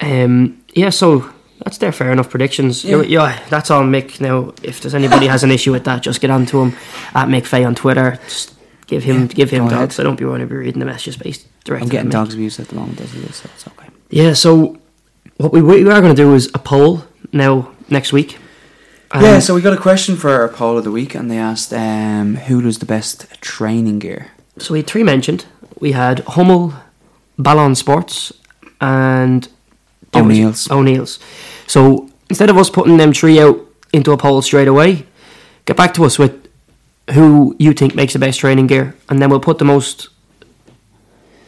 Um, 0.00 0.62
yeah, 0.74 0.90
so 0.90 1.30
that's 1.62 1.78
their 1.78 1.92
fair 1.92 2.10
enough 2.12 2.30
predictions. 2.30 2.84
Yeah. 2.84 3.02
yeah, 3.02 3.38
that's 3.50 3.70
all 3.70 3.82
Mick. 3.82 4.20
Now, 4.20 4.54
if 4.62 4.80
there's 4.80 4.94
anybody 4.94 5.26
has 5.26 5.42
an 5.44 5.50
issue 5.50 5.72
with 5.72 5.84
that, 5.84 6.02
just 6.02 6.20
get 6.20 6.30
on 6.30 6.46
to 6.46 6.60
him 6.62 6.76
at 7.14 7.28
Mick 7.28 7.46
Fay 7.46 7.64
on 7.64 7.74
Twitter. 7.74 8.18
Just 8.24 8.54
give 8.90 9.04
him 9.04 9.28
give 9.28 9.50
him 9.50 9.60
go 9.60 9.66
ahead. 9.68 9.78
dogs. 9.78 10.00
I 10.00 10.02
don't 10.02 10.16
be 10.16 10.24
want 10.24 10.40
to 10.40 10.46
be 10.46 10.56
reading 10.56 10.80
the 10.80 10.84
messages 10.84 11.16
based 11.16 11.46
directly. 11.64 11.86
I'm 11.86 11.90
getting 11.90 12.10
dogs 12.10 12.34
abuse 12.34 12.58
at 12.58 12.68
the 12.68 12.74
moment 12.74 13.00
as 13.00 13.14
it 13.14 13.30
is, 13.30 13.36
so 13.36 13.48
it's 13.54 13.66
okay. 13.68 13.88
Yeah, 14.10 14.34
so 14.34 14.78
what 15.36 15.52
we, 15.52 15.62
we 15.62 15.82
are 15.88 16.00
going 16.00 16.14
to 16.14 16.22
do 16.22 16.34
is 16.34 16.50
a 16.52 16.58
poll 16.58 17.04
now 17.32 17.72
next 17.88 18.12
week. 18.12 18.38
Um, 19.12 19.22
yeah, 19.22 19.38
so 19.38 19.54
we 19.54 19.60
got 19.60 19.72
a 19.72 19.80
question 19.80 20.16
for 20.16 20.30
our 20.30 20.48
poll 20.48 20.76
of 20.76 20.84
the 20.84 20.90
week, 20.90 21.14
and 21.14 21.30
they 21.30 21.38
asked 21.38 21.72
um, 21.72 22.34
who 22.34 22.60
does 22.62 22.80
the 22.80 22.86
best 22.86 23.26
training 23.40 24.00
gear. 24.00 24.32
So 24.58 24.74
we 24.74 24.80
had 24.80 24.88
three 24.88 25.04
mentioned. 25.04 25.46
We 25.78 25.92
had 25.92 26.20
Hummel, 26.20 26.74
Ballon 27.38 27.76
Sports, 27.76 28.32
and 28.80 29.48
O'Neill's. 30.14 30.68
O'Neill's. 30.70 31.20
So 31.68 32.10
instead 32.28 32.50
of 32.50 32.58
us 32.58 32.70
putting 32.70 32.96
them 32.96 33.12
three 33.12 33.40
out 33.40 33.58
into 33.92 34.10
a 34.10 34.16
poll 34.16 34.42
straight 34.42 34.68
away, 34.68 35.06
get 35.64 35.76
back 35.76 35.94
to 35.94 36.04
us 36.04 36.18
with 36.18 36.49
who 37.12 37.56
you 37.58 37.72
think 37.72 37.94
makes 37.94 38.12
the 38.12 38.18
best 38.18 38.40
training 38.40 38.66
gear, 38.68 38.94
and 39.08 39.20
then 39.20 39.30
we'll 39.30 39.40
put 39.40 39.58
the 39.58 39.64
most, 39.64 40.08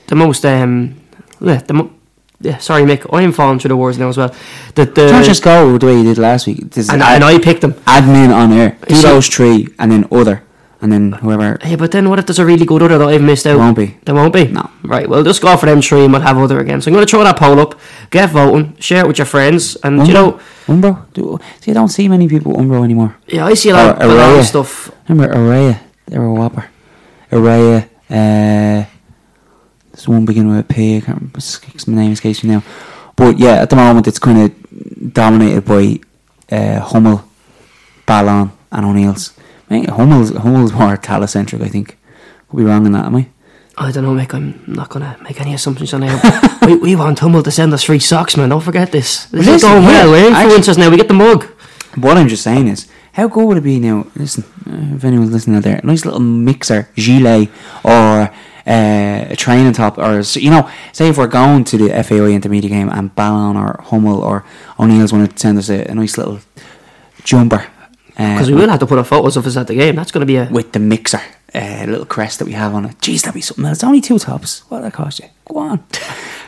the 0.09 0.15
most 0.15 0.45
um, 0.45 1.01
yeah, 1.41 1.59
the 1.67 1.75
mo- 1.75 1.91
yeah. 2.41 2.59
Sorry, 2.59 2.83
Mick, 2.83 3.07
I 3.13 3.23
am 3.23 3.33
falling 3.33 3.59
through 3.59 3.69
the 3.71 3.77
words 3.77 3.99
now 3.99 4.09
as 4.09 4.17
well. 4.17 4.35
The 4.75 4.85
the 4.87 5.09
Don't 5.09 5.25
just 5.25 5.43
go 5.43 5.79
the 5.79 5.87
way 5.87 5.97
you 5.99 6.05
did 6.05 6.19
last 6.19 6.47
week. 6.47 6.59
And, 6.61 6.77
ad- 7.03 7.15
and 7.17 7.25
I 7.25 7.39
picked 7.39 7.61
them. 7.61 7.73
admin 7.87 8.35
on 8.35 8.53
air. 8.53 8.77
Do 8.89 8.95
So- 8.95 9.09
those 9.15 9.29
three, 9.29 9.69
and 9.79 9.91
then 9.93 10.07
other, 10.11 10.43
and 10.83 10.93
then 10.93 11.12
whoever. 11.12 11.59
Yeah, 11.64 11.76
but 11.76 11.93
then 11.93 12.11
what 12.11 12.18
if 12.18 12.26
there's 12.26 12.39
a 12.41 12.45
really 12.45 12.66
good 12.66 12.83
other 12.83 12.99
that 12.99 13.09
I've 13.09 13.22
missed 13.22 13.47
out? 13.47 13.51
There 13.51 13.59
won't 13.59 13.76
be. 13.76 13.97
There 14.05 14.14
won't 14.14 14.35
be? 14.35 14.49
No. 14.49 14.68
Right, 14.83 15.09
well, 15.09 15.22
just 15.22 15.41
go 15.41 15.57
for 15.57 15.66
them 15.66 15.80
three 15.80 16.05
and 16.05 16.12
we'll 16.12 16.22
have 16.22 16.37
other 16.37 16.59
again. 16.59 16.80
So 16.83 16.91
I'm 16.91 16.95
going 16.95 17.07
to 17.07 17.11
throw 17.11 17.22
that 17.24 17.39
poll 17.39 17.61
up, 17.61 17.78
get 18.11 18.30
voting, 18.30 18.76
share 18.78 19.05
it 19.05 19.07
with 19.07 19.16
your 19.18 19.26
friends, 19.26 19.76
and 19.76 20.07
you 20.07 20.12
know, 20.12 20.41
Umbro. 20.66 21.11
Do, 21.14 21.39
see, 21.61 21.70
I 21.70 21.74
don't 21.74 21.89
see 21.89 22.09
many 22.09 22.28
people 22.28 22.55
Umbro 22.55 22.85
anymore. 22.85 23.16
yeah, 23.28 23.47
I 23.47 23.55
see 23.55 23.70
a 23.70 23.74
lot, 23.74 24.03
Or 24.03 24.07
a 24.07 24.14
lot 24.14 24.39
of 24.39 24.45
stuff. 24.45 24.91
Remember 25.09 25.33
Araya? 25.35 25.80
They 26.07 26.18
were 26.18 26.26
a 26.26 26.35
whopper. 26.35 26.68
Araya. 27.30 27.89
Uh, 28.11 28.85
there's 29.93 30.09
one 30.09 30.24
beginning 30.24 30.51
with 30.51 30.61
a 30.70 30.74
P. 30.74 30.97
I 30.97 31.01
can't 31.01 31.18
remember. 31.18 31.41
My 31.87 31.95
name 31.95 32.12
escapes 32.12 32.43
me 32.43 32.51
now. 32.51 32.62
But 33.14 33.39
yeah, 33.39 33.62
at 33.62 33.70
the 33.70 33.76
moment 33.76 34.07
it's 34.09 34.18
kind 34.18 34.39
of 34.43 35.12
dominated 35.14 35.64
by 35.64 36.01
uh, 36.51 36.80
Hummel, 36.80 37.24
Ballon, 38.07 38.51
and 38.72 38.85
O'Neill's. 38.87 39.33
I 39.73 39.77
think 39.77 39.89
Hummel's 39.89 40.31
Hummel's 40.31 40.73
more 40.73 40.97
telecentric. 40.99 41.62
I 41.62 41.68
think. 41.68 41.99
Could 42.51 42.59
be 42.59 42.64
wrong 42.64 42.85
in 42.85 42.93
that, 42.93 43.07
am 43.07 43.16
I? 43.16 43.29
I 43.79 43.91
don't 43.91 44.05
know, 44.05 44.12
Mick, 44.12 44.35
I'm 44.35 44.62
not 44.66 44.91
going 44.91 45.03
to 45.03 45.23
make 45.23 45.41
any 45.41 45.55
assumptions 45.55 45.95
on 45.95 46.03
that. 46.03 46.59
we, 46.66 46.77
we 46.77 46.95
want 46.95 47.18
Hummel 47.18 47.43
to 47.43 47.51
send 47.51 47.73
us 47.73 47.85
free 47.85 47.99
socks, 47.99 48.37
man. 48.37 48.51
Don't 48.51 48.61
forget 48.61 48.93
this. 48.93 49.25
This 49.27 49.41
is 49.41 49.47
Listen, 49.47 49.70
going 49.70 49.85
well. 49.85 50.11
We're 50.11 50.31
influencers 50.31 50.77
now. 50.77 50.91
We 50.91 50.99
get 50.99 51.09
the 51.09 51.14
mug. 51.14 51.45
What 51.97 52.18
I'm 52.18 52.29
just 52.29 52.43
saying 52.43 52.68
is, 52.68 52.87
how 53.14 53.31
cool 53.31 53.49
would 53.49 53.57
it 53.57 53.62
be 53.62 53.81
now? 53.81 54.07
Listen, 54.14 54.45
uh, 54.66 54.97
if 54.97 55.05
anyone's 55.05 55.31
listening 55.31 55.57
out 55.57 55.62
there, 55.62 55.81
a 55.83 55.87
nice 55.87 56.05
little 56.05 56.20
mixer, 56.20 56.91
gilet, 56.95 57.49
or 57.83 58.31
uh, 58.66 59.27
a 59.31 59.35
training 59.37 59.73
top, 59.73 59.97
or 59.97 60.20
you 60.35 60.51
know, 60.51 60.70
say 60.93 61.09
if 61.09 61.16
we're 61.16 61.27
going 61.27 61.64
to 61.64 61.79
the 61.79 62.03
FAI 62.03 62.33
intermediate 62.33 62.73
game 62.73 62.91
and 62.91 63.14
Ballon 63.14 63.57
or 63.57 63.81
Hummel 63.85 64.20
or 64.20 64.45
O'Neill's 64.79 65.14
want 65.14 65.31
to 65.31 65.39
send 65.39 65.57
us 65.57 65.70
a, 65.70 65.87
a 65.87 65.95
nice 65.95 66.18
little 66.18 66.41
jumper. 67.25 67.66
Uh, 68.19 68.35
Because 68.35 68.51
we 68.51 68.57
will 68.57 68.69
have 68.69 68.81
to 68.81 68.87
put 68.87 68.99
up 68.99 69.07
photos 69.07 69.37
of 69.37 69.47
us 69.47 69.57
at 69.57 69.67
the 69.67 69.75
game. 69.75 69.97
That's 69.97 70.11
going 70.13 70.21
to 70.21 70.27
be 70.27 70.37
a. 70.37 70.49
with 70.51 70.73
the 70.73 70.79
mixer, 70.79 71.21
uh, 71.55 71.85
little 71.87 72.07
crest 72.07 72.39
that 72.39 72.45
we 72.45 72.53
have 72.53 72.75
on 72.75 72.85
it. 72.87 72.99
Jeez, 72.99 73.23
that'd 73.23 73.35
be 73.35 73.41
something 73.41 73.65
else. 73.65 73.79
It's 73.79 73.85
only 73.85 74.01
two 74.01 74.19
tops. 74.19 74.61
What'd 74.69 74.85
that 74.87 74.93
cost 74.93 75.21
you? 75.21 75.27
Go 75.49 75.59
on. 75.59 75.79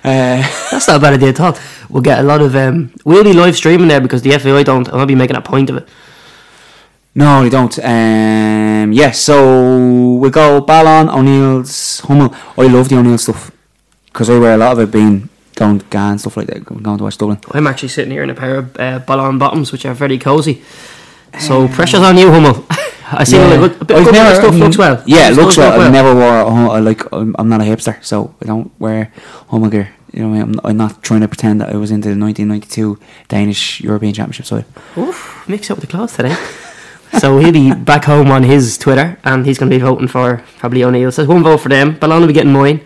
uh, 0.04 0.42
That's 0.70 0.88
not 0.88 0.96
a 0.96 1.00
bad 1.00 1.14
idea 1.14 1.30
at 1.30 1.40
all. 1.40 1.56
We'll 1.88 2.02
get 2.02 2.18
a 2.18 2.22
lot 2.22 2.40
of. 2.42 2.54
um 2.56 2.92
We'll 3.04 3.24
be 3.24 3.32
live 3.32 3.56
streaming 3.56 3.88
there 3.88 4.00
because 4.00 4.22
the 4.22 4.30
FAI 4.38 4.62
don't. 4.62 4.88
I'll 4.92 5.06
be 5.06 5.14
making 5.14 5.36
a 5.36 5.40
point 5.42 5.70
of 5.70 5.76
it. 5.76 5.88
No, 7.16 7.42
they 7.44 7.48
don't. 7.50 7.78
Um, 7.78 8.92
yeah, 8.92 9.12
so 9.12 10.14
we 10.16 10.30
go 10.30 10.60
Ballon, 10.60 11.08
O'Neill's, 11.08 12.00
Hummel. 12.00 12.34
I 12.58 12.66
love 12.66 12.88
the 12.88 12.96
O'Neill 12.98 13.18
stuff 13.18 13.52
because 14.06 14.28
I 14.28 14.38
wear 14.38 14.54
a 14.54 14.56
lot 14.56 14.72
of 14.72 14.80
it 14.80 14.90
being 14.90 15.28
don't 15.54 15.88
go 15.90 15.98
and 16.00 16.20
stuff 16.20 16.36
like 16.36 16.48
that. 16.48 16.64
Going 16.64 16.98
to 16.98 17.04
watch 17.04 17.16
Dublin. 17.16 17.38
I'm 17.52 17.68
actually 17.68 17.90
sitting 17.90 18.10
here 18.10 18.24
in 18.24 18.30
a 18.30 18.34
pair 18.34 18.56
of 18.56 18.76
uh, 18.80 18.98
ballon 18.98 19.38
bottoms, 19.38 19.70
which 19.70 19.86
are 19.86 19.94
very 19.94 20.18
cosy. 20.18 20.62
So 21.40 21.68
pressure's 21.68 22.00
on 22.02 22.16
you, 22.16 22.30
Hummel. 22.30 22.64
I 23.12 23.24
see 23.24 23.36
Yeah. 23.36 23.64
a 23.64 23.68
bit, 23.68 23.90
a 23.90 23.94
I've 23.96 24.12
never- 24.12 24.34
stuff 24.34 24.54
looks 24.54 24.78
well. 24.78 25.02
Yeah, 25.06 25.30
it 25.30 25.36
looks 25.36 25.56
look 25.56 25.68
well. 25.76 25.80
I've 25.82 25.92
never 25.92 26.14
wore. 26.14 26.78
A, 26.78 26.80
like. 26.80 27.02
I'm, 27.12 27.34
I'm 27.38 27.48
not 27.48 27.60
a 27.60 27.64
hipster, 27.64 28.02
so 28.04 28.34
I 28.42 28.46
don't 28.46 28.70
wear 28.80 29.12
Hummel 29.48 29.70
gear. 29.70 29.90
You 30.12 30.22
know, 30.22 30.28
what 30.30 30.34
I 30.40 30.44
mean? 30.44 30.58
I'm, 30.64 30.70
I'm 30.70 30.76
not 30.76 31.02
trying 31.02 31.20
to 31.20 31.28
pretend 31.28 31.60
that 31.60 31.70
I 31.70 31.76
was 31.76 31.90
into 31.90 32.08
the 32.08 32.16
1992 32.18 32.98
Danish 33.28 33.80
European 33.80 34.14
Championship 34.14 34.46
side. 34.46 34.64
Oof, 34.96 35.44
mix 35.48 35.70
up 35.70 35.78
with 35.78 35.86
the 35.88 35.90
clothes 35.96 36.14
today. 36.14 36.34
so 37.18 37.38
he'll 37.38 37.52
be 37.52 37.74
back 37.74 38.04
home 38.04 38.30
on 38.30 38.42
his 38.44 38.78
Twitter, 38.78 39.18
and 39.24 39.44
he's 39.44 39.58
going 39.58 39.70
to 39.70 39.76
be 39.76 39.82
voting 39.82 40.08
for 40.08 40.42
probably 40.58 40.82
O'Neill. 40.84 41.10
So 41.12 41.24
one 41.26 41.42
vote 41.42 41.58
for 41.58 41.68
them. 41.68 41.98
Ballon 41.98 42.10
will 42.16 42.22
only 42.22 42.26
be 42.28 42.32
getting 42.32 42.52
mine. 42.52 42.80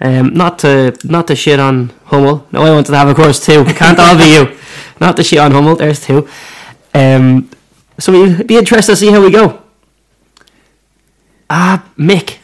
Um, 0.00 0.34
not 0.34 0.58
to 0.58 0.94
not 1.04 1.26
to 1.28 1.36
shit 1.36 1.58
on 1.60 1.90
Hummel. 2.06 2.46
No, 2.52 2.62
I 2.64 2.70
wanted 2.70 2.86
to 2.86 2.96
have 2.96 3.08
a 3.08 3.14
course 3.14 3.44
too. 3.44 3.64
Can't 3.64 3.98
all 3.98 4.16
be 4.18 4.34
you. 4.34 4.56
Not 5.00 5.16
to 5.16 5.24
shit 5.24 5.38
on 5.38 5.52
Hummel. 5.52 5.76
There's 5.76 6.00
two. 6.04 6.28
Um, 6.94 7.48
so 7.98 8.12
we'll 8.12 8.44
be 8.44 8.56
interested 8.56 8.92
to 8.92 8.96
see 8.96 9.10
how 9.10 9.22
we 9.22 9.30
go. 9.30 9.62
Ah, 11.50 11.84
Mick. 11.98 12.38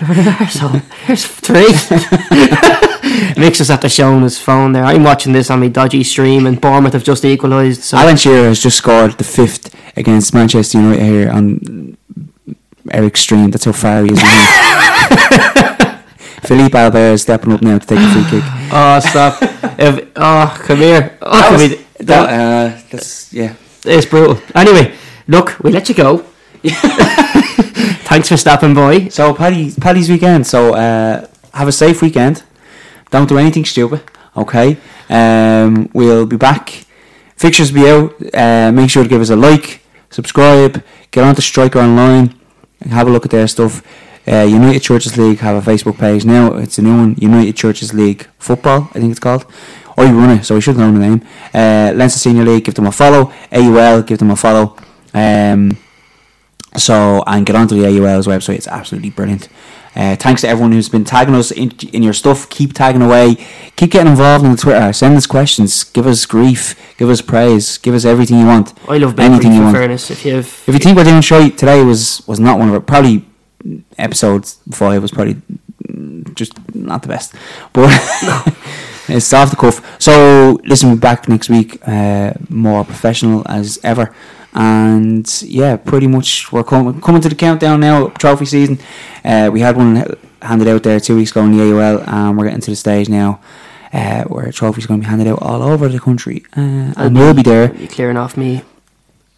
You're 0.00 0.10
an 0.10 0.26
arsehole. 0.36 0.82
There's 1.06 1.24
three. 1.26 1.72
Mick's 3.40 3.58
just 3.58 3.70
at 3.70 3.80
the 3.80 3.88
show 3.88 4.12
on 4.12 4.22
his 4.22 4.38
phone 4.38 4.72
there. 4.72 4.84
I'm 4.84 5.02
watching 5.02 5.32
this 5.32 5.50
on 5.50 5.60
my 5.60 5.68
dodgy 5.68 6.04
stream, 6.04 6.46
and 6.46 6.60
Bournemouth 6.60 6.92
have 6.92 7.04
just 7.04 7.24
equalised. 7.24 7.82
So 7.82 7.96
Alan 7.96 8.16
Shearer 8.16 8.48
has 8.48 8.60
just 8.62 8.76
scored 8.76 9.12
the 9.12 9.24
fifth 9.24 9.74
against 9.96 10.34
Manchester 10.34 10.78
United 10.78 11.02
here 11.02 11.30
on 11.30 11.96
Eric's 12.90 13.20
stream. 13.20 13.50
That's 13.50 13.64
how 13.64 13.72
far 13.72 14.04
he 14.04 14.12
is. 14.12 14.18
behind. 14.18 15.94
Philippe 16.44 16.78
Albert 16.78 17.12
is 17.14 17.22
stepping 17.22 17.52
up 17.52 17.62
now 17.62 17.78
to 17.78 17.86
take 17.86 17.98
a 17.98 18.10
free 18.12 18.24
kick. 18.40 18.44
Oh, 18.72 19.00
stop. 19.00 19.38
if, 19.78 20.08
oh, 20.16 20.62
come 20.64 20.78
here. 20.78 21.18
Oh, 21.20 21.30
That 21.36 21.44
come 21.48 21.52
was- 21.60 21.70
here. 21.70 21.84
that, 22.00 22.28
uh, 22.28 22.80
that's 22.90 23.32
yeah. 23.32 23.54
It's 23.88 24.06
brutal. 24.06 24.38
Anyway, 24.54 24.94
look, 25.26 25.58
we 25.60 25.70
let 25.70 25.88
you 25.88 25.94
go. 25.94 26.18
Thanks 28.08 28.28
for 28.28 28.36
stopping 28.36 28.74
by. 28.74 29.08
So 29.08 29.32
Paddy, 29.34 29.72
Paddy's 29.72 30.10
weekend. 30.10 30.46
So 30.46 30.74
uh, 30.74 31.26
have 31.54 31.68
a 31.68 31.72
safe 31.72 32.02
weekend. 32.02 32.42
Don't 33.10 33.28
do 33.28 33.38
anything 33.38 33.64
stupid. 33.64 34.02
Okay. 34.36 34.76
Um, 35.08 35.88
we'll 35.94 36.26
be 36.26 36.36
back. 36.36 36.84
Fixtures 37.36 37.72
will 37.72 37.82
be 37.82 37.88
out. 37.88 38.34
Uh, 38.34 38.72
make 38.72 38.90
sure 38.90 39.02
to 39.02 39.08
give 39.08 39.20
us 39.20 39.30
a 39.30 39.36
like, 39.36 39.80
subscribe, 40.10 40.82
get 41.10 41.24
on 41.24 41.34
to 41.34 41.42
Striker 41.42 41.78
Online, 41.78 42.34
and 42.80 42.92
have 42.92 43.06
a 43.06 43.10
look 43.10 43.24
at 43.24 43.30
their 43.30 43.48
stuff. 43.48 43.82
Uh, 44.26 44.42
United 44.42 44.80
Churches 44.80 45.16
League 45.16 45.38
have 45.38 45.56
a 45.56 45.70
Facebook 45.70 45.98
page 45.98 46.24
now. 46.24 46.54
It's 46.54 46.78
a 46.78 46.82
new 46.82 46.96
one, 46.96 47.14
United 47.16 47.56
Churches 47.56 47.94
League 47.94 48.26
Football, 48.38 48.90
I 48.94 48.98
think 49.00 49.10
it's 49.12 49.20
called. 49.20 49.46
Or 49.98 50.06
you 50.06 50.16
run 50.16 50.38
it, 50.38 50.44
so 50.44 50.54
we 50.54 50.60
should 50.60 50.76
know 50.76 50.92
the 50.92 50.98
name. 50.98 51.26
Uh, 51.52 51.92
Leinster 51.92 52.20
Senior 52.20 52.44
League, 52.44 52.64
give 52.64 52.74
them 52.76 52.86
a 52.86 52.92
follow. 52.92 53.32
AUL, 53.50 54.02
give 54.02 54.18
them 54.18 54.30
a 54.30 54.36
follow. 54.36 54.76
Um, 55.12 55.76
so 56.76 57.24
and 57.26 57.44
get 57.44 57.56
onto 57.56 57.74
the 57.74 57.84
AUL's 57.84 58.28
website. 58.28 58.54
It's 58.54 58.68
absolutely 58.68 59.10
brilliant. 59.10 59.48
Uh, 59.96 60.14
thanks 60.14 60.42
to 60.42 60.48
everyone 60.48 60.70
who's 60.70 60.88
been 60.88 61.04
tagging 61.04 61.34
us 61.34 61.50
in, 61.50 61.72
in 61.92 62.04
your 62.04 62.12
stuff. 62.12 62.48
Keep 62.48 62.74
tagging 62.74 63.02
away. 63.02 63.34
Keep 63.74 63.90
getting 63.90 64.12
involved 64.12 64.44
on 64.44 64.52
the 64.52 64.56
Twitter. 64.56 64.92
Send 64.92 65.16
us 65.16 65.26
questions. 65.26 65.82
Give 65.82 66.06
us 66.06 66.24
grief. 66.24 66.76
Give 66.96 67.10
us 67.10 67.20
praise. 67.20 67.78
Give 67.78 67.94
us 67.94 68.04
everything 68.04 68.38
you 68.38 68.46
want. 68.46 68.74
I 68.88 68.98
love 68.98 69.18
anything 69.18 69.52
you 69.54 69.62
want. 69.62 69.76
fairness. 69.76 70.12
If 70.12 70.24
you've 70.24 70.62
If 70.68 70.74
you 70.74 70.78
think 70.78 70.96
we're 70.96 71.02
doing 71.02 71.22
shite 71.22 71.58
today 71.58 71.82
was 71.82 72.22
was 72.28 72.38
not 72.38 72.60
one 72.60 72.68
of 72.68 72.74
our 72.74 72.80
probably 72.80 73.24
episodes 73.98 74.58
five 74.70 75.02
was 75.02 75.10
probably 75.10 75.42
just 76.34 76.52
not 76.74 77.02
the 77.02 77.08
best, 77.08 77.34
but 77.72 77.90
it's 79.08 79.32
off 79.32 79.50
the 79.50 79.56
cuff. 79.56 79.80
So 80.00 80.58
listen, 80.64 80.90
we're 80.90 80.96
back 80.96 81.28
next 81.28 81.48
week, 81.48 81.78
uh, 81.86 82.32
more 82.48 82.84
professional 82.84 83.42
as 83.46 83.78
ever, 83.82 84.14
and 84.54 85.26
yeah, 85.42 85.76
pretty 85.76 86.06
much 86.06 86.52
we're 86.52 86.64
coming 86.64 87.00
coming 87.00 87.20
to 87.22 87.28
the 87.28 87.34
countdown 87.34 87.80
now. 87.80 88.08
Trophy 88.08 88.44
season, 88.46 88.78
uh, 89.24 89.50
we 89.52 89.60
had 89.60 89.76
one 89.76 90.16
handed 90.42 90.68
out 90.68 90.82
there 90.82 91.00
two 91.00 91.16
weeks 91.16 91.30
ago 91.30 91.42
in 91.44 91.56
the 91.56 91.62
AUL, 91.62 92.02
and 92.06 92.36
we're 92.38 92.44
getting 92.46 92.60
to 92.60 92.70
the 92.70 92.76
stage 92.76 93.08
now. 93.08 93.40
Uh, 93.90 94.22
where 94.24 94.52
trophies 94.52 94.84
are 94.84 94.88
going 94.88 95.00
to 95.00 95.04
be 95.06 95.08
handed 95.08 95.26
out 95.26 95.40
all 95.40 95.62
over 95.62 95.88
the 95.88 95.98
country, 95.98 96.44
uh, 96.56 96.92
and 96.98 97.16
we'll 97.16 97.32
be 97.32 97.42
there. 97.42 97.74
you 97.74 97.88
clearing 97.88 98.18
off 98.18 98.36
me, 98.36 98.60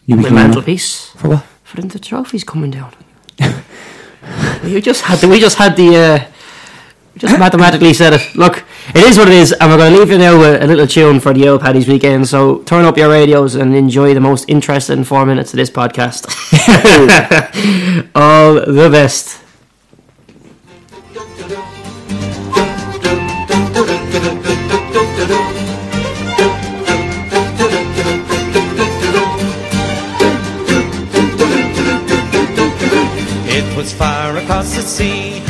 You'll 0.06 0.18
be 0.18 0.24
my 0.24 0.30
mantelpiece 0.48 1.10
for 1.10 1.28
what? 1.28 1.44
for 1.62 1.80
the 1.82 2.00
trophies 2.00 2.42
coming 2.42 2.72
down. 2.72 2.92
we 4.64 4.80
just 4.80 5.02
had 5.02 5.20
the, 5.20 5.28
we 5.28 5.38
just 5.38 5.56
had 5.56 5.76
the 5.76 5.96
uh, 5.96 6.24
just 7.16 7.38
mathematically 7.38 7.92
said 7.92 8.14
it. 8.14 8.34
Look, 8.34 8.64
it 8.94 9.04
is 9.04 9.18
what 9.18 9.28
it 9.28 9.34
is, 9.34 9.52
and 9.52 9.70
we're 9.70 9.76
going 9.76 9.92
to 9.92 9.98
leave 9.98 10.10
you 10.10 10.18
now 10.18 10.38
with 10.38 10.62
a 10.62 10.66
little 10.66 10.86
tune 10.86 11.20
for 11.20 11.34
the 11.34 11.48
old 11.48 11.60
Paddy's 11.60 11.88
weekend. 11.88 12.28
So 12.28 12.62
turn 12.62 12.84
up 12.84 12.96
your 12.96 13.10
radios 13.10 13.54
and 13.54 13.74
enjoy 13.74 14.14
the 14.14 14.20
most 14.20 14.48
interesting 14.48 15.04
four 15.04 15.26
minutes 15.26 15.52
of 15.52 15.56
this 15.56 15.70
podcast. 15.70 16.26
All 18.14 18.54
the 18.54 18.88
best. 18.90 19.38
It 33.52 33.76
was 33.76 33.92
far 33.92 34.36
across 34.36 34.76
the 34.76 34.82
sea 34.82 35.49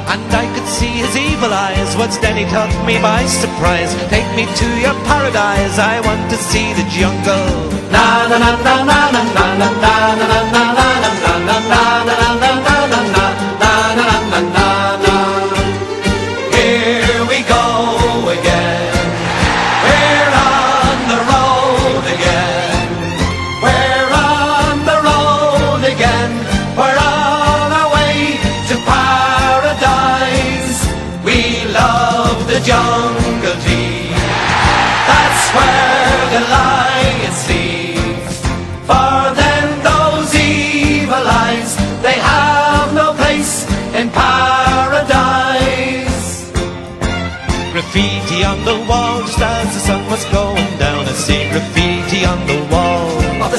And 0.11 0.27
I 0.33 0.45
could 0.53 0.67
see 0.67 0.93
his 1.03 1.15
evil 1.15 1.53
eyes 1.53 1.95
Once 1.95 2.17
then 2.17 2.35
he 2.35 2.45
took 2.45 2.71
me 2.85 2.99
by 2.99 3.25
surprise 3.25 3.95
Take 4.09 4.27
me 4.35 4.43
to 4.61 4.67
your 4.83 4.95
paradise 5.07 5.79
I 5.79 6.01
want 6.07 6.29
to 6.31 6.37
see 6.37 6.73
the 6.73 6.83
jungle 6.91 7.47
na 7.91 8.27
na 8.27 8.37
na 8.39 8.51
na 8.63 8.77
na 8.83 8.99
na 9.11 9.23
na 9.35 9.47
na 9.61 9.69
na 9.71 9.91
na 9.91 10.33
na 10.51 10.63
na 10.73 11.11
na 11.15 11.33
na 11.47 11.57
na 11.69 12.15
na 12.21 12.30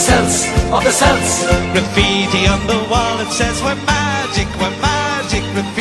the 0.02 0.10
cells, 0.10 0.72
of 0.72 0.82
the 0.84 0.90
cells. 0.90 1.44
Graffiti 1.72 2.46
on 2.48 2.66
the 2.66 2.78
wall, 2.90 3.20
it 3.20 3.30
says 3.30 3.62
we're 3.62 3.74
magic, 3.86 4.48
we're 4.60 4.76
magic. 4.80 5.71